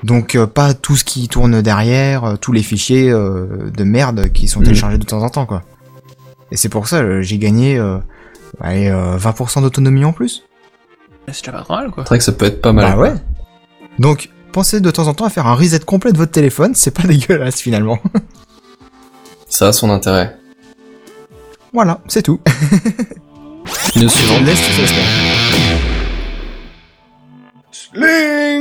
[0.02, 4.32] Donc euh, pas tout ce qui tourne derrière, euh, tous les fichiers euh, de merde
[4.32, 4.64] qui sont Mhm.
[4.66, 5.62] téléchargés de temps en temps, quoi.
[6.50, 7.98] Et c'est pour ça euh, j'ai gagné euh,
[8.60, 10.42] allez, euh, 20% d'autonomie en plus.
[11.32, 12.02] C'est déjà pas mal, quoi.
[12.04, 12.90] C'est vrai que ça peut être pas mal.
[12.92, 13.12] Bah ouais.
[14.00, 16.90] Donc pensez de temps en temps à faire un reset complet de votre téléphone, c'est
[16.90, 18.00] pas dégueulasse finalement.
[19.48, 20.36] Ça a son intérêt.
[21.72, 22.40] Voilà, c'est tout.
[23.96, 24.42] News suivante.
[24.44, 24.94] Laisse tout ça,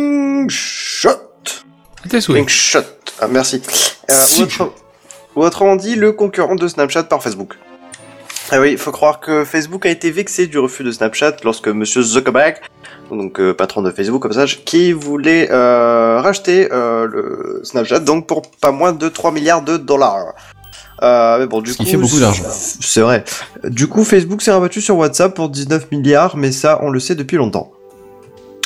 [0.09, 1.19] Slingshot.
[2.19, 2.79] Slingshot.
[3.21, 3.61] Ah, merci.
[4.09, 4.73] Euh, ou, autre-
[5.35, 7.55] ou autrement dit, le concurrent de Snapchat par Facebook.
[8.51, 11.67] Ah oui, il faut croire que Facebook a été vexé du refus de Snapchat lorsque
[11.67, 12.55] Monsieur Zuckerberg,
[13.11, 18.25] donc euh, patron de Facebook comme ça, qui voulait euh, racheter euh, le Snapchat donc
[18.25, 20.33] pour pas moins de 3 milliards de dollars.
[21.01, 22.43] Euh, mais bon, du Ce coup, qui fait beaucoup d'argent.
[22.49, 23.23] C'est vrai.
[23.63, 27.15] Du coup, Facebook s'est rabattu sur WhatsApp pour 19 milliards, mais ça, on le sait
[27.15, 27.71] depuis longtemps.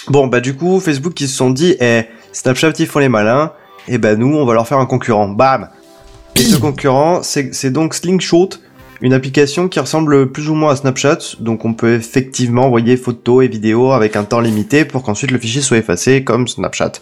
[0.07, 3.53] Bon, bah du coup, Facebook, ils se sont dit, eh, Snapchat, ils font les malins,
[3.87, 5.29] et bah nous, on va leur faire un concurrent.
[5.29, 5.69] Bam
[6.35, 8.49] Et ce concurrent, c'est c'est donc Slingshot,
[9.01, 13.45] une application qui ressemble plus ou moins à Snapchat, donc on peut effectivement envoyer photos
[13.45, 16.93] et vidéos avec un temps limité pour qu'ensuite le fichier soit effacé comme Snapchat.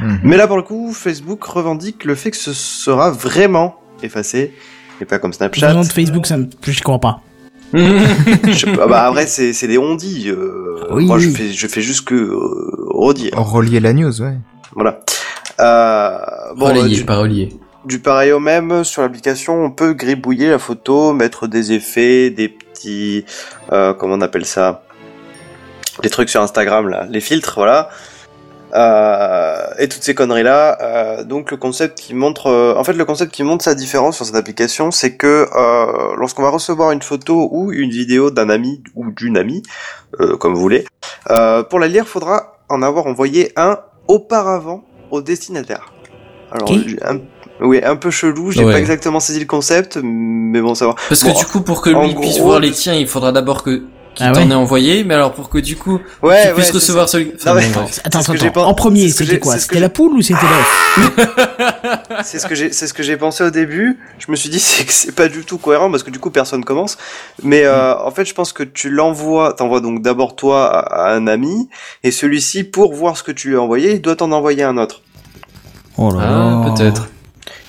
[0.00, 0.20] Mhm.
[0.22, 4.52] Mais là, pour le coup, Facebook revendique le fait que ce sera vraiment effacé,
[5.00, 5.68] et pas comme Snapchat.
[5.68, 6.48] Le nom de Facebook, ça me...
[6.62, 7.22] je crois pas.
[7.72, 10.28] Je bah après, c'est c'est des on-dit.
[10.28, 12.36] euh, Oui, moi, je fais, je fais juste que euh,
[12.88, 13.32] redire.
[13.36, 14.34] Relier la news, ouais.
[14.74, 14.98] Voilà.
[15.60, 16.18] Euh,
[16.56, 17.50] bon, euh, du, pas relié.
[17.84, 22.48] du pareil au même, sur l'application, on peut gribouiller la photo, mettre des effets, des
[22.48, 23.24] petits...
[23.70, 24.82] Euh, comment on appelle ça?
[26.02, 27.06] Les trucs sur Instagram, là.
[27.08, 27.88] Les filtres, voilà.
[28.74, 30.78] Euh, et toutes ces conneries là.
[30.80, 34.16] Euh, donc le concept qui montre, euh, en fait le concept qui montre sa différence
[34.16, 38.48] sur cette application, c'est que euh, lorsqu'on va recevoir une photo ou une vidéo d'un
[38.48, 39.62] ami ou d'une amie,
[40.20, 40.86] euh, comme vous voulez,
[41.30, 43.78] euh, pour la lire, faudra en avoir envoyé un
[44.08, 45.92] auparavant au destinataire.
[46.52, 46.70] Alors,
[47.04, 47.18] un,
[47.60, 48.72] oui, un peu chelou, j'ai Ouais.
[48.72, 50.94] pas exactement saisi le concept, mais bon, ça va.
[51.08, 53.62] Parce Bon, que du coup, pour que lui puisse voir les tiens, il faudra d'abord
[53.62, 53.82] que
[54.14, 56.66] qu'il Ah t'en ouais ait envoyé, mais alors pour que du coup, ouais, qu'il puisse
[56.68, 57.32] ouais, recevoir celui.
[57.46, 58.00] Non, mais- bon, bref.
[58.04, 58.50] Attends, attends, attends.
[58.50, 61.16] pas- En premier, c'était quoi C'était la poule ou c'était l'œuf.
[62.24, 63.98] C'est ce que j'ai, c'est ce que j'ai pensé au début.
[64.18, 66.30] Je me suis dit c'est que c'est pas du tout cohérent parce que du coup
[66.30, 66.98] personne commence.
[67.42, 71.14] Mais euh, en fait, je pense que tu l'envoies, t'envoies donc d'abord toi à, à
[71.14, 71.68] un ami
[72.02, 74.76] et celui-ci pour voir ce que tu lui as envoyé, il doit t'en envoyer un
[74.76, 75.02] autre.
[75.96, 76.74] Oh là Ah, là.
[76.74, 77.08] peut-être.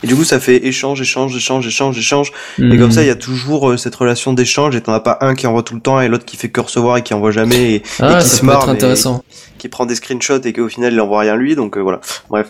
[0.04, 2.32] Et du coup, ça fait échange, échange, échange, échange, échange.
[2.60, 5.18] Et comme ça, il y a toujours euh, cette relation d'échange et t'en as pas
[5.22, 7.32] un qui envoie tout le temps et l'autre qui fait que recevoir et qui envoie
[7.32, 9.24] jamais et, Ah, et qui ça se peut marre, être intéressant.
[9.60, 11.56] qui prend des screenshots et qu'au final, il envoie rien lui.
[11.56, 12.00] Donc euh, voilà.
[12.30, 12.48] Bref.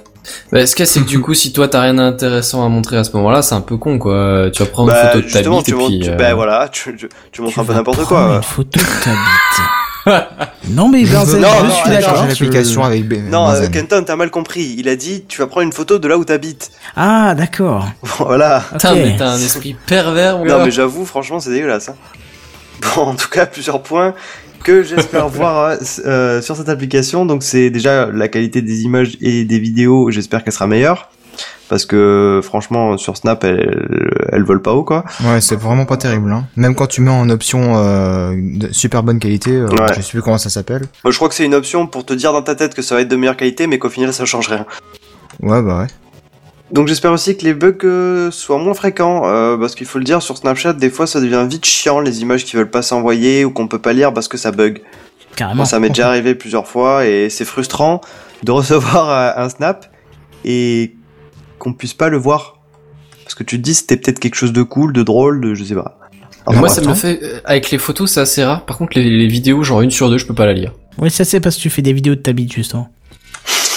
[0.52, 3.04] Bah, ce qu'il c'est que du coup, si toi t'as rien d'intéressant à montrer à
[3.04, 4.50] ce moment-là, c'est un peu con, quoi.
[4.54, 6.70] Tu vas prendre une Bah, photo de ta justement, bite tu et euh, bah voilà,
[6.72, 8.36] tu, tu, tu montres un peu n'importe quoi.
[8.38, 9.66] Une photo de ta bite.
[10.70, 12.26] non mais Benzen, Non, je non, suis d'accord.
[12.28, 13.68] L'application avec B- Non, euh.
[13.68, 14.76] Kenton, t'as mal compris.
[14.78, 16.72] Il a dit, tu vas prendre une photo de là où t'habites.
[16.96, 17.88] Ah d'accord.
[18.20, 18.64] Voilà.
[18.72, 18.98] Putain, Ok.
[19.04, 20.66] mais t'as un esprit pervers, mon Non, gars.
[20.66, 21.90] mais j'avoue, franchement, c'est dégueulasse.
[21.90, 21.96] Hein.
[22.96, 24.16] Bon, en tout cas, plusieurs points
[24.64, 27.26] que j'espère voir euh, sur cette application.
[27.26, 30.10] Donc, c'est déjà la qualité des images et des vidéos.
[30.12, 31.10] J'espère qu'elle sera meilleure.
[31.72, 35.06] Parce que, franchement, sur Snap, elles, elles volent pas haut, quoi.
[35.24, 36.30] Ouais, c'est vraiment pas terrible.
[36.30, 36.44] Hein.
[36.58, 39.94] Même quand tu mets en option euh, de super bonne qualité, euh, Ouais.
[39.96, 40.82] je sais plus comment ça s'appelle.
[41.06, 42.96] Moi, je crois que c'est une option pour te dire dans ta tête que ça
[42.96, 44.66] va être de meilleure qualité, mais qu'au final, ça change rien.
[45.42, 45.88] Ouais, bah ouais.
[46.74, 50.04] Donc j'espère aussi que les bugs euh, soient moins fréquents, euh, parce qu'il faut le
[50.04, 53.46] dire, sur Snapchat, des fois ça devient vite chiant, les images qui veulent pas s'envoyer
[53.46, 54.82] ou qu'on peut pas lire parce que ça bug.
[55.38, 55.56] Carrément.
[55.58, 58.02] Moi, ça m'est déjà arrivé plusieurs fois et c'est frustrant
[58.44, 59.86] de recevoir un snap
[60.44, 60.96] et
[61.62, 62.58] qu'on puisse pas le voir.
[63.24, 65.64] Parce que tu te dis c'était peut-être quelque chose de cool, de drôle, de je
[65.64, 65.98] sais pas.
[66.48, 68.66] Enfin, Moi, ça me fait, euh, avec les photos, c'est assez rare.
[68.66, 70.74] Par contre, les, les vidéos, genre une sur deux, je peux pas la lire.
[70.98, 72.90] Ouais, ça c'est parce que tu fais des vidéos de ta bite justement.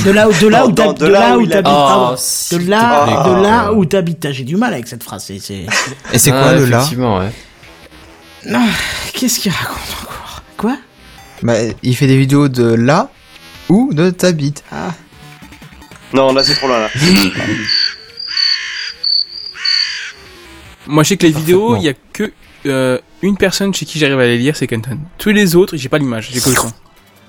[0.04, 1.66] De là où de là Non, où de de là où t'habites.
[1.66, 2.14] Ah,
[2.52, 4.32] De là, de là Ah, où t'habites.
[4.32, 5.24] J'ai du mal avec cette phrase.
[5.24, 5.66] c'est- c'est-
[6.12, 7.30] Et c'est Ah, quoi le là Effectivement, ouais.
[8.46, 8.64] Non,
[9.12, 10.42] qu'est-ce qu'il raconte encore?
[10.56, 10.76] Quoi?
[11.42, 13.10] Bah, il fait des vidéos de là
[13.68, 14.64] ou de ta bite.
[14.72, 14.88] Ah,
[16.14, 16.88] Non, là c'est trop loin là.
[20.86, 22.30] Moi, je sais que les vidéos, il y a que
[22.66, 24.98] euh, une personne chez qui j'arrive à les lire, c'est Kenton.
[25.18, 26.70] Tous les autres, j'ai pas l'image, j'ai que le son.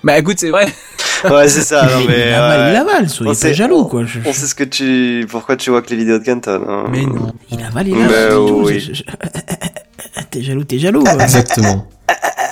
[0.04, 0.68] Bah écoute, c'est vrai.
[1.24, 2.28] Ouais, c'est ça, non mais.
[2.28, 4.04] il avale, euh, il avale, soyez on pas jaloux quoi.
[4.06, 5.26] Je- On sait ce que tu.
[5.28, 6.64] Pourquoi tu vois que les vidéos de Kenton.
[6.68, 6.84] hein.
[6.92, 7.34] Mais non.
[7.50, 8.10] Il avale, il avale.
[8.30, 8.80] c'est tout, oui.
[8.80, 9.04] je- je-
[10.30, 11.02] T'es jaloux, t'es jaloux.
[11.02, 11.24] ouais.
[11.24, 11.88] Exactement.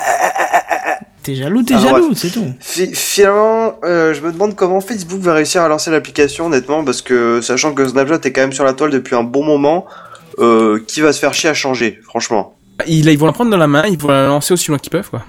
[1.24, 2.52] T'es jaloux, t'es Ah, jaloux, c'est tout.
[2.60, 7.00] Fi- Finalement, euh, je me demande comment Facebook va réussir à lancer l'application, honnêtement, parce
[7.00, 9.86] que sachant que Snapchat est quand même sur la toile depuis un bon moment,
[10.38, 12.54] euh, qui va se faire chier à changer, franchement?
[12.86, 14.90] Ils, ils vont la prendre dans la main, ils vont la lancer aussi loin qu'ils
[14.90, 15.24] peuvent, quoi.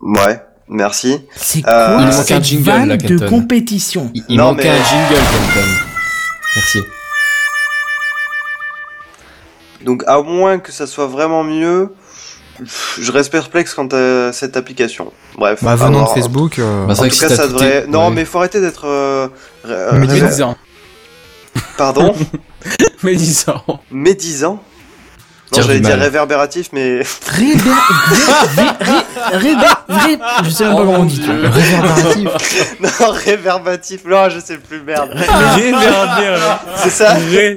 [0.00, 1.20] Ouais, merci.
[1.36, 1.62] C'est Euh,
[1.94, 3.28] quoi il manque cette un jingle, là, de Kenton.
[3.28, 4.10] compétition?
[4.14, 5.68] Il, il Non, manquait mais- un jingle, Kenton.
[6.56, 6.78] Merci.
[9.84, 11.92] Donc à moins que ça soit vraiment mieux,
[13.00, 15.12] je reste perplexe quant à cette application.
[15.36, 15.60] Bref.
[15.62, 16.14] Bah, venant de voir.
[16.14, 17.86] Facebook, euh, Bah, En tout cas, ça devrait.
[17.88, 18.14] Non, ouais.
[18.14, 18.86] mais faut arrêter d'être.
[18.86, 19.28] euh,
[19.92, 20.56] Médisant.
[21.76, 22.14] Pardon
[23.02, 23.62] Médisant.
[23.90, 24.62] Médisant
[25.56, 27.58] Non, j'allais dire réverbératif, mais Réver...
[28.56, 28.64] ré-
[29.32, 29.54] ré- ré-
[29.88, 31.18] ré- Je sais même pas Oh comment on dit.
[31.18, 31.32] Dieu.
[31.44, 32.28] Réverbératif.
[32.80, 34.00] non, réverbatif.
[34.06, 35.10] Non, je sais plus, merde.
[36.76, 37.16] C'est ça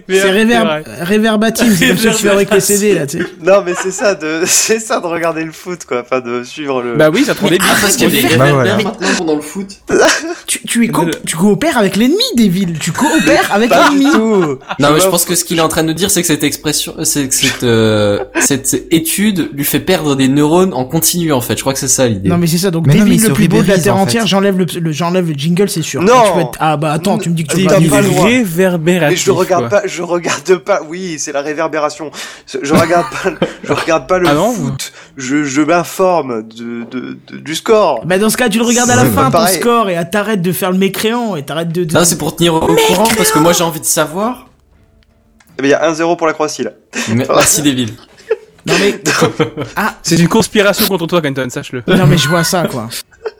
[0.09, 0.83] C'est réverb...
[1.01, 3.25] réverbatif, c'est comme ça que tu fais avec les CD là, tu sais.
[3.41, 6.01] Non, mais c'est ça de, c'est ça de regarder le foot, quoi.
[6.01, 6.95] Enfin, de suivre le.
[6.95, 7.67] Bah oui, ça te rend débile.
[7.71, 9.67] Ah, parce qu'il y a des Bah maintenant pendant le foot.
[10.47, 12.77] Tu, tu, es co- tu coopères avec l'ennemi, Devil.
[12.79, 14.11] Tu coopères avec Pas du l'ennemi.
[14.11, 14.59] tout.
[14.79, 16.43] Non, mais je pense que ce qu'il est en train de dire, c'est que cette
[16.43, 21.41] expression, c'est que cette, euh, cette étude lui fait perdre des neurones en continu, en
[21.41, 21.55] fait.
[21.55, 22.29] Je crois que c'est ça l'idée.
[22.29, 24.01] Non mais c'est ça, donc Mais non, mais le plus beau de la Terre en
[24.01, 24.27] entière, fait.
[24.27, 26.01] j'enlève le, le- j'enlève le jingle, c'est sûr.
[26.01, 26.13] Non.
[26.25, 28.09] Tu peux être- Ah bah attends, tu me dis que tu pas le.
[28.09, 29.09] Réverbératif.
[29.09, 29.81] Mais je regarde quoi.
[29.81, 32.11] pas, je regarde pas, oui, c'est la réverbération.
[32.61, 33.31] Je regarde pas,
[33.63, 34.91] je regarde pas le Ah non foot.
[35.17, 38.05] Je, je m'informe de, de, de- du score.
[38.05, 40.51] Bah dans ce cas, tu le regardes à la fin, ton score, et t'arrêtes de
[40.51, 41.83] faire le mécréant, et t'arrêtes de...
[41.83, 44.47] de- Non, c'est pour tenir au courant, parce que moi j'ai envie de savoir.
[45.57, 46.71] Eh ben, Il y a 1-0 pour la Croatie, là.
[47.09, 47.93] Merci, Devil.
[48.67, 48.99] Non mais...
[49.75, 51.83] Ah, C'est une conspiration contre toi, Kenton, sache-le.
[51.87, 52.89] non mais je vois ça, quoi.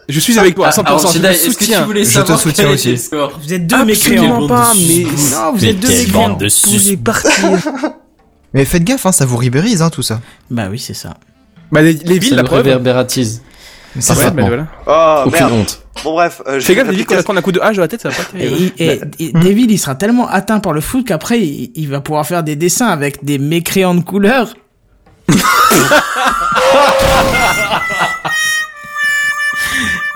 [0.08, 0.86] Je suis avec toi à 100%.
[0.86, 1.82] Alors, je te est-ce que tu soutiens.
[1.86, 2.96] voulais Je te soutiens aussi.
[3.42, 4.48] Vous êtes deux mécréants.
[4.48, 6.38] pas, mais Non, vous êtes deux mécréants.
[6.40, 6.98] vous sus.
[6.98, 7.32] partir.
[8.54, 10.22] Mais faites gaffe, hein, ça vous ribérise, hein, tout ça.
[10.50, 11.16] Bah oui, c'est ça.
[11.72, 12.64] Bah, les, les villes, C'est la preuve.
[12.64, 13.42] réverbératise.
[14.00, 14.30] C'est Ouais, ça.
[14.30, 14.68] voilà.
[14.88, 15.52] Oh, Aucune merde.
[15.54, 15.80] honte.
[16.06, 16.42] Bon, bref.
[16.48, 17.82] Euh, je Fais vais gaffe, villes, quand l'application- elle prend un coup de hache dans
[17.82, 19.12] la tête, ça va pas être Et, terrible.
[19.20, 22.26] et, et Devil, il sera tellement atteint par le foot qu'après, il, il va pouvoir
[22.26, 24.54] faire des dessins avec des mécréants de couleur.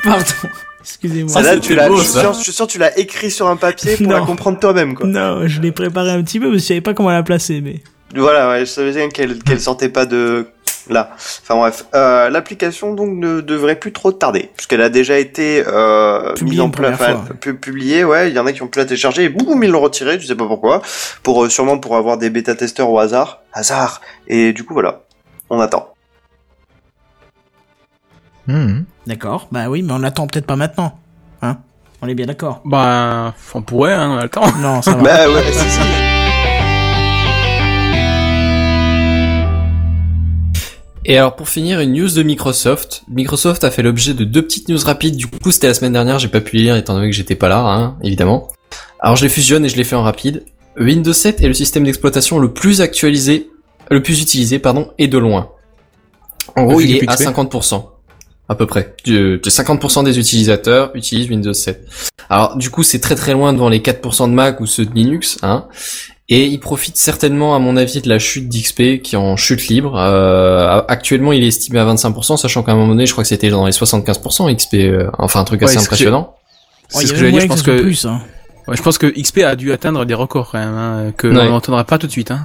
[0.04, 0.24] Pardon.
[0.82, 1.34] Excusez-moi.
[1.34, 3.48] Celle-là, c'était tu l'as, beau, je suis sûr, je suis sûr, tu l'as écrit sur
[3.48, 4.26] un papier pour la Non.
[4.26, 5.06] comprendre toi-même, quoi.
[5.08, 7.82] Non, je l'ai préparé un petit peu, mais je savais pas comment la placer, mais...
[8.16, 10.48] Voilà, ouais, je savais bien qu'elle, qu'elle sortait pas de
[10.90, 11.12] là.
[11.16, 16.34] Enfin bref, euh, l'application donc ne devrait plus trop tarder, puisqu'elle a déjà été euh,
[16.34, 18.04] Publiée mise en place, enfin, publiée.
[18.04, 20.20] Ouais, il y en a qui ont pu la télécharger et boum, ils l'ont retiré.
[20.20, 20.82] Je sais pas pourquoi.
[21.24, 24.02] Pour euh, sûrement pour avoir des bêta testeurs au hasard, hasard.
[24.28, 25.02] Et du coup voilà,
[25.50, 25.94] on attend.
[28.48, 28.86] Mhm.
[29.06, 30.98] D'accord, bah oui, mais on attend peut-être pas maintenant.
[31.42, 31.58] Hein
[32.02, 32.62] On est bien d'accord.
[32.66, 34.52] Bah, on pourrait, hein, on a le temps.
[34.60, 35.04] Non, ça va.
[35.04, 36.09] Bah ouais, si, si.
[41.10, 43.02] Et alors pour finir, une news de Microsoft.
[43.10, 45.16] Microsoft a fait l'objet de deux petites news rapides.
[45.16, 47.34] Du coup, c'était la semaine dernière, j'ai pas pu les lire étant donné que j'étais
[47.34, 48.50] pas là, hein, évidemment.
[49.00, 50.46] Alors je les fusionne et je les fais en rapide.
[50.78, 53.50] Windows 7 est le système d'exploitation le plus actualisé,
[53.90, 55.50] le plus utilisé, pardon, et de loin.
[56.56, 57.24] En gros, il est à XP.
[57.24, 57.86] 50%.
[58.48, 58.96] À peu près.
[59.06, 61.88] De, de 50% des utilisateurs utilisent Windows 7.
[62.30, 64.94] Alors, du coup, c'est très très loin devant les 4% de Mac ou ceux de
[64.94, 65.66] Linux, hein.
[66.32, 69.68] Et il profite certainement, à mon avis, de la chute d'XP qui est en chute
[69.68, 69.96] libre.
[69.98, 73.28] Euh, actuellement, il est estimé à 25%, sachant qu'à un moment donné, je crois que
[73.28, 76.36] c'était dans les 75% XP, euh, enfin un truc Ouais, assez c'est ce que impressionnant.
[76.94, 78.22] Oh, C'est ce que j'allais dire, je pense que, plus, hein.
[78.68, 81.36] ouais, je pense que XP a dû atteindre des records quand même, hein, que Ouais.
[81.40, 82.44] on n'entendra pas tout de suite, hein.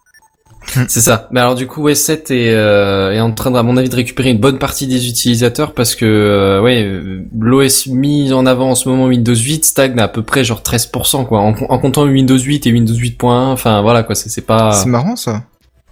[0.88, 1.28] C'est ça.
[1.30, 3.88] Mais alors du coup, ouais, 7 est, euh, est en train, de, à mon avis,
[3.88, 8.46] de récupérer une bonne partie des utilisateurs parce que, euh, ouais, euh, l'OS mis en
[8.46, 11.78] avant en ce moment Windows 8 stagne à peu près genre 13%, quoi, en, en
[11.78, 13.26] comptant Windows 8 et Windows 8.1.
[13.52, 15.44] Enfin, voilà, quoi, c'est c'est pas, C'est marrant, ça.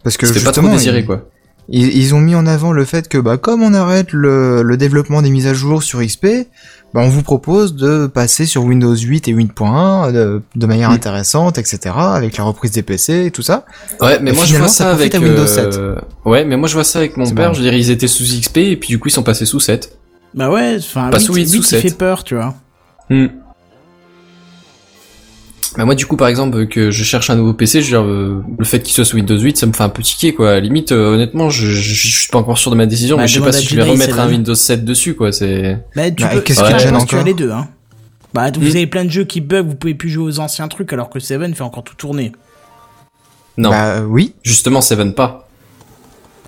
[0.03, 1.29] Parce que c'était pas trop désiré, ils- quoi.
[1.69, 4.77] Ils, ils ont mis en avant le fait que bah comme on arrête le, le
[4.77, 6.27] développement des mises à jour sur XP,
[6.95, 11.57] bah on vous propose de passer sur Windows 8 et 8.1 de, de manière intéressante,
[11.59, 11.95] etc.
[11.97, 13.65] avec la reprise des PC et tout ça.
[14.01, 16.75] Ouais, mais Et moi je finalement, vois ça, avec Windows euh, Ouais, mais moi je
[16.75, 17.35] vois ça avec mon père.
[17.35, 17.53] marrant.
[17.55, 19.61] Je veux dire, ils étaient sous XP et puis du coup ils sont passés sous
[19.61, 19.97] 7.
[20.35, 21.81] Bah ouais, enfin, Pas 8, sous huit, sous il sept.
[21.83, 22.55] fait peur, tu vois.
[23.11, 23.27] Hmm.
[25.77, 28.07] Bah moi du coup par exemple que je cherche un nouveau PC, je veux dire,
[28.11, 30.51] euh, le fait qu'il soit sous Windows 8, ça me fait un peu tiquer quoi.
[30.51, 33.17] À la limite, euh, honnêtement, je, je, je suis pas encore sûr de ma décision,
[33.17, 35.33] Bah, mais je sais pas si je vais remettre un Windows 7 dessus quoi.
[35.33, 36.41] C'est Bah, tu Bah, peux...
[36.43, 37.69] qu'est-ce Ouais, que tu as encore les deux, hein.
[38.35, 38.67] Bah, vous Hmm.
[38.77, 41.21] avez plein de jeux qui bug, vous pouvez plus jouer aux anciens trucs, alors que
[41.21, 42.33] Seven fait encore tout tourner.
[43.59, 44.35] non, Bah oui.
[44.43, 45.49] justement Seven pas.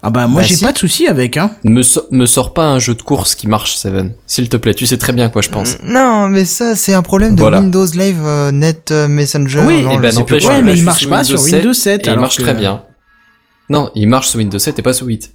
[0.07, 0.65] Ah bah, moi, Bah, j'ai si.
[0.65, 1.51] pas de souci avec, hein.
[1.65, 4.75] Me, so- me sors pas un jeu de course qui marche Seven, s'il te plaît.
[4.75, 5.79] Tu sais très bien quoi je pense.
[5.83, 7.61] Non, mais ça c'est un problème de Voilà.
[7.61, 9.63] Windows Live euh, Net euh, Messenger.
[9.67, 10.45] Oui, genre, Eh ben, n'empêche.
[10.45, 12.53] Ouais, mais il je marche pas sur Windows Windows 7, Et il marche que- très
[12.55, 12.83] bien.
[13.71, 15.33] Non, il marche sur Windows 7 et pas sous 8.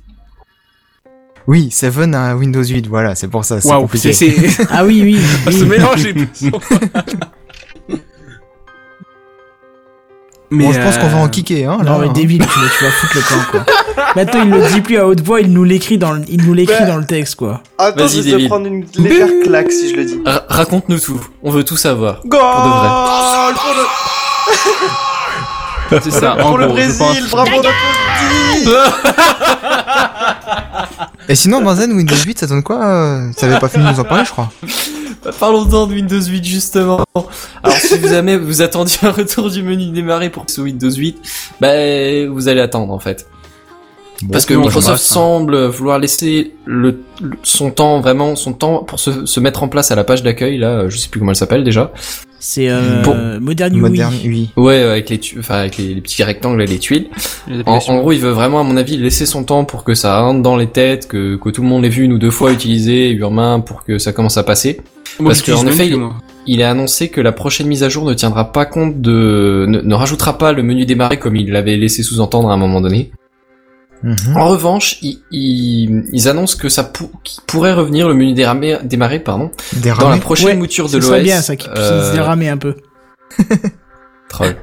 [1.47, 4.13] Oui, Seven a Windows 8, voilà, c'est pour ça, c'est compliqué.
[4.69, 5.65] Ah oui, oui.
[5.65, 6.13] mélange est
[10.51, 11.77] Mais Bon, je pense qu'on va euh, en kicker, hein.
[11.83, 12.11] là, Non, mais hein.
[12.15, 13.65] David, tu, vas- tu vas foutre le camp, quoi.
[14.15, 16.53] Maintenant, il le dit plus à haute voix, il nous l'écrit dans le, il nous
[16.55, 16.85] l'écrit Bah.
[16.87, 17.61] dans le texte, quoi.
[17.77, 20.19] Attends, je vais prendre une légère claque si je le dis.
[20.25, 21.21] Ra- Raconte-nous tout.
[21.43, 22.21] On veut tout savoir.
[22.25, 23.53] Goal Pour de vrai.
[23.53, 23.73] pour
[25.91, 27.29] le, C'est ça, en pour le gros, Brésil, pense.
[27.29, 28.65] bravo notre petit
[31.29, 33.99] Et sinon, Benzen, Windows 8, ça donne quoi euh, Ça avait pas fini de nous
[33.99, 34.51] en parler, je crois.
[35.23, 37.05] Bah, Parlons-en de Windows 8 justement.
[37.63, 41.17] Alors si vous jamais vous attendiez un retour du menu démarrer pour sous Windows 8,
[41.61, 41.67] bah
[42.31, 43.27] vous allez attendre en fait.
[44.31, 48.99] Parce que Microsoft pas, semble vouloir laisser le, le- son temps vraiment son temps pour
[48.99, 51.37] se, se mettre en place à la page d'accueil là, je sais plus comment elle
[51.37, 51.91] s'appelle déjà.
[52.39, 53.79] C'est euh, Pour- Modern UI.
[53.81, 54.49] Moderne, oui.
[54.55, 57.07] Ouais, avec les tu- enfin avec les, les petits rectangles et les tuiles.
[57.47, 60.21] Les En, gros, il veut vraiment, à mon avis, laisser son temps pour que ça
[60.21, 62.51] rentre dans les têtes, que, que tout le monde l'ait vu une ou deux fois
[62.51, 64.79] utiliser Urmain pour que ça commence à passer.
[65.19, 65.91] Moi, parce qu'en effet.
[66.47, 69.81] Il a annoncé que la prochaine mise à jour ne tiendra pas compte de, ne,
[69.81, 73.11] ne rajoutera pas le menu démarrer comme il l'avait laissé sous-entendre à un moment donné.
[74.01, 74.37] Mhm.
[74.37, 77.11] En revanche, ils, ils, ils annoncent que ça pour-
[77.47, 79.51] pourrait revenir le menu démarrer, démarrer pardon,
[79.99, 81.05] dans la prochaine Ouais, mouture de l'OS.
[81.07, 82.75] serait bien ça, qui puisse euh, se déramer un peu.
[84.29, 84.55] Troll.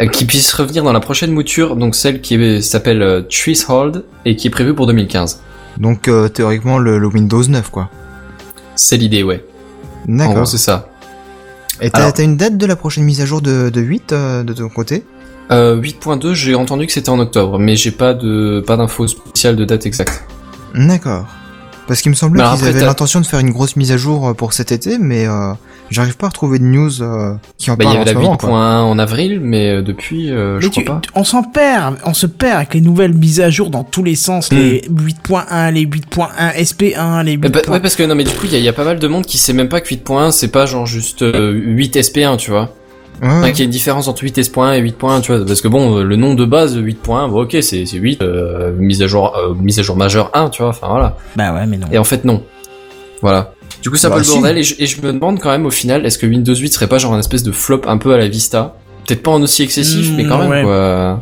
[0.00, 4.34] Euh, qui puisse revenir dans la prochaine mouture, donc celle qui s'appelle euh, Threshold et
[4.34, 5.40] qui est prévue pour 2015.
[5.78, 7.90] Donc euh, théoriquement le, le Windows 9 quoi.
[8.76, 9.44] C'est l'idée, ouais.
[10.08, 10.46] En gros, D'accord.
[10.48, 10.88] c'est ça.
[11.80, 14.52] Et t'as une date de la prochaine mise à jour de, de 8 euh, de
[14.54, 15.04] ton côté?
[15.50, 19.56] Euh, 8.2, j'ai entendu que c'était en octobre, mais j'ai pas de pas d'infos spéciales
[19.56, 20.24] de date exacte.
[20.74, 21.26] D'accord.
[21.86, 24.28] Parce qu'il me semblait qu'ils avaient t'as- l'intention de faire une grosse mise à jour
[24.28, 25.52] euh, pour cet été, mais euh,
[25.90, 28.10] j'arrive pas à retrouver de news euh, qui en Bah, il y avait en la
[28.12, 28.36] ce moment.
[28.38, 28.48] quoi.
[28.48, 31.00] 8.1 en avril, mais euh, depuis, euh, je Mais crois tu- pas.
[31.20, 34.14] on s'en perd, on se perd avec les nouvelles mises à jour dans tous les
[34.14, 34.54] sens, Hmm.
[34.56, 37.42] les 8.1, les 8.1 SP1, les 8.
[37.44, 38.72] Eh bah, ouais, parce que non, mais du coup, il y, a- il y a
[38.72, 41.52] pas mal de monde qui sait même pas que 8.1 c'est pas genre juste euh,
[41.52, 42.74] 8 SP1, tu vois.
[43.22, 45.44] Ouais, Enfin, qu'il y a une différence entre 8 SP1 et 8.1, tu vois.
[45.46, 48.72] Parce que bon, euh, le nom de base 8.1, bon, ok, c'est c'est 8, euh,
[48.76, 50.70] mise à jour, euh, mise à jour majeure 1, tu vois.
[50.70, 51.16] Enfin voilà.
[51.36, 51.86] Bah ouais, mais non.
[51.92, 52.42] Et en fait, non.
[53.22, 53.52] Voilà.
[53.82, 54.32] Du coup, ça Bah, peut le si.
[54.34, 56.72] bordel, et je, et je me demande quand même au final, est-ce que Windows 8
[56.72, 58.76] serait pas genre un espèce de flop un peu à la Vista?
[59.06, 60.62] Peut-être pas en aussi excessif, Mm, mais quand même, ouais.
[60.62, 61.20] quoi.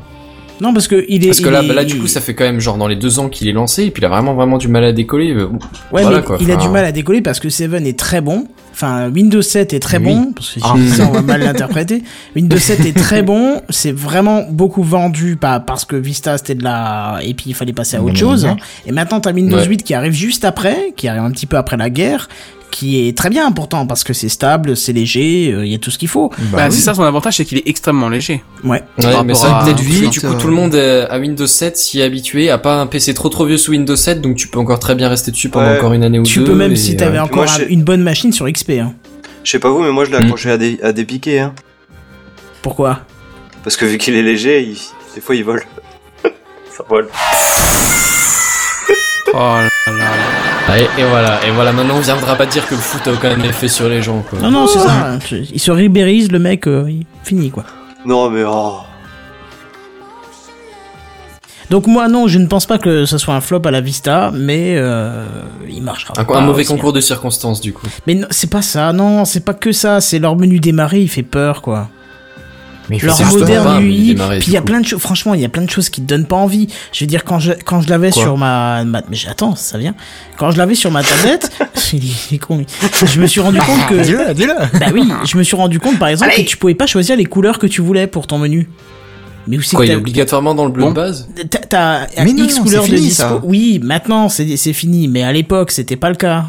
[0.60, 1.28] Non, parce que il est.
[1.28, 2.94] Parce que là, est- bah là, du coup, ça fait quand même genre dans les
[2.96, 5.34] deux ans qu'il est lancé, et puis il a vraiment vraiment du mal à décoller.
[5.34, 5.48] Ouais,
[5.90, 6.38] voilà, mais quoi.
[6.40, 8.46] il a Enfin, du mal à décoller parce que Seven est très bon.
[8.72, 10.04] Enfin, Windows 7 est très Oui.
[10.04, 10.32] bon.
[10.32, 10.74] Parce que si Ah.
[10.96, 12.02] ça, on va mal l'interpréter.
[12.34, 13.60] Windows 7 est très bon.
[13.68, 17.18] C'est vraiment beaucoup vendu pas parce que Vista c'était de la.
[17.22, 18.48] Et puis il fallait passer à autre chose.
[18.86, 19.66] Et maintenant, t'as Windows Ouais.
[19.66, 22.28] 8 qui arrive juste après, qui arrive un petit peu après la guerre,
[22.72, 25.78] qui est très bien important parce que c'est stable, c'est léger, euh, il y a
[25.78, 26.30] tout ce qu'il faut.
[26.30, 26.72] Bah Bah, oui.
[26.74, 28.42] c'est ça son avantage, c'est qu'il est extrêmement léger.
[28.64, 28.82] Ouais.
[29.24, 32.00] Mais ça, à- Vite, du coup, euh, tout le monde euh, à Windows 7 s'y
[32.00, 34.58] est habitué, à pas un PC trop trop vieux sous Windows 7, donc tu peux
[34.58, 35.76] encore très bien rester dessus pendant Ouais.
[35.78, 36.46] encore une année ou Tu deux.
[36.46, 38.70] peux même et, si t'avais euh, encore moi, une bonne machine sur XP.
[38.80, 38.94] Hein.
[39.44, 40.22] Je sais pas vous, mais moi je l'ai Mm.
[40.24, 41.52] accroché à des, à des piquets, hein.
[42.62, 43.00] Pourquoi?
[43.64, 44.78] Parce que vu qu'il est léger, il-
[45.14, 45.62] des fois il vole.
[46.76, 47.08] Ça vole.
[49.34, 50.04] Oh là là.
[50.68, 53.12] ah, et, et voilà, et voilà, maintenant on viendra pas dire que le foot a
[53.12, 54.38] aucun effet sur les gens, quoi.
[54.40, 54.90] Non, non, c'est ça.
[54.92, 55.18] hein.
[55.30, 57.64] Il se ribérise, le mec, euh, il finit quoi.
[58.04, 58.78] Non mais oh.
[61.70, 64.30] Donc moi non, je ne pense pas que ce soit un flop à la Vista,
[64.34, 65.24] mais euh,
[65.70, 66.12] il marchera.
[66.18, 66.94] Un, pas un mauvais aussi, concours hein.
[66.94, 67.86] de circonstances, du coup.
[68.06, 71.22] Mais c'est pas ça, non, c'est pas que ça, c'est leur menu démarrer, il fait
[71.22, 71.88] peur quoi.
[72.90, 74.66] Mais Leur moderne UI, puis il y a coup.
[74.66, 76.66] plein de choses, franchement, il y a plein de choses qui te donnent pas envie.
[76.92, 79.94] Je veux dire, quand je, quand je l'avais sur ma, ma- mais attends, ça vient.
[80.36, 81.50] Quand je l'avais sur ma tablette,
[81.92, 82.66] il est, il est con, lui.
[83.06, 84.54] je me suis rendu compte que, Dis-le, dis-le.
[84.78, 87.24] bah oui, je me suis rendu compte par exemple que tu pouvais pas choisir les
[87.26, 88.68] couleurs que tu voulais pour ton menu.
[89.48, 90.90] Mais où c'est Quoi, que il est t'as- obligatoirement dans le bleu Bon.
[90.90, 91.28] de base
[91.68, 93.22] T'as- X c'est couleur de fini, dispo.
[93.22, 93.40] ça.
[93.42, 96.44] Oui, maintenant c'est c'est fini, mais à l'époque c'était pas le cas.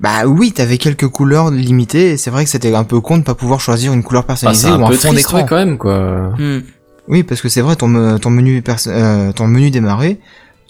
[0.00, 3.24] Bah oui, t'avais quelques couleurs limitées, et c'est vrai que c'était un peu con de
[3.24, 5.38] pas pouvoir choisir une couleur Ah, personnalisée un ou un peu fond d'écran.
[5.38, 6.34] ouais, quand même, quoi.
[6.38, 6.60] Hmm.
[7.08, 10.20] Oui, parce que c'est vrai, ton, me- ton menu euh, ton menu démarré,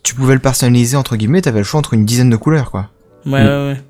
[0.03, 2.89] tu pouvais le personnaliser entre guillemets, t'avais le choix entre une dizaine de couleurs, quoi.
[3.27, 3.47] Ouais, Mm.
[3.47, 3.83] ouais, ouais.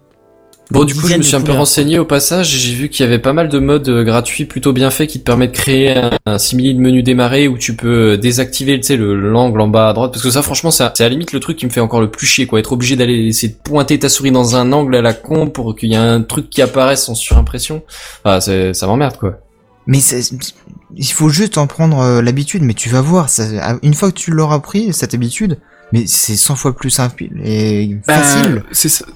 [0.70, 2.49] Bon, du coup, je me suis un peu renseigné au passage.
[2.49, 5.19] J'ai vu qu'il y avait pas mal de modes euh, gratuits plutôt bien faits qui
[5.19, 8.78] te permettent de créer un, un simili de menu démarrer où tu peux euh, désactiver,
[8.78, 10.12] tu sais, le l'angle en bas à droite.
[10.12, 12.03] Parce que ça, franchement, ça- c'est à la limite le truc qui me fait encore
[12.03, 12.59] le plus chier, quoi.
[12.61, 15.74] Être obligé d'aller essayer de pointer ta souris dans un angle à la con pour
[15.74, 17.82] qu'il y ait un truc qui apparaisse en surimpression.
[18.27, 19.39] Ah, c'est, ça m'emmerde, quoi.
[19.86, 20.35] Mais c'est-
[20.97, 24.19] il faut juste en prendre euh, l'habitude, mais tu vas voir, ça, une fois que
[24.19, 25.57] tu l'auras pris, cette habitude,
[25.95, 28.57] mais c'est 100 fois plus simple et facile.
[28.57, 29.07] Bah, C'est ça.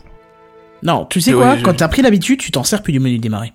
[0.82, 3.52] Non, tu sais quoi Quand t'as pris l'habitude, tu t'en sers plus du menu démarrer.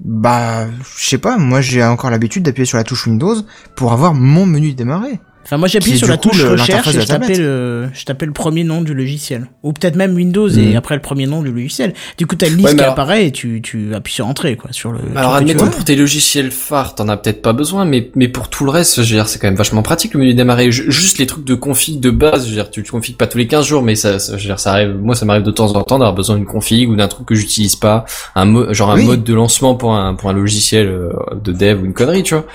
[0.00, 0.66] Bah,
[0.98, 3.36] je sais pas, moi j'ai encore l'habitude d'appuyer sur la touche Windows
[3.76, 5.20] pour avoir mon menu démarré.
[5.44, 7.88] Enfin, moi j'appuie Qui est sur la coup touche le- recherche et je tapais, le,
[7.92, 9.46] je tapais le premier nom du logiciel.
[9.62, 10.76] Ou peut-être même Windows et Mhm.
[10.76, 11.92] après le premier nom du logiciel.
[12.16, 14.56] Du coup, t'as une liste Ouais, qui alors- apparaît et tu, tu appuies sur Entrée,
[14.56, 15.00] quoi, sur le.
[15.14, 18.48] Alors tu admettons pour tes logiciels phares, t'en as peut-être pas besoin, mais mais pour
[18.48, 20.70] tout le reste, je veux dire, c'est quand même vachement pratique le menu démarrer.
[20.72, 23.26] Ju- Juste les trucs de config de base, je veux dire, tu te configs pas
[23.26, 24.96] tous les 15 jours, mais ça, ça- je veux dire, ça arrive.
[25.00, 27.34] Moi, ça m'arrive de temps en temps d'avoir besoin d'une config ou d'un truc que
[27.34, 29.04] j'utilise pas, un mo- genre un Oui.
[29.04, 31.10] mode de lancement pour un pour un logiciel euh,
[31.44, 32.46] de dev ou une connerie, tu vois.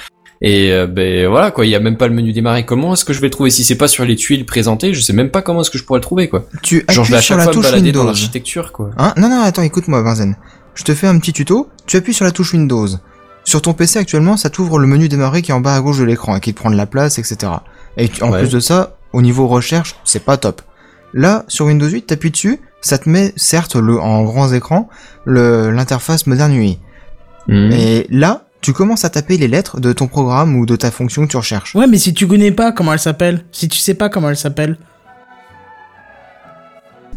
[0.42, 2.66] Et euh, ben voilà quoi, il y a même pas le menu démarrer.
[2.66, 3.50] Comment est-ce que je vais le trouver?
[3.50, 5.84] Si c'est pas sur les tuiles présentées Je sais même pas comment est-ce que je
[5.84, 6.46] pourrais le trouver quoi.
[6.64, 8.06] Tu Genre je vais à chaque la fois me balader dans Windows.
[8.06, 8.92] l'architecture quoi.
[8.98, 9.14] Hein?
[9.18, 10.38] Non, non, attends, écoute-moi, Benzen.
[10.76, 11.68] Je te fais un petit tuto.
[11.88, 12.88] Tu appuies sur la touche Windows.
[13.44, 15.98] Sur ton PC actuellement, ça t'ouvre le menu démarrer qui est en bas à gauche
[16.00, 17.52] de l'écran et qui te prend de la place, etc.
[17.98, 18.40] Et tu- en Ouais.
[18.40, 20.62] plus de ça, au niveau recherche, c'est pas top.
[21.14, 24.88] Là, sur Windows 8, t'appuies dessus, ça te met, certes, le, en grands écrans,
[25.26, 26.80] le, l'interface Modern UI.
[27.48, 27.72] Mhm.
[27.72, 31.26] Et là, tu commences à taper les lettres de ton programme ou de ta fonction
[31.26, 31.76] que tu recherches.
[31.76, 34.38] Ouais, mais si tu connais pas comment elle s'appelle, si tu sais pas comment elle
[34.38, 34.78] s'appelle,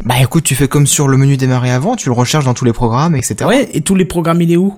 [0.04, 2.64] Bah écoute, tu fais comme sur le menu démarrer avant, tu le recherches dans tous
[2.64, 3.44] les programmes, etc.
[3.46, 4.74] ouais, et tous les programmes, il est où?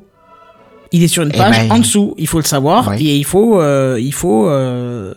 [0.92, 3.00] Il est sur une Eh page ben, en dessous, il faut le savoir, Ouais.
[3.02, 5.14] et il faut, euh, il faut, euh,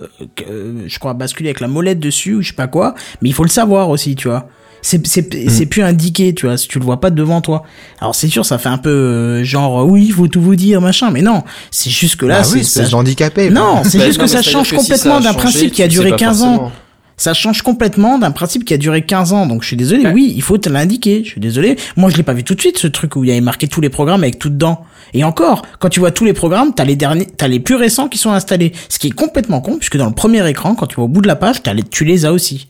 [0.50, 3.34] euh, je crois, basculer avec la molette dessus ou je sais pas quoi, mais il
[3.34, 4.48] faut le savoir aussi, tu vois.
[4.82, 5.50] C'est c'est Mm.
[5.50, 7.64] c'est plus indiqué, tu vois, si tu le vois pas devant toi.
[8.00, 10.80] Alors c'est sûr, ça fait un peu euh, genre oui, il faut tout vous dire,
[10.82, 13.50] machin, mais non, c'est juste que là, Bah c'est oui, ça- d'handicapé.
[13.50, 16.12] Non, c'est Bah, juste non, que ça change si complètement d'un principe qui a duré
[16.12, 16.72] pas 15 ans.
[17.20, 19.48] Ça change complètement d'un principe qui a duré 15 ans.
[19.48, 21.24] Donc je suis désolé, oui, il faut te l'indiquer.
[21.26, 21.76] Je suis désolé.
[21.96, 23.68] Moi, je l'ai pas vu tout de suite ce truc où il y avait marqué
[23.68, 24.82] tous les programmes avec tout dedans.
[25.16, 28.08] Et encore, quand tu vois tous les programmes, t'as les derniers, t'as les plus récents
[28.08, 28.72] qui sont installés.
[28.88, 31.24] Ce qui est complètement con, puisque dans le premier écran, quand tu vas au bout
[31.24, 32.68] de la page, t'as les, tu les as aussi.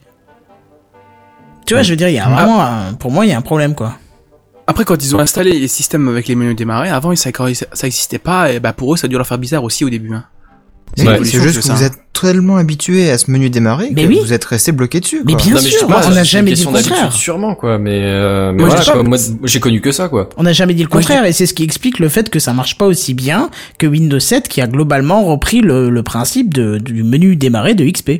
[1.67, 3.37] Tu vois, je veux dire, il y a vraiment, un- pour moi, il y a
[3.37, 3.97] un problème, quoi.
[4.65, 7.29] Après, quand ils ont installé les systèmes avec les menus démarrés, avant, ça,
[7.73, 9.89] ça existait pas, et bah, pour eux, ça a dû leur faire bizarre aussi au
[9.89, 10.13] début.
[10.13, 10.25] Hein.
[10.95, 11.73] C'est évolution juste que ça.
[11.73, 14.19] vous êtes tellement habitué à ce menu démarrer Mais que oui.
[14.21, 15.21] vous êtes resté bloqué dessus.
[15.25, 17.13] Mais bien Non, mais je sûr, moi, on n'a jamais dit le contraire.
[17.13, 20.29] Sûrement, quoi, mais, euh, mais Moi, voilà, j'ai connu que ça, quoi.
[20.37, 22.53] On n'a jamais dit le contraire, et c'est ce qui explique le fait que ça
[22.53, 26.77] marche pas aussi bien que Windows 7 qui a globalement repris le, le principe de,
[26.77, 28.11] du menu démarrer de XP.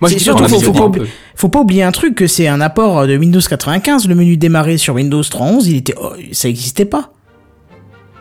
[0.00, 2.48] Moi, C'est je dis surtout, faut, pas oublier, faut pas oublier un truc que c'est
[2.48, 6.48] un apport de Windows 95, le menu démarrer sur Windows 3.11, il était, oh, ça
[6.48, 7.10] existait pas.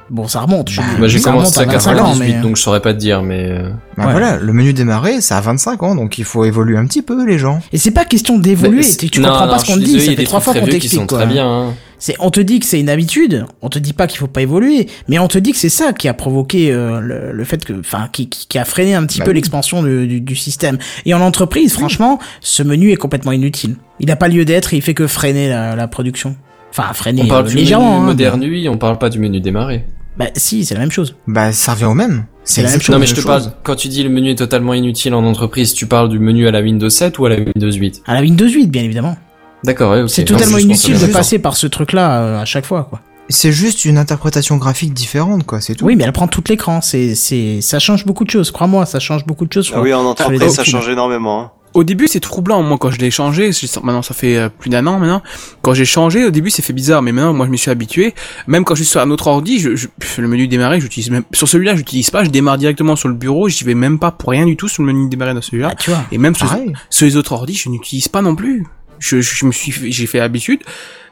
[0.10, 0.70] Bon, ça remonte.
[0.70, 2.94] je- Moi, j'ai ça commencé à remonte 25 ans, 98, mais- donc je saurais pas
[2.94, 3.46] te dire, mais...
[3.52, 4.12] euh, Bah Ouais.
[4.12, 7.26] voilà, le menu démarrer, ça a 25 ans, donc il faut évoluer un petit peu,
[7.26, 7.60] les gens.
[7.72, 10.02] Et c'est pas question d'évoluer, tu, tu non, comprends non, pas ce qu'on te dit,
[10.02, 11.20] ça fait trois fois qu'on t'explique sont quoi.
[11.20, 11.74] très bien, hein.
[12.00, 14.42] C'est, on te dit que c'est une habitude, on te dit pas qu'il faut pas
[14.42, 17.64] évoluer, mais on te dit que c'est ça qui a provoqué euh, le, le fait
[17.66, 19.36] que, enfin, qui, qui, qui a freiné un petit Bah peu oui.
[19.36, 20.78] l'expansion du, du, du système.
[21.06, 23.76] Et en entreprise, franchement, ce menu est complètement inutile.
[24.00, 26.38] Il n'a pas lieu d'être et il fait que freiner la, la production.
[26.72, 27.96] Enfin, freiner On parle euh, du légèrement.
[27.96, 29.84] menu hein, moderne UI, on parle pas du menu démarrer.
[30.18, 31.16] mais- Bah si, c'est la même chose.
[31.28, 32.26] Bah ça revient au même.
[32.46, 33.26] C'est la même exactement Non mais je te chose.
[33.26, 36.48] parle, quand tu dis le menu est totalement inutile en entreprise, tu parles du menu
[36.48, 39.18] à la Windows 7 ou à la Windows 8 À la Windows 8, bien évidemment.
[39.64, 40.04] D'accord, ouais.
[40.08, 43.02] C'est totalement inutile de passer par ce truc-là euh, à chaque fois, quoi.
[43.32, 45.86] C'est juste une interprétation graphique différente, quoi, c'est tout.
[45.86, 46.82] Oui, mais elle prend tout l'écran.
[46.82, 48.50] C'est, c'est, ça change beaucoup de choses.
[48.50, 49.72] Crois-moi, ça change beaucoup de choses.
[49.76, 51.42] Ah oui, en entreprise, ça change énormément.
[51.42, 51.52] hein.
[51.76, 52.64] Au début, c'est troublant.
[52.64, 53.52] Moi, quand je l'ai changé,
[53.84, 55.22] maintenant ça fait euh, plus d'un an maintenant.
[55.62, 58.16] Quand j'ai changé, au début, c'est fait bizarre, mais maintenant, moi, je me suis habitué.
[58.48, 59.88] Même quand je suis sur un autre ordi, je, je-
[60.18, 62.24] le menu démarrer, j'utilise même sur celui-là, j'utilise pas.
[62.24, 63.48] Je démarre directement sur le bureau.
[63.50, 65.70] J'y vais même pas pour rien du tout sur le menu démarrer dans celui-là.
[65.74, 66.00] Ah, tu vois.
[66.12, 66.48] Et même sur,
[66.90, 68.66] sur les autres ordi, je n'utilise pas non plus.
[69.00, 70.60] Je, je, je me suis, fait- j'ai fait l'habitude.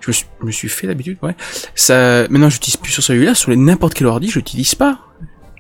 [0.02, 1.36] Je me suis, je me suis fait l'habitude, ouais.
[1.76, 3.34] Ça, maintenant, j'utilise plus sur celui-là.
[3.36, 5.00] Sur n'importe quel ordi, je l'utilise pas.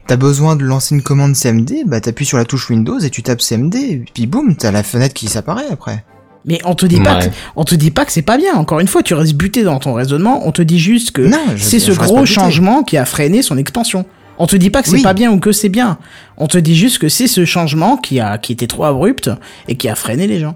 [0.07, 3.23] T'as besoin de lancer une commande CMD, bah t'appuies sur la touche Windows et tu
[3.23, 6.05] tapes CMD, et puis boum, t'as la fenêtre qui s'apparaît après.
[6.45, 7.25] Mais on te dit pas, que,
[7.57, 8.53] on te dit pas que c'est pas bien.
[8.53, 10.47] Encore une fois, tu restes buté dans ton raisonnement.
[10.47, 14.05] On te dit juste que c'est ce gros changement qui a freiné son expansion.
[14.37, 15.01] On te dit pas que c'est Oui.
[15.03, 15.97] pas bien ou que c'est bien.
[16.37, 19.29] On te dit juste que c'est ce changement qui a, qui était trop abrupt
[19.67, 20.55] et qui a freiné les gens.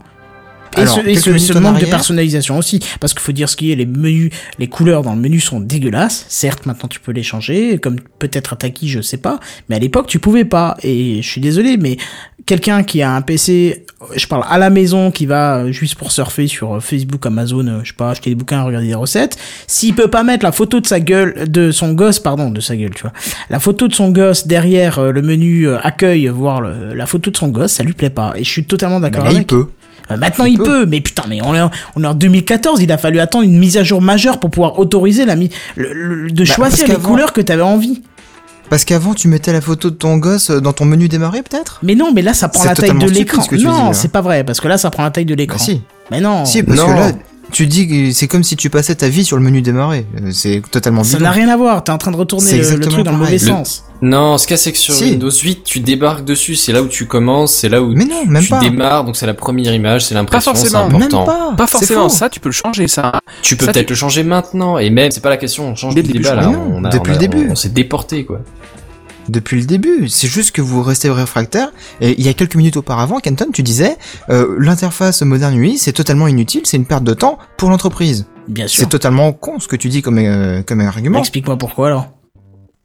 [0.77, 3.56] Et Alors, ce, et ce, ce manque de personnalisation aussi, parce qu'il faut dire ce
[3.57, 6.26] qui est, les menus, les couleurs dans le menu sont dégueulasses.
[6.30, 9.39] Certes, maintenant tu peux les changer, comme peut-être à Taki, je sais pas,
[9.69, 10.77] mais à l'époque tu pouvais pas.
[10.84, 11.98] Et je suis désolé, mais
[12.45, 13.85] quelqu'un qui a un PC,
[14.15, 17.68] je parle à la maison, qui va euh, juste pour surfer sur euh, Facebook, Amazon,
[17.68, 19.38] euh, je sais pas, acheter des bouquins, regarder des recettes,
[19.68, 22.76] s'il peut pas mettre la photo de sa gueule, de son gosse, pardon, de sa
[22.77, 23.14] gueule, tu vois,
[23.49, 27.49] la photo de son gosse derrière le menu accueil, voir le- la photo de son
[27.49, 28.34] gosse, ça lui plaît pas.
[28.38, 29.48] Et je suis totalement Bah, d'accord il avec.
[29.48, 29.68] peut.
[30.17, 30.63] Maintenant, il, Il peut.
[30.63, 30.85] peut.
[30.85, 33.57] mais putain, mais on est, en, on est en 2014, il a fallu attendre une
[33.57, 36.95] mise à jour majeure pour pouvoir autoriser la mi le- le- de Bah, choisir les
[36.95, 38.01] couleurs que t'avais envie.
[38.69, 41.79] Parce qu'avant, tu mettais la photo de ton gosse euh, dans ton menu démarrer, peut-être?
[41.83, 43.43] Mais non, mais là, ça prend la taille de l'écran.
[43.59, 45.57] Non, c'est pas vrai, parce que là, ça prend la taille de l'écran.
[45.59, 45.81] Bah si.
[46.09, 46.88] Mais non, Si, parce Non.
[46.88, 47.11] que là,
[47.52, 50.06] tu dis que c'est comme si tu passais ta vie sur le menu démarrer.
[50.22, 51.84] Euh, C'est totalement ça n'a rien à voir.
[51.84, 53.32] T'es en train de retourner le, truc dans le mauvais.
[53.34, 53.84] Le- sens.
[54.02, 55.03] Non, ce qu'il y a, c'est que sur Si.
[55.11, 58.26] Windows 8, tu débarques dessus, c'est là où tu commences, c'est là où Mais non,
[58.26, 58.60] même tu pas.
[58.60, 61.26] démarres, donc c'est la première image, c'est l'impression, c'est forcément, Même important.
[61.26, 61.53] pas.
[61.56, 63.11] Pas forcément ça, tu peux le changer, ça.
[63.44, 65.94] Tu peux peut-être tu- le changer maintenant, et même, c'est pas la question, on change
[65.95, 66.57] le début, débat je là, crois.
[66.73, 67.45] on a, Depuis on a- le début.
[67.49, 68.40] on, on s'est déporté quoi.
[69.32, 71.72] Depuis le début, c'est juste que vous restez réfractaire.
[72.02, 73.95] Et il y a quelques minutes auparavant, Kenton, tu disais,
[74.30, 78.26] euh, l'interface Modern UI, c'est totalement inutile, c'est une perte de temps pour l'entreprise.
[78.49, 78.84] Bien sûr.
[78.84, 81.20] C'est totalement con ce que tu dis comme, euh, comme argument.
[81.20, 82.12] Explique-moi pourquoi alors.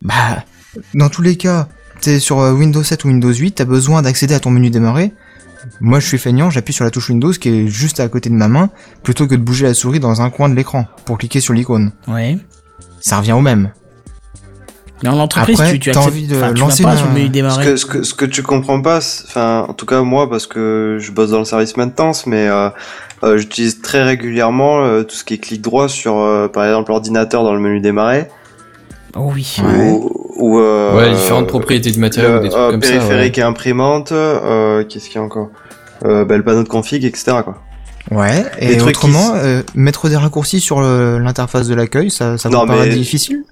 [0.03, 0.45] Bah,
[0.95, 1.67] dans tous les cas,
[2.01, 5.13] t'es sur euh, Windows 7 ou Windows 8, t'as besoin d'accéder à ton menu démarrer.
[5.81, 8.37] Moi, je suis feignant, j'appuie sur la touche Windows qui est juste à côté de
[8.37, 8.71] ma main,
[9.03, 11.91] plutôt que de bouger la souris dans un coin de l'écran pour cliquer sur l'icône.
[12.07, 12.39] Ouais.
[13.01, 13.73] Ça revient au même.
[15.03, 17.65] Mais en entreprise, Après, tu, tu acceptes, envie de lancer pas une- Ce démarrer.
[17.67, 20.97] que, ce que, ce que tu comprends pas, enfin, en tout cas moi, parce que
[21.01, 22.71] je bosse dans le service maintenance, mais euh,
[23.23, 26.91] euh, j'utilise très régulièrement euh, tout ce qui est clic droit sur, euh, par exemple,
[26.91, 28.29] l'ordinateur dans le menu démarrer,
[29.19, 29.57] Oh oui.
[29.65, 29.91] Ouais.
[29.91, 32.91] ou, ou euh, Ouais, différentes propriétés du matériel des trucs euh, comme ça.
[32.93, 33.43] périphérique ouais.
[33.43, 35.49] et imprimante, euh, qu'est-ce qu'il y a encore?
[36.05, 37.39] Euh, bah, le panneau de config, etc.
[37.45, 37.59] Quoi.
[38.11, 38.45] Ouais.
[38.61, 42.49] Des Et trucs autrement, qui- euh, mettre des raccourcis sur l'interface de l'accueil, ça, ça
[42.51, 43.45] Non, vous paraît mais- difficile?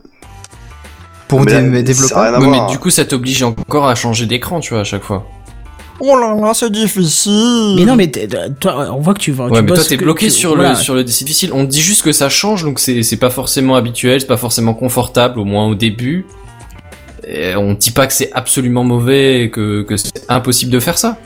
[1.28, 4.74] Pour Mais des là, développeurs mais du coup, ça t'oblige encore à changer d'écran, tu
[4.74, 5.26] vois, à chaque fois.
[6.00, 7.76] Oh là là, c'est difficile.
[7.78, 8.10] Mais non, mais
[8.60, 9.46] toi, on voit que tu vas.
[9.46, 10.70] Ouais, tu mais toi, t'es bloqué tu- sur voilà.
[10.70, 11.50] le sur le c'est difficile.
[11.52, 14.74] On dit juste que ça change, donc c'est c'est pas forcément habituel, c'est pas forcément
[14.74, 16.26] confortable, au moins au début.
[17.26, 20.98] Et on dit pas que c'est absolument mauvais, et que que c'est impossible de faire
[20.98, 21.16] ça.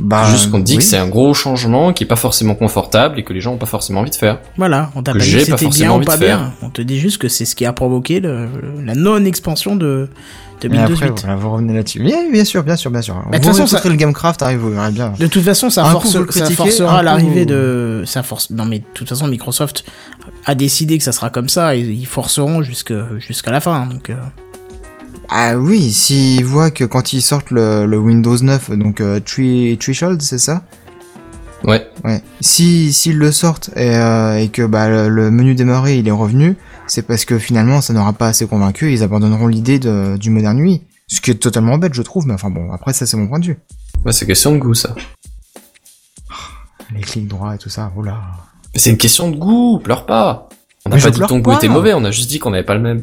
[0.00, 0.78] Bah, juste qu'on te dit oui.
[0.78, 3.58] que c'est un gros changement qui est pas forcément confortable et que les gens ont
[3.58, 4.38] pas forcément envie de faire.
[4.56, 6.52] Voilà, on t'a pas dit que pas c'était bien ou pas bien.
[6.62, 8.46] On te dit juste que c'est ce qui a provoqué le,
[8.84, 10.08] la non-expansion de,
[10.60, 11.20] de Et Windows après, 8.
[11.22, 12.00] voilà, vous revenez là-dessus.
[12.00, 13.16] Bien, bien sûr, bien sûr, bien sûr.
[13.16, 15.14] de toute façon, ça- le Gamecraft, arrive, vous verrez bien.
[15.18, 18.04] De toute façon, ça, force, ça forcera coup, l'arrivée de.
[18.06, 18.50] Ça force.
[18.50, 19.84] Non, mais de toute façon, Microsoft
[20.46, 23.86] a décidé que ça sera comme ça et ils forceront jusque jusqu'à la fin.
[23.86, 24.14] Donc, euh,
[25.30, 30.22] Ah oui, s'ils voient que quand ils sortent le, le Windows 9, donc euh, Threshold,
[30.22, 30.62] c'est ça?
[31.64, 31.86] Ouais.
[32.04, 32.22] Ouais.
[32.40, 36.12] Si s'ils le sortent et, euh, et que bah, le, le menu démarrer il est
[36.12, 36.56] revenu,
[36.86, 40.30] c'est parce que finalement ça n'aura pas assez convaincu et ils abandonneront l'idée de- du
[40.30, 40.82] moderne nuit.
[41.08, 43.40] Ce qui est totalement bête, je trouve, mais enfin bon, après ça c'est mon point
[43.40, 43.58] de vue.
[44.06, 44.94] Ouais, c'est question de goût ça.
[46.94, 48.18] Les clics droits et tout ça, oula.
[48.72, 50.48] Mais c'est une question de goût, pleure pas.
[50.86, 52.62] On n'a pas dit que ton goût était mauvais, on a juste dit qu'on n'avait
[52.64, 53.02] pas le même.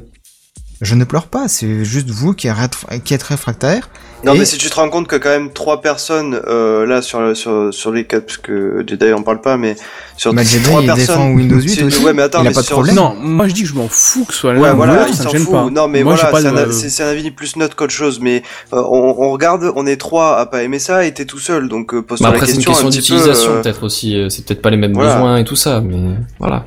[0.86, 3.90] Je ne pleure pas, c'est juste vous qui êtes, qui êtes réfractaire.
[4.24, 7.02] Non, Et- mais si tu te rends compte que quand même trois personnes euh, là
[7.02, 9.76] sur sur sur les quatre, parce que Jedi on parle pas, mais
[10.18, 11.06] sur Bah, Jedi, trois il personnes.
[11.06, 12.04] défend Windows 8 c'est- aussi.
[12.04, 12.96] Ouais, mais attends, Il a mais pas de sur- problème.
[12.96, 15.06] Non, moi je dis que je m'en fous que ce soit l'un Ouais, ou voilà,
[15.08, 15.52] il s'en gêne fout.
[15.54, 15.70] pas.
[15.72, 18.20] Non, mais moi, voilà, c'est un, avis plus neutre qu'autre chose.
[18.20, 18.42] Mais
[18.74, 21.68] euh, on, on regarde, on est trois à pas aimer ça et t'es tout seul,
[21.68, 24.18] donc euh, pose-toi Bah la après, c'est une question, question d'utilisation euh, peut-être aussi.
[24.30, 25.16] C'est peut-être pas les mêmes voilà.
[25.16, 26.66] besoins et tout ça, mais voilà.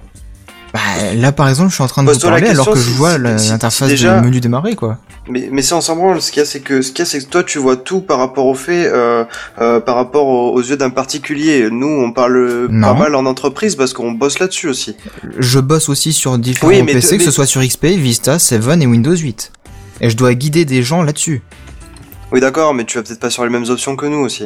[0.75, 0.81] Bah,
[1.17, 2.85] là par exemple, je suis en train de vous Pose-toi la parler alors que je
[2.85, 4.99] si- vois si- la- si- l'interface déjà- du menu démarrer quoi.
[5.31, 6.21] Mais, mais c'est en s'en branle.
[6.23, 7.77] Ce qu'il y a, c'est que, ce qu'il y a, c'est que toi, tu vois
[7.77, 9.25] tout par rapport au fait, euh,
[9.61, 11.69] euh, par rapport aux, aux yeux d'un particulier.
[11.71, 12.87] Nous, on parle Non.
[12.89, 14.97] pas mal en entreprise parce qu'on bosse là-dessus aussi.
[15.39, 17.97] Je bosse aussi sur différents Oui, mais PC, te- que ce mais- soit sur XP,
[17.97, 19.53] Vista, 7 et Windows 8.
[20.01, 21.43] Et je dois guider des gens là-dessus.
[22.33, 24.45] Oui, d'accord, mais tu vas peut-être pas sur les mêmes options que nous aussi.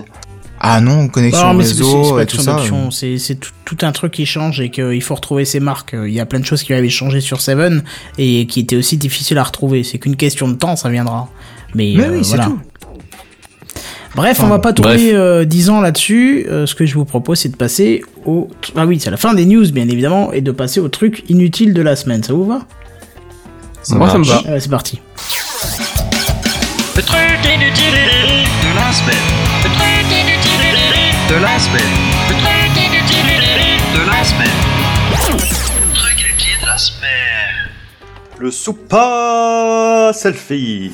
[0.65, 2.57] Ah non, connexion non, c'est- c'est réseau et tout ça.
[2.93, 5.95] c'est c'est tout, tout un truc qui change et qu'il faut retrouver ses marques.
[6.07, 7.83] Il y a plein de choses qui avaient changé sur Seven
[8.17, 9.83] et qui étaient aussi difficiles à retrouver.
[9.83, 11.29] C'est qu'une question de temps, ça viendra.
[11.75, 12.45] Mais, Mais euh, oui, c'est voilà.
[12.45, 12.61] tout.
[14.15, 16.47] Bref, on Enfin, va pas tourner euh, 10 ans là-dessus.
[16.49, 18.49] Euh, ce que je vous propose, c'est de passer au.
[18.77, 21.73] Ah oui, c'est la fin des news, bien évidemment, et de passer au truc inutile
[21.75, 22.23] de la semaine.
[22.23, 22.61] Ça vous va?
[23.83, 24.43] Ça Moi, ça me va.
[24.49, 25.01] Euh, C'est parti.
[26.95, 27.19] Le truc
[27.53, 29.17] inutile de la semaine.
[29.65, 29.83] Le truc
[30.13, 30.32] inutile
[31.33, 31.83] de la semaine.
[32.29, 33.25] Le truc inutile
[33.95, 34.49] de la semaine.
[35.13, 37.71] Le truc inutile de la semaine.
[38.39, 40.93] Le soupa selfie.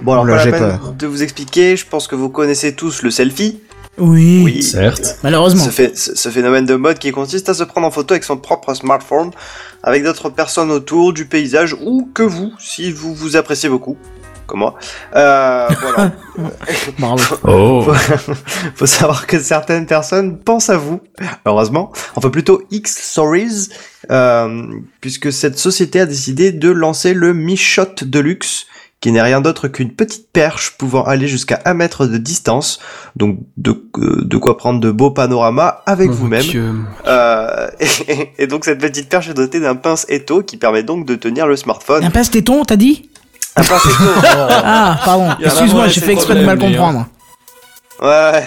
[0.00, 0.92] Bon, alors, pas j'ai la peine peur.
[0.92, 1.76] de vous expliquer.
[1.76, 3.58] Je pense que vous connaissez tous le selfie.
[3.96, 4.42] Oui.
[4.44, 4.62] Oui.
[4.62, 5.18] Certes.
[5.24, 5.64] Malheureusement.
[5.64, 8.22] Ce, fait, ce, ce phénomène de mode qui consiste à se prendre en photo avec
[8.22, 9.32] son propre smartphone,
[9.82, 13.96] avec d'autres personnes autour, du paysage, ou que vous, si vous vous appréciez beaucoup,
[14.48, 14.74] comme moi.
[15.14, 16.12] Euh, voilà.
[16.98, 17.22] Bravo.
[17.44, 17.82] Oh.
[17.82, 18.32] faut,
[18.74, 21.00] faut savoir que certaines personnes pensent à vous,
[21.44, 23.68] heureusement, enfin plutôt X Stories,
[24.10, 24.66] euh,
[25.00, 28.66] puisque cette société a décidé de lancer le Mi Shot Deluxe,
[29.00, 32.80] qui n'est rien d'autre qu'une petite perche pouvant aller jusqu'à un mètre de distance,
[33.14, 36.86] donc de, euh, de quoi prendre de beaux panoramas avec Mon vous-même.
[37.06, 41.06] Euh, et, et donc cette petite perche est dotée d'un pince étau qui permet donc
[41.06, 42.02] de tenir le smartphone.
[42.04, 43.08] Un passe téton, t'as dit?
[44.64, 45.28] Ah, pardon.
[45.42, 47.06] Excuse-moi, j'ai fait exprès de mal comprendre.
[48.00, 48.46] Ouais, ouais.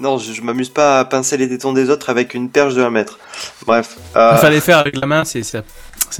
[0.00, 2.82] Non, je, je m'amuse pas à pincer les tétons des autres avec une perche de
[2.82, 3.18] 1 mètre.
[3.66, 3.96] Bref.
[4.16, 5.42] Euh, Il fallait faire avec la main, c'est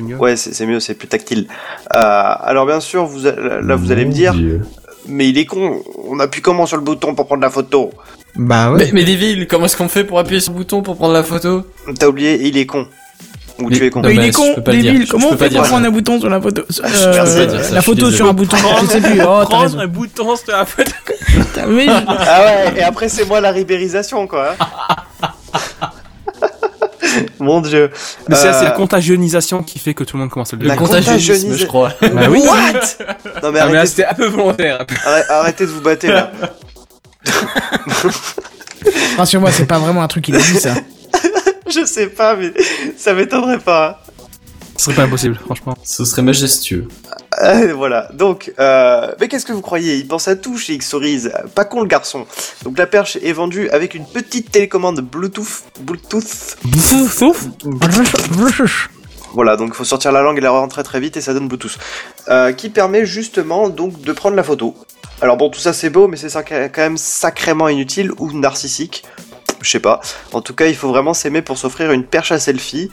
[0.00, 0.16] mieux.
[0.16, 1.46] Ouais, c'est mieux, c'est plus tactile.
[1.94, 1.98] Euh,
[2.40, 4.34] alors bien sûr, vous, là vous allez me dire,
[5.06, 7.90] mais il est con, on appuie comment sur le bouton pour prendre la photo?
[8.36, 8.78] Bah ouais.
[8.86, 11.22] Mais, mais Devil, comment est-ce qu'on fait pour appuyer sur le bouton pour prendre la
[11.22, 11.64] photo?
[11.98, 12.86] T'as oublié, il est con.
[13.60, 14.02] Ou tu es con.
[14.02, 15.06] Non, Mais il est con, débile.
[15.08, 18.28] Comment on fait pour prendre un bouton sur la photo je Euh, La photo sur
[18.28, 19.20] un bouton, je sais plus.
[19.22, 20.90] Oh, Prendre un bouton sur la photo.
[21.26, 24.54] Putain, mais je- Ah ouais, et après c'est moi la ribérisation quoi.
[27.40, 27.90] Mon dieu.
[28.28, 30.66] Mais c'est c'est Euh, la contagionisation qui fait que tout le monde commence à le
[30.66, 30.82] La dire.
[30.82, 31.92] Contagionisme, contagionis- je crois.
[32.00, 32.42] Bah oui.
[32.44, 33.42] What?
[33.42, 34.84] Non mais Ah, arrêtez, c'était un peu volontaire.
[35.06, 36.30] arrête- arrêtez de vous battre là.
[39.16, 40.74] Rassure-moi, c'est pas vraiment un truc qu'il a dit ça.
[41.74, 42.52] Je sais pas, mais
[42.96, 44.02] ça m'étonnerait pas.
[44.76, 45.74] Ce serait pas impossible, franchement.
[45.82, 46.86] Ce serait majestueux.
[47.42, 48.08] Euh, voilà.
[48.14, 49.96] Donc, euh, mais qu'est-ce que vous croyez?
[49.96, 51.24] Il pense à tout chez X-Stories.
[51.54, 52.26] Pas con le garçon.
[52.62, 55.64] Donc la perche est vendue avec une petite télécommande Bluetooth.
[55.80, 56.56] Bluetooth.
[59.34, 61.48] Voilà, donc il faut sortir la langue et la rentrer très vite et ça donne
[61.48, 61.76] Bluetooth.
[62.28, 64.76] Euh, qui permet justement donc de prendre la photo.
[65.20, 69.02] Alors bon, tout ça c'est beau, mais c'est ça- quand même sacrément inutile ou narcissique.
[69.62, 70.00] Je sais pas.
[70.32, 72.90] En tout cas, il faut vraiment s'aimer pour s'offrir une perche à selfie.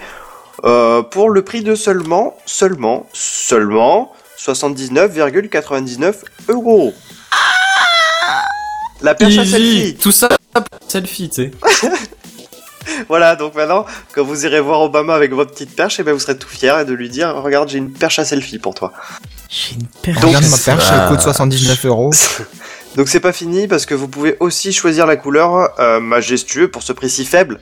[0.64, 6.16] euh, pour le prix de seulement, seulement, seulement 79,99
[6.50, 6.94] euros.
[9.02, 9.96] La perche à selfie.
[10.02, 10.30] Tout ça,
[10.88, 11.92] selfie, tu sais.
[13.10, 16.20] Voilà, donc maintenant, quand vous irez voir Obama avec votre petite perche, eh ben vous
[16.20, 18.94] serez tout fier de lui dire Regarde, j'ai une perche à selfie pour toi.
[19.50, 20.20] J'ai une perche.
[20.22, 22.12] Donc, Regarde ma perche, elle coûte 79 euros.
[22.96, 26.82] Donc c'est pas fini parce que vous pouvez aussi choisir la couleur euh, majestueux pour
[26.84, 27.60] ce prix si faible.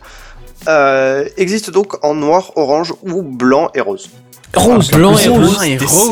[0.68, 4.10] Euh, existe donc en noir, orange ou blanc et rose.
[4.55, 5.55] Rose, Blanc et rose.
[5.57, 5.64] rose.
[5.65, 5.77] et.
[5.81, 6.11] Oh.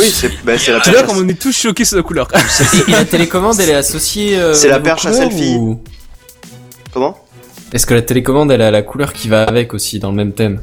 [0.00, 0.86] Oui, c'est bah, la C'est perche.
[0.92, 2.26] là à- qu'on est tous choqués sur la couleur.
[2.34, 4.36] Et, et la télécommande, elle est associée.
[4.36, 5.54] euh, C'est la perche à selfie.
[5.56, 5.80] ou-
[6.92, 7.16] Comment?
[7.72, 10.32] Est-ce que la télécommande, elle a la couleur qui va avec aussi dans le même
[10.32, 10.60] thème?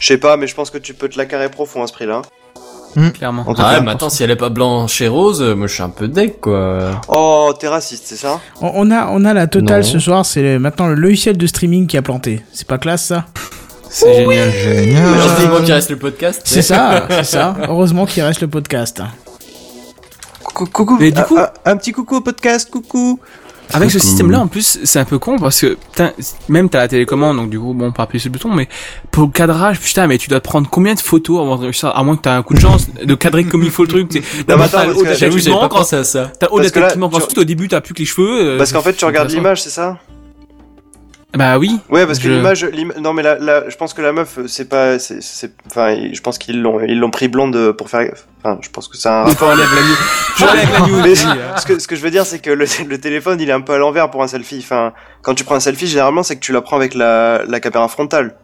[0.00, 1.92] Je sais pas, mais je pense que tu peux te la carrer profond à ce
[1.92, 2.22] prix-là.
[3.14, 3.42] Clairement.
[3.46, 5.66] En tout Ah ouais, mais attends, si elle est pas blanche et rose, euh, moi
[5.66, 7.00] je suis un peu deck quoi.
[7.08, 8.40] Oh, t'es raciste, c'est ça?
[8.60, 9.86] On on a, on a la totale Non.
[9.86, 12.42] ce soir, c'est maintenant le logiciel de streaming qui a planté.
[12.52, 13.26] C'est pas classe ça?
[13.90, 14.50] C'est génial.
[14.52, 15.04] Génial.
[15.06, 16.42] Heureusement qu'il reste le podcast.
[16.44, 17.56] C'est ça, c'est ça.
[17.68, 19.00] Heureusement qu'il reste le podcast.
[20.42, 20.96] Coucou, coucou.
[21.00, 23.20] Mais du un- coup- un, un petit coucou au podcast, coucou.
[23.74, 26.12] Avec ce système-là, en plus, c'est un peu con parce que, putain,
[26.48, 28.68] même t'as la télécommande, donc du coup, bon, pas appuyer sur le bouton, mais
[29.10, 31.92] pour le cadrage, putain, mais tu dois te prendre combien de photos avant de réussir,
[31.94, 34.08] à moins que t'as un coup de chance de cadrer comme il faut le truc,
[34.08, 34.24] tu sais.
[34.48, 34.78] Non, mais attends,
[35.18, 36.32] J'avoue, j'avais pas pensé à ça.
[36.38, 36.48] T'as
[36.92, 38.40] tu- Ensuite, au début, t'as plus que les cheveux.
[38.54, 39.98] euh, Parce qu'en fait, tu regardes l'image, c'est ça?
[41.36, 41.78] Bah oui.
[41.90, 44.66] Ouais, parce que l'image, l'im- non mais la, la, je pense que la meuf, c'est
[44.66, 45.20] pas, c'est,
[45.70, 48.10] enfin, je pense qu'ils l'ont, ils l'ont pris blonde pour faire,
[48.42, 49.54] enfin, je pense que c'est un rapport.
[49.56, 51.02] la news.
[51.02, 53.52] Mais ce que, ce que je veux dire, c'est que le, le téléphone, il est
[53.52, 54.60] un peu à l'envers pour un selfie.
[54.64, 57.60] Enfin, quand tu prends un selfie, généralement, c'est que tu la prends avec la, la
[57.60, 58.34] caméra frontale.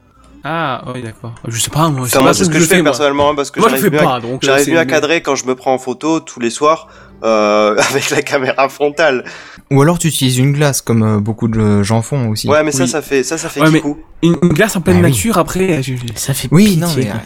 [0.47, 1.32] Ah, oui, d'accord.
[1.48, 2.06] Je sais pas, moi.
[2.06, 4.20] C'est ce que je fais personnellement, hein, parce que Moi, je j'arrive fais à, pas,
[4.20, 4.43] donc.
[4.44, 6.89] j'arrive mieux à cadrer quand je me prends en photo tous les soirs,
[7.25, 9.25] euh, avec la caméra frontale.
[9.71, 12.49] Ou alors tu utilises une glace, comme euh, beaucoup de gens font aussi.
[12.49, 12.89] Ouais, mais ça, Oui.
[12.89, 13.83] ça fait, ça, ça fait Ouais, mais-.
[14.23, 15.11] Une, une glace en pleine Ah oui.
[15.11, 17.15] nature, après, je- Ça fait Oui, pitié, non, mais quoi.
[17.15, 17.19] euh,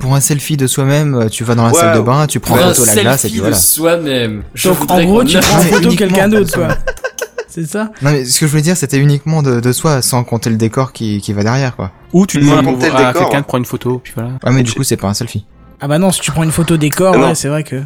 [0.00, 2.40] pour un selfie de soi-même, euh, tu vas dans la Ouais, salle de bain, tu
[2.40, 3.56] prends Pour en un photo la glace et selfie puis de voilà.
[3.56, 4.42] soi-même.
[4.54, 6.68] Je Donc en gros, tu prends en Ouais, photo quelqu'un d'autre, quoi.
[7.48, 10.24] C'est ça Non, mais ce que je voulais dire, c'était uniquement de, de soi, sans
[10.24, 11.92] compter le décor qui, qui va derrière, quoi.
[12.12, 13.40] ou tu demandes à quelqu'un hein.
[13.40, 14.30] de prendre une photo, puis voilà.
[14.44, 15.46] Ouais, mais du coup, c'est pas un selfie.
[15.80, 17.76] Ah bah non, si tu prends une photo décor, Ah ouais, c'est vrai que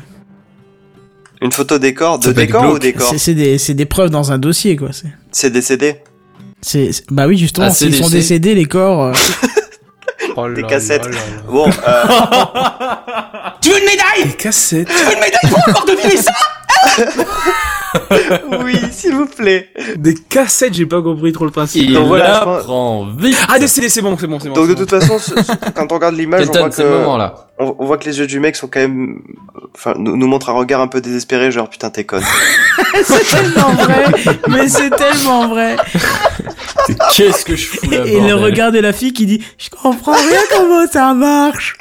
[1.41, 3.15] Une photo décor, de décor ou décor?
[3.17, 4.89] c'est des, c'est des preuves dans un dossier, quoi.
[4.93, 5.97] C'est, C'est décédé.
[6.61, 9.05] c'est, bah oui, justement, Ah, s'ils sont décédés, les corps.
[9.07, 9.13] euh,
[10.37, 11.05] Oh Des cassettes.
[11.05, 11.43] là là là.
[11.49, 14.25] Bon, euh, Tu veux une médaille?
[14.31, 14.89] Des cassettes.
[14.89, 16.33] Tu veux une médaille pour encore deviner ça?
[18.65, 19.69] oui, s'il vous plaît.
[19.97, 21.83] Des cassettes, j'ai pas compris trop le principe.
[21.85, 23.37] Il Donc voilà, la prend vite.
[23.49, 24.55] Ah, CD, c'est bon, c'est bon, c'est bon.
[24.55, 26.83] Donc de toute façon, ce- ce- quand on regarde l'image, on voit que,
[27.19, 27.35] là.
[27.59, 29.21] on, on voit que les yeux du mec sont quand même,
[29.75, 32.25] enfin, nous, nous montrent un regard un peu désespéré, genre putain t'es conne.
[33.05, 34.05] C'est tellement vrai,
[34.49, 35.77] mais c'est tellement vrai.
[37.15, 40.13] Qu'est-ce que je fous là Et le regard de la fille qui dit Je comprends
[40.17, 41.77] rien comment ça marche.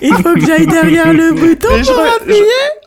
[0.00, 2.40] Il faut que j'aille derrière le bouton Et je, pour re- appuyer.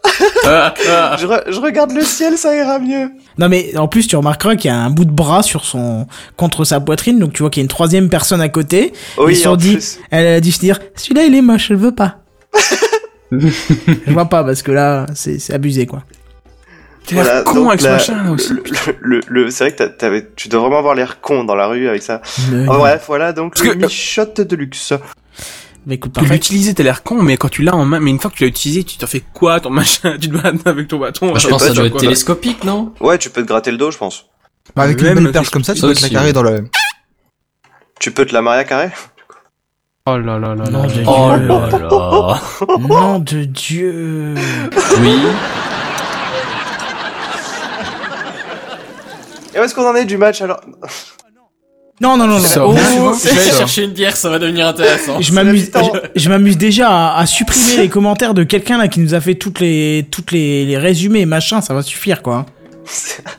[0.04, 3.10] je, je re- je regarde le ciel, ça ira mieux.
[3.38, 6.08] Non mais en plus tu remarqueras qu'il y a un bout de bras sur son
[6.38, 8.94] contre sa poitrine donc tu vois qu'il y a une troisième personne à côté.
[9.20, 10.00] Oui, sont en dit plus.
[10.10, 12.18] elle a dû se dire celui-là il est moche je le veux pas.
[13.32, 16.04] je vois pas parce que là c'est c'est abusé quoi.
[17.06, 18.52] T'as l'air Voilà, con avec ce la- machin, là aussi.
[18.54, 18.62] Le,
[19.02, 21.88] le, le- c'est vrai que t'avais, tu dois vraiment avoir l'air con dans la rue
[21.88, 22.22] avec ça.
[22.52, 24.92] Mais, Oh, bref, voilà donc Parce le que- Michotte de luxe.
[25.88, 26.34] Mais écoute parfait.
[26.34, 28.44] l'utiliser, t'as l'air con, mais quand tu l'as en main, mais une fois que tu
[28.44, 30.18] l'as utilisé, tu t'en fais quoi, ton machin?
[30.22, 31.34] Tu te bats avec ton bâton.
[31.34, 32.94] Je sais pense pas, que ça doit être télescopique, non?
[33.00, 34.26] Ouais, tu peux te gratter le dos, je pense.
[34.76, 36.44] Bah, avec Même une belle perche je- comme ça, tu peux te la carrer dans
[36.44, 36.66] le...
[38.00, 38.92] Tu peux te la marier à carré?
[40.06, 40.70] Oh là là là là.
[40.70, 42.78] Non, Oh là là.
[42.80, 44.36] Nom de Dieu.
[45.00, 45.16] Oui.
[49.56, 50.62] Et où est-ce qu'on en est du match alors?
[52.00, 52.40] Non non non non.
[52.40, 55.20] Ça, Oh, je vais aller chercher une bière, ça va devenir intéressant.
[55.20, 55.72] je m'amuse,
[56.16, 59.36] je, je déjà à, à supprimer les commentaires de quelqu'un là qui nous a fait
[59.36, 62.46] toutes les toutes les, les résumés et machin, ça va suffire quoi.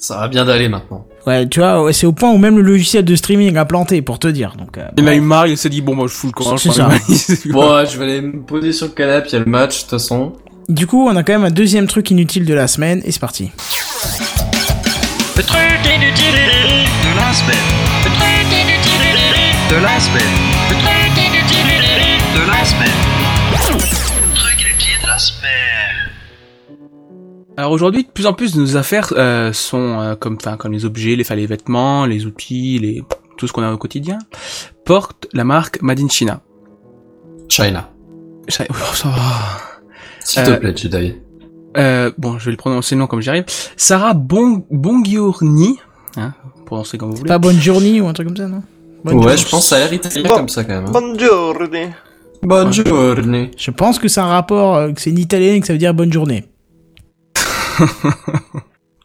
[0.00, 1.06] Ça va bien d'aller maintenant.
[1.26, 4.00] Ouais, tu vois, ouais, c'est au point où même le logiciel de streaming a planté
[4.00, 4.54] pour te dire.
[4.56, 5.16] Donc, euh, Il a bref.
[5.18, 6.86] eu marre, il s'est dit, bon, moi, je fous le C'est ça.
[6.86, 7.42] valise.
[7.52, 9.76] Bon, ouais, je vais aller me poser sur le canapé, il y a le match,
[9.76, 10.34] de toute façon.
[10.68, 13.20] Du coup, on a quand même un deuxième truc inutile de la semaine et c'est
[13.20, 13.50] parti.
[15.38, 17.66] Le truc inutile de la semaine.
[18.04, 19.06] Le truc inutile
[19.70, 20.34] de la semaine.
[20.68, 22.98] Le truc inutile de la semaine.
[25.18, 26.10] semaine.
[27.56, 30.72] Alors aujourd'hui, de plus en plus de nos affaires euh, sont euh, comme, enfin, comme
[30.72, 33.02] les objets, les, enfin, les vêtements, les outils, les
[33.36, 34.18] tout ce qu'on a au quotidien,
[34.84, 36.40] portent la marque Made in China.
[37.48, 37.90] China.
[38.48, 39.58] Chi- Oh, ça va.
[40.20, 41.14] S'il te Euh, plaît, Jedi.
[41.76, 43.44] Euh, bon, je vais le prononcer le nom comme j'y arrive.
[43.76, 45.78] Sarah bon Bongiorni,
[46.16, 46.32] hein,
[46.66, 47.28] prononcer comme vous voulez.
[47.28, 48.62] Pas bonne journée ou un truc comme ça, non
[49.04, 49.36] Bonne Ouais, journée.
[49.36, 50.34] je pense que ça a l'air italien Bon.
[50.34, 50.86] comme ça quand même.
[50.86, 50.90] hein.
[50.92, 51.90] Buongiorno.
[52.42, 53.50] Bonne journée.
[53.56, 55.78] Je pense que c'est un rapport, euh, que c'est une italienne et que ça veut
[55.78, 56.44] dire bonne journée.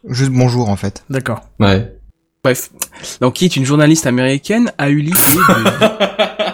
[0.08, 1.04] Juste bonjour en fait.
[1.10, 1.40] D'accord.
[1.60, 1.96] Ouais.
[2.42, 2.70] Bref,
[3.22, 5.82] donc qui est une journaliste américaine a eu l'idée de...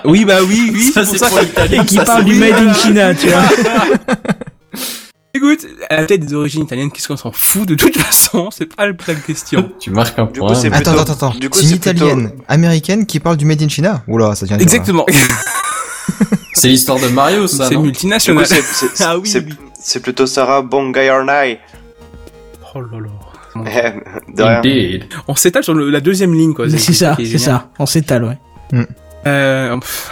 [0.09, 1.74] oui, bah oui, oui, Ça, c'est pour ça que...
[1.74, 3.43] Et qui ça, parle c'est- du Made in China, tu vois.
[5.43, 8.67] Écoute, elle a peut-être des origines italiennes, qu'est-ce qu'on s'en fout de toute façon, c'est
[8.75, 9.71] pas le- la question.
[9.81, 10.55] Tu marques un Du coup, point.
[10.55, 11.39] c'est Attends, plutôt- attends, attends.
[11.39, 14.03] du coup, C'est une plutôt- italienne américaine qui parle du Made in China?
[14.07, 15.07] Oula, ça tient dur, Exactement,
[16.55, 18.47] C'est l'histoire de Mario, ça, c'est multinational.
[18.47, 19.55] c'est- Ah oui, c'est- oui.
[19.81, 21.59] c'est plutôt Sarah Bongayornai.
[22.75, 23.09] Oh là là.
[23.55, 24.59] Rien.
[24.59, 25.05] Indeed.
[25.27, 26.69] On s'étale sur le- la deuxième ligne, quoi.
[26.69, 27.71] C'est ça, c'est ça.
[27.79, 28.39] On s'étale, ouais.
[29.27, 30.11] Euh, pff,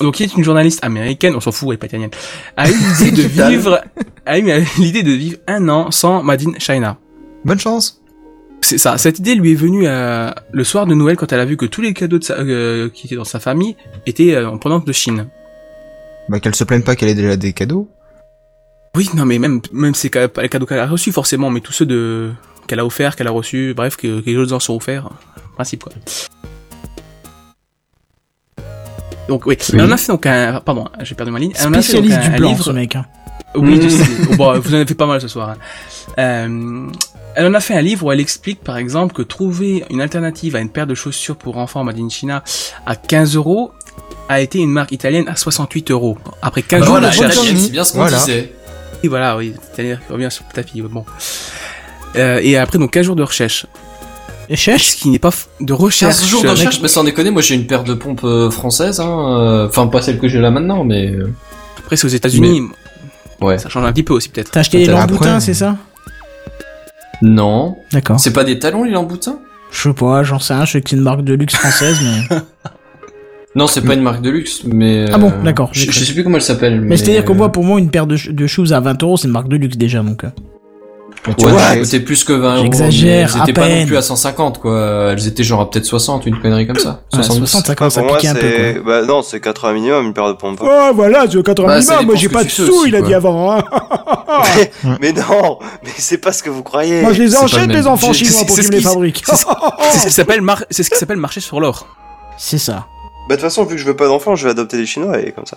[0.00, 2.10] donc, qui est une journaliste américaine, on s'en fout, elle est pas italienne,
[2.56, 2.74] a eu
[3.04, 3.80] l'idée de vivre,
[4.26, 4.44] a eu
[4.78, 6.98] l'idée de vivre un an sans Made in China.
[7.44, 8.00] Bonne chance.
[8.62, 8.98] C'est ça.
[8.98, 11.66] Cette idée lui est venue euh, le soir de Noël quand elle a vu que
[11.66, 14.84] tous les cadeaux de sa- euh, qui étaient dans sa famille étaient euh, en provenance
[14.84, 15.28] de Chine.
[16.28, 17.88] Bah qu'elle se plaigne pas qu'elle ait déjà des cadeaux.
[18.96, 21.60] Oui, non, mais même même ces ca- pas les cadeaux qu'elle a reçus forcément, mais
[21.60, 22.32] tous ceux de
[22.66, 25.10] qu'elle a offert, qu'elle a reçus, bref, que, que les autres en sont offerts,
[25.54, 25.92] principe quoi.
[29.28, 29.66] Donc oui, Oui.
[29.74, 31.52] elle en a fait donc un, pardon, j'ai perdu ma ligne.
[31.58, 32.96] Elle en a fait donc Spécialiste un- du un blanc, livre- ce mec.
[32.96, 33.04] Hein.
[33.54, 33.90] Oui, je Mm.
[33.90, 34.36] sais.
[34.36, 35.50] Bon, vous en avez fait pas mal ce soir.
[35.50, 35.56] hein.
[36.18, 36.86] Euh,
[37.34, 40.56] elle en a fait un livre où elle explique, par exemple, que trouver une alternative
[40.56, 42.42] à une paire de chaussures pour enfants Made in China
[42.86, 43.72] à 15 euros
[44.28, 46.18] a été une marque italienne à 68 euros.
[46.42, 47.36] Après 15 Bah jours voilà, de recherche.
[47.56, 48.18] c'est bien ce qu'on Voilà.
[48.18, 48.52] disait.
[49.02, 51.04] Oui, voilà, oui, italien revient sur le tapis, bon.
[52.16, 53.66] Euh, et après, donc 15 jours de recherche.
[54.48, 56.16] Et cherche Ce qui n'est pas f- de recherche.
[56.18, 59.00] 15 jours de recherche, mais sans déconner, moi j'ai une paire de pompes euh, françaises,
[59.00, 59.38] hein.
[59.40, 61.10] euh, Enfin, pas celle que j'ai là maintenant, mais.
[61.10, 61.32] euh,
[61.78, 62.62] Après, c'est aux États-Unis.
[63.40, 63.58] Ouais.
[63.58, 64.50] Ça change un petit peu aussi, peut-être.
[64.50, 65.76] T'as acheté les lamboutins, c'est ça?
[67.22, 67.76] Non.
[67.92, 68.20] D'accord.
[68.20, 69.38] C'est pas des talons, les lamboutins
[69.70, 71.98] Je sais pas, j'en sais rien, je sais que c'est une marque de luxe française,
[72.02, 72.36] mais...
[73.54, 75.06] Non, c'est pas une marque de luxe, mais.
[75.10, 76.78] Ah bon, d'accord, Je, sais plus comment elle s'appelle.
[76.78, 78.80] Mais, Mais c'est-à-dire que euh, moi, pour moi, une paire de, ch- de shoes à
[78.80, 80.24] 20 euros, c'est une marque de luxe déjà, donc...
[81.26, 82.62] Mais tu Ouais, vois, étaient plus que 20 euros.
[82.64, 85.12] J'exagère, Elles à étaient pas non plus à 150, quoi.
[85.12, 87.02] Elles étaient genre à peut-être 60, une connerie comme ça.
[87.16, 87.38] Ouais, 70.
[87.46, 88.82] 60, ça commence à piquer un peu, quoi.
[89.00, 90.60] Bah non, c'est 80 minimum une paire de pompes.
[90.62, 93.14] Oh, voilà, c'est 80 Bah, minimum, moi j'ai pas de sous, aussi, il a dit
[93.14, 93.64] avant, hein.
[95.00, 97.02] mais non, mais c'est pas ce que vous croyez.
[97.02, 99.24] Moi je les même les enfants chinois, pour qu'ils me les fabriquent.
[99.92, 101.86] C'est ce qui s'appelle c'est ce qui s'appelle marcher sur l'or.
[102.36, 102.86] C'est ça.
[103.28, 105.18] Bah de toute façon, vu que je veux pas d'enfants, je vais adopter des Chinois
[105.20, 105.56] et comme ça.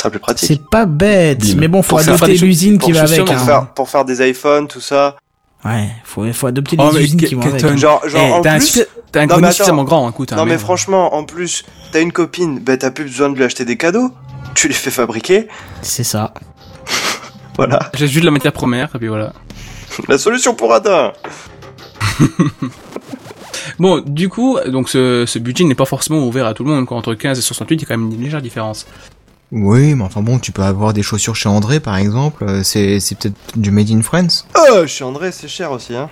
[0.00, 0.48] Ce sera plus pratique.
[0.48, 3.22] C'est pas bête, mais bon, faut Pour adopter l'usine qui va avec.
[3.22, 3.38] pour hein.
[3.44, 5.16] faire, pour faire des iPhones, tout ça.
[5.62, 7.60] Ouais, faut, faut adopter Oh, les usines que- qui vont avec.
[7.60, 7.76] tonne.
[7.76, 8.86] Genre, genre Eh, en t'as un, plus.
[9.12, 9.50] t'as un mais attends.
[9.50, 10.32] suffisamment grand, hein, écoute.
[10.32, 13.44] hein, Non mais franchement, en plus, t'as une copine, bah t'as plus besoin de lui
[13.44, 14.10] acheter des cadeaux.
[14.54, 15.48] Tu les fais fabriquer.
[15.82, 16.32] C'est ça.
[17.58, 17.90] Voilà.
[17.92, 19.34] J'ai juste de la matière première, et puis voilà.
[20.08, 21.12] La solution pour Adam.
[23.78, 26.86] Bon, du coup, donc ce, ce budget n'est pas forcément ouvert à tout le monde.
[26.86, 26.96] Quoi.
[26.96, 28.86] Entre 15 et 68, il y a quand même une légère différence.
[29.52, 32.44] Oui, mais enfin bon, tu peux avoir des chaussures chez André par exemple.
[32.44, 34.46] euh, C'est c'est peut-être du Made in France.
[34.56, 36.08] Oh, chez André, c'est cher aussi, hein.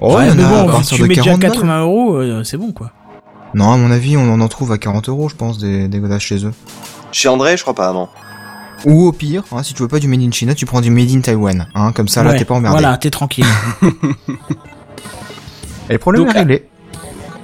[0.00, 1.40] Oh, ouais, il y en mais a à bon, partir tu de mets déjà 40
[1.40, 1.50] balles.
[1.52, 2.92] 80 euros, euh, c'est bon quoi.
[3.54, 6.44] Non, à mon avis, on en trouve à 40 euros, je pense, des, des chez
[6.44, 6.52] eux.
[7.10, 8.08] Chez André, je crois pas, non.
[8.84, 10.90] Ou au pire, hein, si tu veux pas du Made in China, tu prends du
[10.90, 11.66] Made in Taiwan.
[11.74, 12.78] Hein, comme ça, là, t'es pas emmerdé.
[12.80, 13.46] Voilà, t'es tranquille.
[15.88, 16.68] Et le problème Donc, est réglé.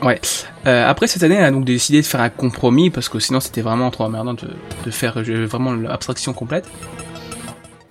[0.05, 0.21] Ouais.
[0.67, 3.41] Euh, après cette année, elle a donc décidé de faire un compromis parce que sinon
[3.41, 4.49] c'était vraiment trop emmerdant de,
[4.85, 6.67] de faire euh, vraiment l'abstraction complète.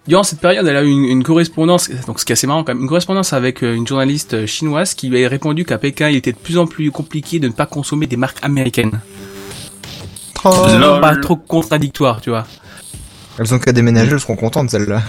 [0.08, 2.64] Durant cette période, elle a eu une, une correspondance, donc ce qui est assez marrant
[2.64, 6.10] quand même, une correspondance avec euh, une journaliste chinoise qui lui a répondu qu'à Pékin,
[6.10, 9.00] il était de plus en plus compliqué de ne pas consommer des marques américaines.
[10.46, 10.52] Oh.
[11.02, 12.46] Pas trop contradictoire, tu vois.
[13.40, 15.02] elles ont qu'à déménager, elles seront contentes, celles-là.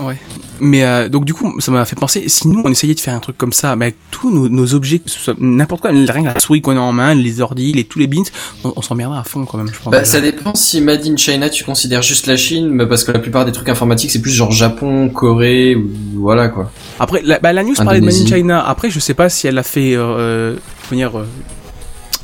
[0.00, 0.16] Ouais.
[0.60, 3.14] Mais euh, donc du coup, ça m'a fait penser, si nous on essayait de faire
[3.14, 5.00] un truc comme ça, mais avec tous nos, nos objets,
[5.38, 8.06] n'importe quoi, rien que la souris qu'on a en main, les ordi, les tous les
[8.06, 8.22] bins,
[8.64, 9.90] on, on s'emmerderait à fond quand même, je pense.
[9.90, 13.12] Bah, ça dépend si Made in China tu considères juste la Chine, mais parce que
[13.12, 16.70] la plupart des trucs informatiques c'est plus genre Japon, Corée ou voilà quoi.
[16.98, 18.26] Après, la, bah, la news parlait de Made in.
[18.26, 18.64] China.
[18.66, 20.56] Après, je sais pas si elle a fait, euh, euh,
[20.88, 21.24] comment dire, euh,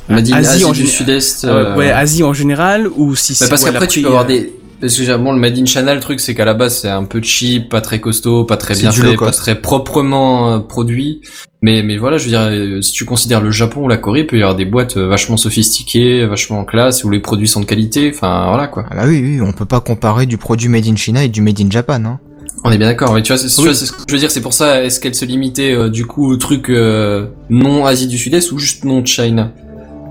[0.09, 1.43] Made in Asie Asie, en du Sud-Est.
[1.43, 4.25] euh, euh, ouais, Asie en général, ou si bah, c'est parce qu'après tu peux avoir
[4.25, 6.89] des Parce que bon, le Made in China, le truc, c'est qu'à la base, c'est
[6.89, 11.21] un peu cheap, pas très costaud, pas très bien fait, pas très proprement euh, produit.
[11.63, 14.19] Mais, mais voilà, je veux dire, euh, si tu considères le Japon ou la Corée,
[14.19, 17.61] il peut y avoir des boîtes euh, vachement sophistiquées, vachement classe, où les produits sont
[17.61, 18.11] de qualité.
[18.13, 18.85] Enfin, voilà, quoi.
[18.91, 21.41] Ah bah oui, oui, on peut pas comparer du produit made in China et du
[21.41, 22.19] made in Japan, hein.
[22.63, 23.73] On est bien d'accord, mais tu vois, c'est Oui.
[23.75, 26.31] ce que je veux dire, c'est pour ça, est-ce qu'elle se limitait, euh, du coup,
[26.31, 29.51] au truc euh, non Asie du Sud-Est ou juste non China?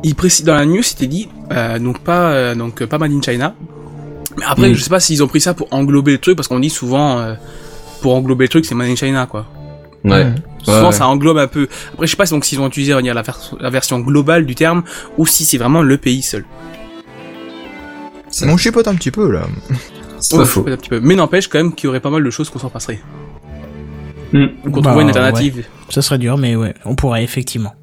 [0.05, 3.21] Il précise dans la news, c'était dit euh, donc pas euh, donc pas Made in
[3.21, 3.55] China.
[4.37, 4.75] Mais après, Mm.
[4.75, 7.19] je sais pas s'ils ont pris ça pour englober le truc parce qu'on dit souvent
[7.21, 7.35] euh,
[8.03, 9.47] pour englober le truc, c'est Made in China quoi.
[10.05, 10.27] Ouais.
[10.63, 10.93] Souvent, Ouais, ouais.
[10.93, 11.69] ça englobe un peu.
[11.95, 14.55] Après, je sais pas donc s'ils ont utilisé on la, vers- la version globale du
[14.55, 14.83] terme
[15.19, 16.45] ou si c'est vraiment le pays seul.
[18.29, 19.43] Ça- On chipote un petit peu, là.
[20.21, 20.65] C'est pas faux.
[20.69, 21.01] Un petit peu.
[21.01, 23.01] Mais n'empêche quand même qu'il y aurait pas mal de choses qu'on s'en passerait.
[24.33, 24.47] Mm.
[24.65, 25.65] Qu'on Bah, trouverait une alternative.
[25.89, 27.75] Ça serait dur, mais ouais, on pourrait effectivement.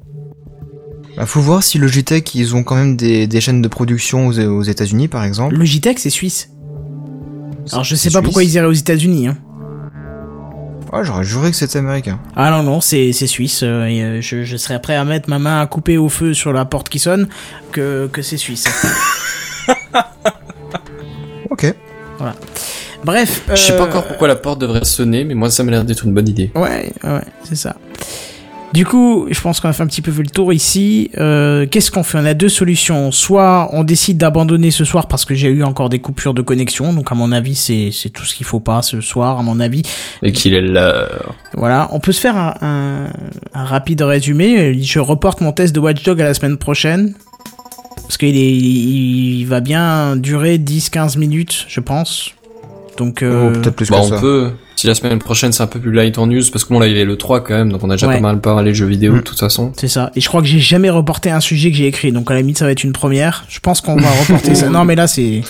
[1.16, 4.38] Bah, faut voir si Logitech, ils ont quand même des, des chaînes de production aux,
[4.38, 5.54] aux États-Unis, par exemple.
[5.54, 6.50] Logitech, c'est suisse.
[7.72, 9.28] Alors je sais pas pourquoi ils iraient aux États-Unis.
[9.28, 9.38] Hein.
[10.92, 12.20] Ouais, j'aurais juré que c'était américain.
[12.36, 13.62] Ah non non, c'est c'est suisse.
[13.64, 16.34] euh, et, euh, je, je serais prêt à mettre ma main à couper au feu
[16.34, 17.28] sur la porte qui sonne
[17.72, 18.64] que que c'est suisse.
[21.50, 21.72] Ok.
[23.04, 23.42] Bref.
[23.48, 25.84] Je sais pas euh, encore pourquoi la porte devrait sonner, mais moi, ça m'a l'air
[25.84, 26.50] d'être une bonne idée.
[26.54, 27.76] Ouais, ouais, c'est ça.
[28.74, 31.08] Du coup, je pense qu'on a fait un petit peu le tour ici.
[31.16, 32.18] Euh, Qu'est-ce qu'on fait?
[32.18, 33.12] On a deux solutions.
[33.12, 36.92] Soit on décide d'abandonner ce soir parce que j'ai eu encore des coupures de connexion.
[36.92, 39.60] Donc à mon avis, c'est c'est tout ce qu'il faut pas ce soir, à mon
[39.60, 39.82] avis.
[40.24, 41.36] Et qu'il est l'heure.
[41.56, 43.06] Voilà, on peut se faire un, un,
[43.54, 44.74] un rapide résumé.
[44.82, 47.14] Je reporte mon test de Watchdog à la semaine prochaine.
[48.02, 52.32] Parce qu'il est, il, il va bien durer 10-15 minutes, je pense.
[52.98, 54.20] Donc, euh, Oh, peut-être plus Bah, que on ça.
[54.20, 54.50] peut.
[54.76, 56.86] Si la semaine prochaine c'est un peu plus light en news, parce que bon là
[56.86, 58.16] il est le 3 quand même, donc on a déjà Ouais.
[58.16, 59.16] pas mal parlé de jeux vidéo Mm.
[59.18, 59.72] de toute façon.
[59.76, 60.10] c'est ça.
[60.16, 62.10] Et je crois que j'ai jamais reporté un sujet que j'ai écrit.
[62.12, 63.44] Donc, à la limite, ça va être une première.
[63.48, 64.68] Je pense qu'on va reporter ça.
[64.74, 65.42] Non, mais là, c'est,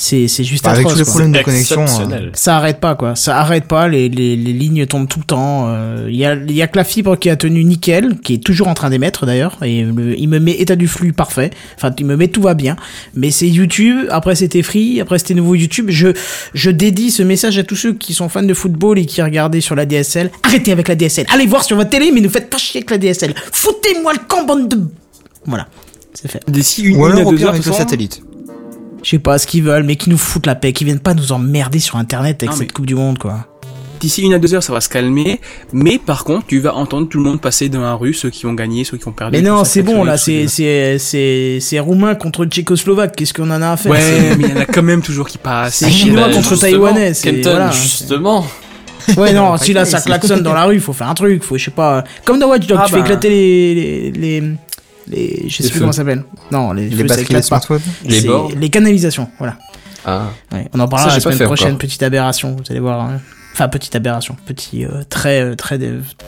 [0.00, 1.12] c'est, c'est juste Bah, avec atroce, tous les quoi.
[1.12, 1.80] problèmes de connexion.
[1.80, 2.30] euh, Exceptionnel.
[2.34, 5.66] Ça arrête pas quoi, ça arrête pas, les, les, les lignes tombent tout le temps.
[5.68, 8.34] euh, Il y, a, il y a que la fibre qui a tenu nickel, qui
[8.34, 11.50] est toujours en train d'émettre d'ailleurs, et le- il me met état du flux parfait,
[11.76, 12.76] enfin il me met tout va bien.
[13.14, 15.86] Mais c'est YouTube, après c'était Free, après c'était nouveau YouTube.
[15.90, 16.08] Je,
[16.54, 19.60] je dédie ce message à tous ceux qui sont fans de football et qui regardaient
[19.60, 20.30] sur la DSL.
[20.44, 22.90] Arrêtez avec la DSL, allez voir sur votre télé mais ne faites pas chier avec
[22.90, 23.34] la DSL.
[23.52, 24.78] Foutez-moi le camp bande de...
[25.44, 25.66] Voilà,
[26.14, 26.40] c'est fait.
[26.48, 28.22] D'ici une, Ou une à alors deux heures, avec le satellite.
[29.08, 31.14] Je sais pas ce qu'ils veulent, mais qui nous foutent la paix, qui viennent pas
[31.14, 33.46] nous emmerder sur internet avec Non, cette mais- Coupe du Monde quoi.
[34.00, 35.40] D'ici une à deux heures, ça va se calmer.
[35.72, 38.44] Mais par contre, tu vas entendre tout le monde passer dans la rue, ceux qui
[38.44, 39.34] ont gagné, ceux qui ont perdu.
[39.38, 43.62] Mais non, c'est bon, là, c'est, c'est, c'est, c'est roumain contre tchécoslovaque, qu'est-ce qu'on en
[43.62, 43.92] a à faire?
[43.92, 45.76] Ouais, C'est- mais il y en a quand même toujours qui passent.
[45.76, 47.70] C'est chinois Bah, contre taïwanais, c'est- Kenton, voilà.
[47.70, 48.46] justement.
[49.16, 51.64] Ouais, non, si là, ça klaxonne dans la rue, faut faire un truc, faut, je
[51.64, 53.04] sais pas, comme dans Watch Dogs, Ah tu fais bah.
[53.06, 54.10] éclater les, les,
[54.40, 54.48] les,
[55.10, 55.96] les- je sais Les plus comment feux.
[55.96, 56.24] ça s'appelle.
[56.50, 57.80] Non, les, Les batteries smartphones.
[58.04, 58.50] Les C'est bords.
[58.58, 59.56] Les canalisations, voilà.
[60.04, 60.26] Ah.
[60.52, 61.78] Ouais, on en parlera Ça, la semaine prochaine, encore.
[61.78, 63.00] petite aberration, vous allez voir.
[63.00, 63.20] hein.
[63.54, 65.80] Enfin, petite aberration, petit, euh, très, très,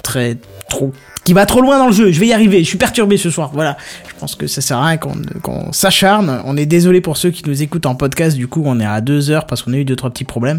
[0.03, 0.37] très,
[0.69, 0.93] trop,
[1.25, 3.31] qui va trop loin dans le jeu, je vais y arriver, je suis perturbé ce
[3.31, 3.77] soir, voilà.
[4.09, 7.31] Je pense que ça sert à rien qu'on qu'on s'acharne, on est désolé pour ceux
[7.31, 9.77] qui nous écoutent en podcast, du coup on est à deux heures parce qu'on a
[9.77, 10.59] eu deux, trois petits problèmes.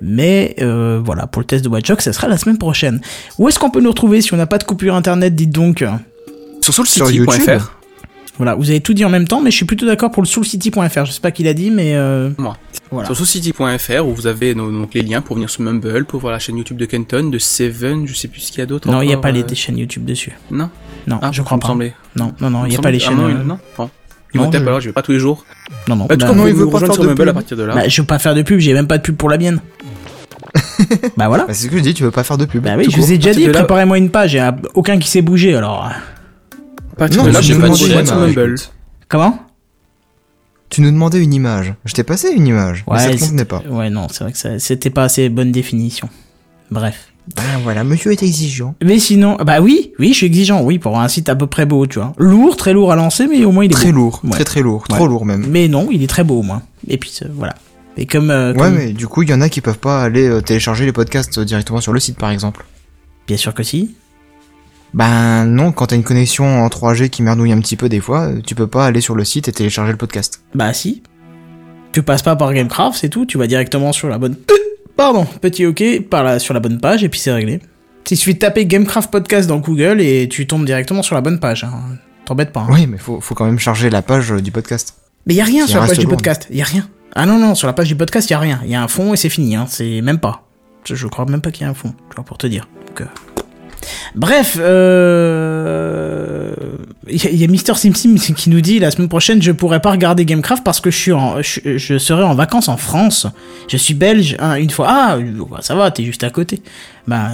[0.00, 3.02] Mais euh, voilà, pour le test de Watch Dogs, ça sera la semaine prochaine.
[3.38, 5.84] Où est-ce qu'on peut nous retrouver si on n'a pas de coupure internet, dites donc?
[6.60, 7.72] Sur soulcity.fr.
[8.36, 10.28] Voilà, vous avez tout dit en même temps, mais je suis plutôt d'accord pour le
[10.28, 11.96] soulcity.fr, je sais pas qui l'a dit, mais...
[11.96, 12.56] Euh, Moi.
[12.92, 13.06] Voilà.
[13.06, 16.32] Sur soulcity.fr où vous avez nos- donc les liens pour venir sur Mumble, pour voir
[16.32, 18.88] la chaîne YouTube de Kenton, de Seven, je sais plus ce qu'il y a d'autre.
[18.88, 20.32] Non, il n'y a pas les euh, chaînes YouTube dessus.
[20.52, 20.70] Non.
[21.08, 21.66] Non, Ah, je crois pas.
[21.66, 21.94] semblait.
[22.14, 23.16] Non, non, non, il n'y a pas les ah chaînes.
[23.16, 23.58] non, euh, il- non.
[24.34, 25.44] Non, me tape je- alors, je vais pas tous les jours.
[25.88, 26.04] Non, non.
[26.06, 27.28] Bah, bah, non, il veut pas faire sur de Mumble pub.
[27.30, 27.74] à partir de là.
[27.74, 29.60] bah, je veux pas faire de pub, j'ai même pas de pub pour la mienne.
[31.16, 31.44] bah voilà.
[31.46, 32.62] Bah, c'est ce que je dis, tu veux pas faire de pub.
[32.62, 35.56] Bah oui, je vous ai déjà dit, préparez-moi une page, a aucun qui s'est bougé
[35.56, 35.90] alors.
[36.98, 38.10] Partir Non, de là, j'ai pas l'image.
[38.36, 38.56] Mumble.
[39.08, 39.38] Comment?
[40.68, 41.74] Tu nous demandais une image.
[41.86, 43.62] Je t'ai passé une image, mais ça te convenait pas.
[43.70, 46.08] Ouais, non, c'est vrai que ça- c'était pas assez bonne définition.
[46.70, 47.08] Bref.
[47.36, 48.74] Ah, voilà, monsieur est exigeant.
[48.82, 51.66] Mais sinon, bah oui, oui, je suis exigeant, oui, pour un site à peu près
[51.66, 52.12] beau, tu vois.
[52.18, 53.98] Lourd, très lourd à lancer, mais au moins il est Très beau.
[53.98, 54.30] lourd, Ouais.
[54.30, 54.96] très très lourd, Ouais.
[54.96, 55.46] trop lourd même.
[55.48, 56.62] Mais non, il est très beau au moins.
[56.86, 57.54] Et puis euh, voilà.
[57.98, 60.26] Et comme, euh, Ouais, mais du coup, il y en a qui peuvent pas aller
[60.26, 62.64] euh, télécharger les podcasts directement sur le site, par exemple.
[63.26, 63.94] bien sûr que si.
[64.94, 68.30] Ben non, quand t'as une connexion en 3G qui merdouille un petit peu des fois,
[68.46, 70.42] tu peux pas aller sur le site et télécharger le podcast.
[70.54, 71.02] Bah si.
[71.92, 73.26] Tu passes pas par Gamecraft, c'est tout.
[73.26, 74.36] Tu vas directement sur la bonne.
[74.96, 76.38] Pardon, petit OK, par la...
[76.38, 77.60] sur la bonne page et puis c'est réglé.
[78.10, 81.38] Il suffit de taper Gamecraft Podcast dans Google et tu tombes directement sur la bonne
[81.38, 81.64] page.
[81.64, 81.72] hein.
[82.24, 82.60] T'embête pas.
[82.60, 82.68] hein.
[82.70, 84.94] Oui, mais faut, faut quand même charger la page euh, du podcast.
[85.26, 86.46] Mais y a rien sur la page du podcast.
[86.50, 86.88] Y a rien.
[87.14, 88.60] Ah non non, sur la page du podcast y a rien.
[88.64, 89.56] Y a un fond et c'est fini.
[89.56, 89.66] Hein.
[89.68, 90.48] C'est même pas.
[90.84, 91.92] Je, je crois même pas qu'il y a un fond.
[92.16, 92.66] Vois pour te dire.
[92.86, 93.04] Donc, euh,
[94.14, 96.52] Bref, euh...
[97.10, 99.52] il y a- il y a Mister Simsim qui nous dit la semaine prochaine je
[99.52, 102.76] pourrai pas regarder Gamecraft parce que je suis en, je, je serai en vacances en
[102.76, 103.26] France.
[103.68, 104.86] Je suis belge hein, une fois.
[104.90, 105.18] Ah,
[105.60, 106.62] ça va, t'es juste à côté.
[107.06, 107.30] Bah,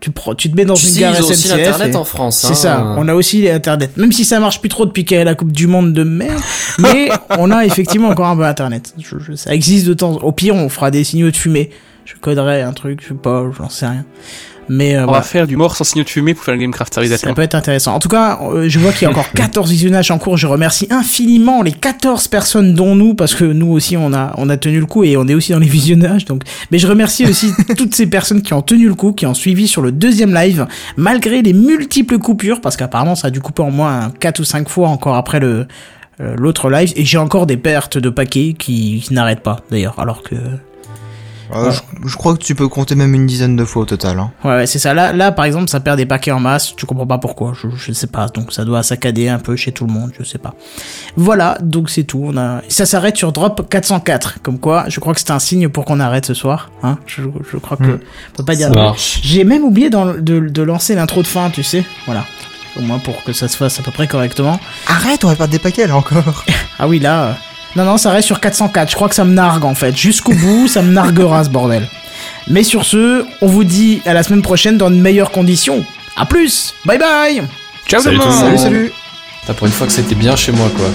[0.00, 1.92] tu, prends- tu te mets dans Tu une sais, gare ils ont aussi SNCF l'internet
[1.94, 2.54] et- en France, C'est hein.
[2.54, 2.94] ça.
[2.98, 3.96] On a aussi l'internet.
[3.96, 6.04] Même si ça marche plus trop depuis qu'il y a la Coupe du Monde de
[6.04, 6.40] merde,
[6.78, 7.08] mais
[7.38, 8.92] on a effectivement encore un peu internet.
[8.98, 10.12] Je- je- ça existe de temps.
[10.12, 11.70] Au pire, on fera des signaux de fumée.
[12.04, 14.04] Je coderai un truc, je sais pas, j'en sais rien.
[14.68, 15.18] Mais euh, On voilà.
[15.18, 17.42] va faire du mort sans signaux de fumée pour faire le Gamecraft Service Ça peut
[17.42, 17.94] être intéressant.
[17.94, 20.36] En tout cas, euh, je vois qu'il y a encore 14 visionnages en cours.
[20.36, 24.48] Je remercie infiniment les 14 personnes dont nous, parce que nous aussi on a on
[24.48, 26.24] a tenu le coup et on est aussi dans les visionnages.
[26.24, 29.34] Donc, mais je remercie aussi toutes ces personnes qui ont tenu le coup, qui ont
[29.34, 30.66] suivi sur le deuxième live,
[30.96, 34.68] malgré les multiples coupures, parce qu'apparemment ça a dû couper en moins 4 ou 5
[34.68, 35.66] fois encore après le
[36.20, 36.92] euh, l'autre live.
[36.96, 40.36] Et j'ai encore des pertes de paquets qui, qui n'arrêtent pas d'ailleurs, alors que
[41.52, 44.18] Euh, je, je crois que tu peux compter même une dizaine de fois au total.
[44.18, 44.30] Hein.
[44.44, 44.94] Ouais, ouais, c'est ça.
[44.94, 46.74] Là, là, par exemple, ça perd des paquets en masse.
[46.76, 47.52] Tu comprends pas pourquoi.
[47.60, 48.26] Je, je sais pas.
[48.28, 50.12] Donc, ça doit saccader un peu chez tout le monde.
[50.18, 50.54] Je sais pas.
[51.16, 51.58] Voilà.
[51.60, 52.22] Donc, c'est tout.
[52.24, 54.40] On a, ça s'arrête sur drop 404.
[54.42, 56.70] Comme quoi, je crois que c'est un signe pour qu'on arrête ce soir.
[56.82, 56.98] Hein.
[57.06, 57.22] Je,
[57.52, 58.00] je crois que, Mm.
[58.32, 58.68] on peut pas dire.
[58.68, 59.20] Ça marche.
[59.22, 61.84] J'ai même oublié dans- de, de lancer l'intro de fin, tu sais.
[62.06, 62.24] Voilà.
[62.76, 64.58] Au moins pour que ça se fasse à peu près correctement.
[64.88, 66.44] Arrête, on va perdre des paquets là encore.
[66.78, 67.36] Ah oui, là.
[67.76, 68.90] Non, non, ça reste sur 404.
[68.90, 69.96] Je crois que ça me nargue en fait.
[69.96, 71.88] Jusqu'au bout, ça me narguera ce bordel.
[72.46, 75.84] Mais sur ce, on vous dit à la semaine prochaine dans de meilleures conditions.
[76.16, 77.42] À plus Bye bye
[77.88, 78.92] Ciao Salut tout le monde salut, salut.
[79.46, 80.86] T'as pour une fois que c'était bien chez moi, quoi.